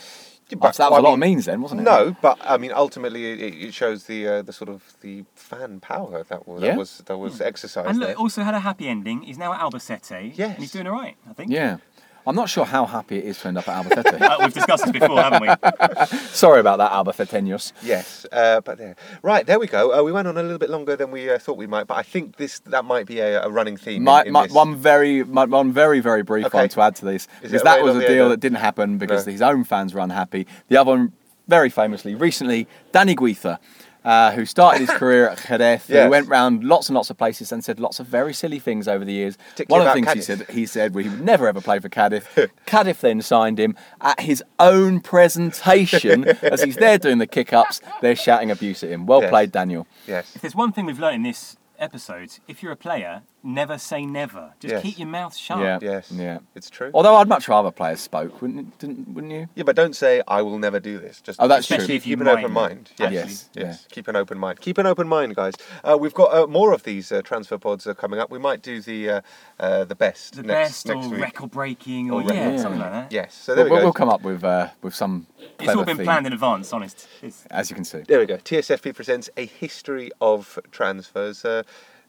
Yeah, 0.48 0.58
But 0.60 0.76
that 0.76 0.90
was 0.90 0.98
I 0.98 1.00
a 1.00 1.02
lot 1.02 1.14
of 1.14 1.18
means 1.20 1.46
then, 1.46 1.62
wasn't 1.62 1.80
it? 1.80 1.84
No, 1.84 2.14
but 2.20 2.38
I 2.42 2.58
mean, 2.58 2.72
ultimately, 2.74 3.32
it, 3.32 3.54
it 3.68 3.74
shows 3.74 4.04
the 4.04 4.28
uh, 4.28 4.42
the 4.42 4.52
sort 4.52 4.68
of 4.68 4.82
the 5.00 5.24
fan 5.34 5.80
power 5.80 6.22
that 6.24 6.46
was 6.46 6.62
Yeah. 6.62 6.70
that 6.70 6.78
was 6.78 6.98
that 7.06 7.18
was 7.18 7.40
exercised 7.40 7.88
And 7.88 7.98
look, 7.98 8.08
there. 8.08 8.14
it 8.14 8.18
also 8.18 8.42
had 8.42 8.54
a 8.54 8.60
happy 8.60 8.88
ending. 8.88 9.22
He's 9.22 9.38
now 9.38 9.52
at 9.54 9.60
Albacete. 9.60 10.36
Yes. 10.36 10.50
And 10.50 10.58
he's 10.58 10.72
doing 10.72 10.86
all 10.86 10.92
right, 10.92 11.16
I 11.28 11.32
think. 11.32 11.50
Yeah. 11.50 11.78
I'm 12.26 12.34
not 12.34 12.48
sure 12.48 12.64
how 12.64 12.86
happy 12.86 13.18
it 13.18 13.24
is 13.24 13.38
to 13.40 13.48
end 13.48 13.58
up 13.58 13.68
at 13.68 13.84
Albacete. 13.84 14.20
Uh, 14.24 14.36
we've 14.40 14.54
discussed 14.54 14.84
this 14.84 14.92
before, 14.92 15.20
haven't 15.20 15.42
we? 15.42 16.06
Sorry 16.28 16.60
about 16.60 16.78
that, 16.78 16.92
Albaceteños. 16.92 17.72
Yes, 17.82 18.24
uh, 18.32 18.60
but 18.62 18.78
there. 18.78 18.96
Right, 19.22 19.46
there 19.46 19.58
we 19.58 19.66
go. 19.66 19.98
Uh, 19.98 20.02
we 20.02 20.12
went 20.12 20.26
on 20.26 20.38
a 20.38 20.42
little 20.42 20.58
bit 20.58 20.70
longer 20.70 20.96
than 20.96 21.10
we 21.10 21.28
uh, 21.30 21.38
thought 21.38 21.58
we 21.58 21.66
might, 21.66 21.86
but 21.86 21.96
I 21.96 22.02
think 22.02 22.36
this 22.36 22.60
that 22.60 22.84
might 22.84 23.06
be 23.06 23.20
a, 23.20 23.42
a 23.42 23.50
running 23.50 23.76
theme. 23.76 24.04
My, 24.04 24.22
in 24.24 24.32
my, 24.32 24.44
this. 24.46 24.52
one 24.52 24.76
very 24.76 25.22
my, 25.24 25.44
one 25.44 25.72
very 25.72 26.00
very 26.00 26.22
brief 26.22 26.46
Okay. 26.46 26.58
one 26.58 26.68
to 26.70 26.80
add 26.80 26.96
to 26.96 27.04
this 27.04 27.28
Is 27.42 27.50
because 27.50 27.62
that 27.64 27.82
was 27.82 27.96
a 27.96 28.06
deal 28.06 28.28
that 28.30 28.40
didn't 28.40 28.58
happen 28.58 28.96
because 28.98 29.26
No. 29.26 29.32
his 29.32 29.42
own 29.42 29.64
fans 29.64 29.92
were 29.92 30.00
unhappy. 30.00 30.46
The 30.68 30.76
other 30.78 30.90
one, 30.92 31.12
very 31.48 31.68
famously, 31.68 32.14
recently, 32.14 32.66
Danny 32.92 33.14
Güiza. 33.14 33.58
Uh, 34.04 34.32
who 34.32 34.44
started 34.44 34.80
his 34.80 34.90
career 34.90 35.30
at 35.30 35.38
Jerez, 35.48 35.88
Yes. 35.88 36.04
who 36.04 36.10
went 36.10 36.28
round 36.28 36.62
lots 36.62 36.90
and 36.90 36.94
lots 36.94 37.08
of 37.08 37.16
places 37.16 37.50
and 37.52 37.64
said 37.64 37.80
lots 37.80 38.00
of 38.00 38.06
very 38.06 38.34
silly 38.34 38.58
things 38.58 38.86
over 38.86 39.02
the 39.02 39.14
years. 39.14 39.38
One 39.68 39.80
of 39.80 39.84
the 39.86 39.90
about 39.92 39.94
things 39.94 40.12
he 40.12 40.20
said, 40.20 40.46
he 40.50 40.66
said, 40.66 40.94
well, 40.94 41.04
he 41.04 41.08
would 41.10 41.22
never 41.22 41.48
ever 41.48 41.62
play 41.62 41.78
for 41.78 41.88
Cádiz. 41.88 42.22
Cádiz 42.66 43.00
then 43.00 43.22
signed 43.22 43.58
him 43.58 43.74
at 44.02 44.20
his 44.20 44.44
own 44.58 45.00
presentation 45.00 46.24
as 46.42 46.62
he's 46.62 46.76
there 46.76 46.98
doing 46.98 47.16
the 47.18 47.26
kick-ups. 47.26 47.80
They're 48.02 48.16
shouting 48.16 48.50
abuse 48.50 48.82
at 48.84 48.90
him. 48.90 49.06
Well 49.06 49.22
Yes. 49.22 49.30
played, 49.30 49.52
Daniel. 49.52 49.86
Yes. 50.06 50.34
If 50.36 50.42
there's 50.42 50.54
one 50.54 50.72
thing 50.72 50.84
we've 50.86 50.98
learned 50.98 51.16
in 51.16 51.22
this 51.22 51.56
episode, 51.78 52.30
if 52.46 52.62
you're 52.62 52.72
a 52.72 52.76
player, 52.76 53.22
never 53.44 53.76
say 53.78 54.06
never. 54.06 54.54
Just 54.58 54.72
Yes. 54.72 54.82
keep 54.82 54.98
your 54.98 55.08
mouth 55.08 55.36
shut. 55.36 55.58
Yeah, 55.60 55.78
Yes. 55.82 56.10
yeah. 56.10 56.38
It's 56.54 56.70
true. 56.70 56.90
Although 56.94 57.16
I'd 57.16 57.28
much 57.28 57.46
rather 57.46 57.70
players 57.70 58.00
spoke, 58.00 58.40
wouldn't, 58.40 58.78
didn't, 58.78 59.08
wouldn't 59.14 59.32
you? 59.32 59.48
Yeah, 59.54 59.64
but 59.64 59.76
don't 59.76 59.94
say 59.94 60.22
I 60.26 60.40
will 60.42 60.58
never 60.58 60.80
do 60.80 60.98
this. 60.98 61.20
Just 61.20 61.40
Oh, 61.40 61.46
that's 61.46 61.66
keep, 61.68 61.76
true. 61.76 61.82
Especially 61.84 61.96
if 61.96 62.06
you 62.06 62.16
keep 62.16 62.22
an 62.22 62.28
open 62.28 62.52
might, 62.52 62.68
mind. 62.70 62.90
Yes, 62.98 63.06
actually. 63.12 63.18
Yes, 63.20 63.48
yes. 63.54 63.86
Keep 63.90 64.08
an 64.08 64.16
open 64.16 64.38
mind. 64.38 64.60
Keep 64.60 64.78
an 64.78 64.86
open 64.86 65.06
mind, 65.06 65.36
guys. 65.36 65.54
Uh, 65.84 65.96
we've 66.00 66.14
got 66.14 66.32
uh, 66.34 66.46
more 66.46 66.72
of 66.72 66.82
these 66.84 67.12
uh, 67.12 67.20
transfer 67.22 67.58
pods 67.58 67.86
uh, 67.86 67.94
coming 67.94 68.18
up. 68.18 68.30
We 68.30 68.38
might 68.38 68.62
do 68.62 68.80
the 68.80 69.10
uh, 69.10 69.20
uh, 69.60 69.84
the 69.84 69.94
best 69.94 70.36
The 70.36 70.42
next 70.42 70.84
best 70.84 70.86
next 70.86 71.06
or 71.06 71.10
week. 71.10 71.20
record 71.20 71.50
breaking 71.50 72.10
Or 72.10 72.22
or, 72.22 72.24
yeah, 72.24 72.44
record- 72.46 72.60
something 72.60 72.80
like 72.80 72.92
that. 72.92 73.12
Yes. 73.12 73.34
So 73.34 73.54
there 73.54 73.64
We'll, 73.66 73.74
we 73.74 73.78
go. 73.80 73.84
we'll 73.84 73.92
come 73.92 74.08
up 74.08 74.22
with 74.22 74.42
uh, 74.42 74.68
with 74.82 74.94
some 74.94 75.26
It's 75.38 75.50
clever 75.58 75.80
all 75.80 75.84
been 75.84 75.96
theme, 75.98 76.06
planned 76.06 76.26
in 76.26 76.32
advance, 76.32 76.72
honest. 76.72 77.06
It's, 77.22 77.44
as 77.50 77.68
you 77.68 77.76
can 77.76 77.84
see. 77.84 78.00
There 78.08 78.18
we 78.20 78.26
go. 78.26 78.38
TSFP 78.38 78.94
presents 78.94 79.28
a 79.36 79.44
history 79.44 80.10
of 80.20 80.58
transfers. 80.72 81.44
Uh, 81.44 81.62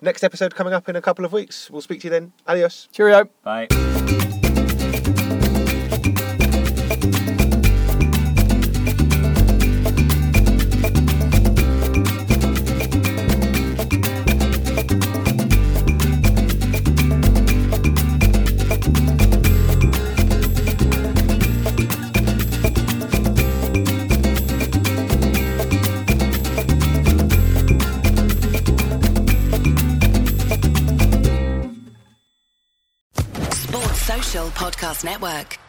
next 0.06 0.24
episode 0.24 0.56
coming 0.56 0.74
up 0.74 0.88
in 0.88 0.96
a 0.96 1.02
couple 1.02 1.26
of 1.26 1.34
weeks. 1.34 1.70
We'll 1.70 1.82
speak 1.82 2.02
to 2.02 2.08
you 2.08 2.12
then. 2.12 2.32
Adios. 2.48 2.88
Cheerio. 2.92 3.30
bye. 3.44 3.68
Network. 35.06 35.65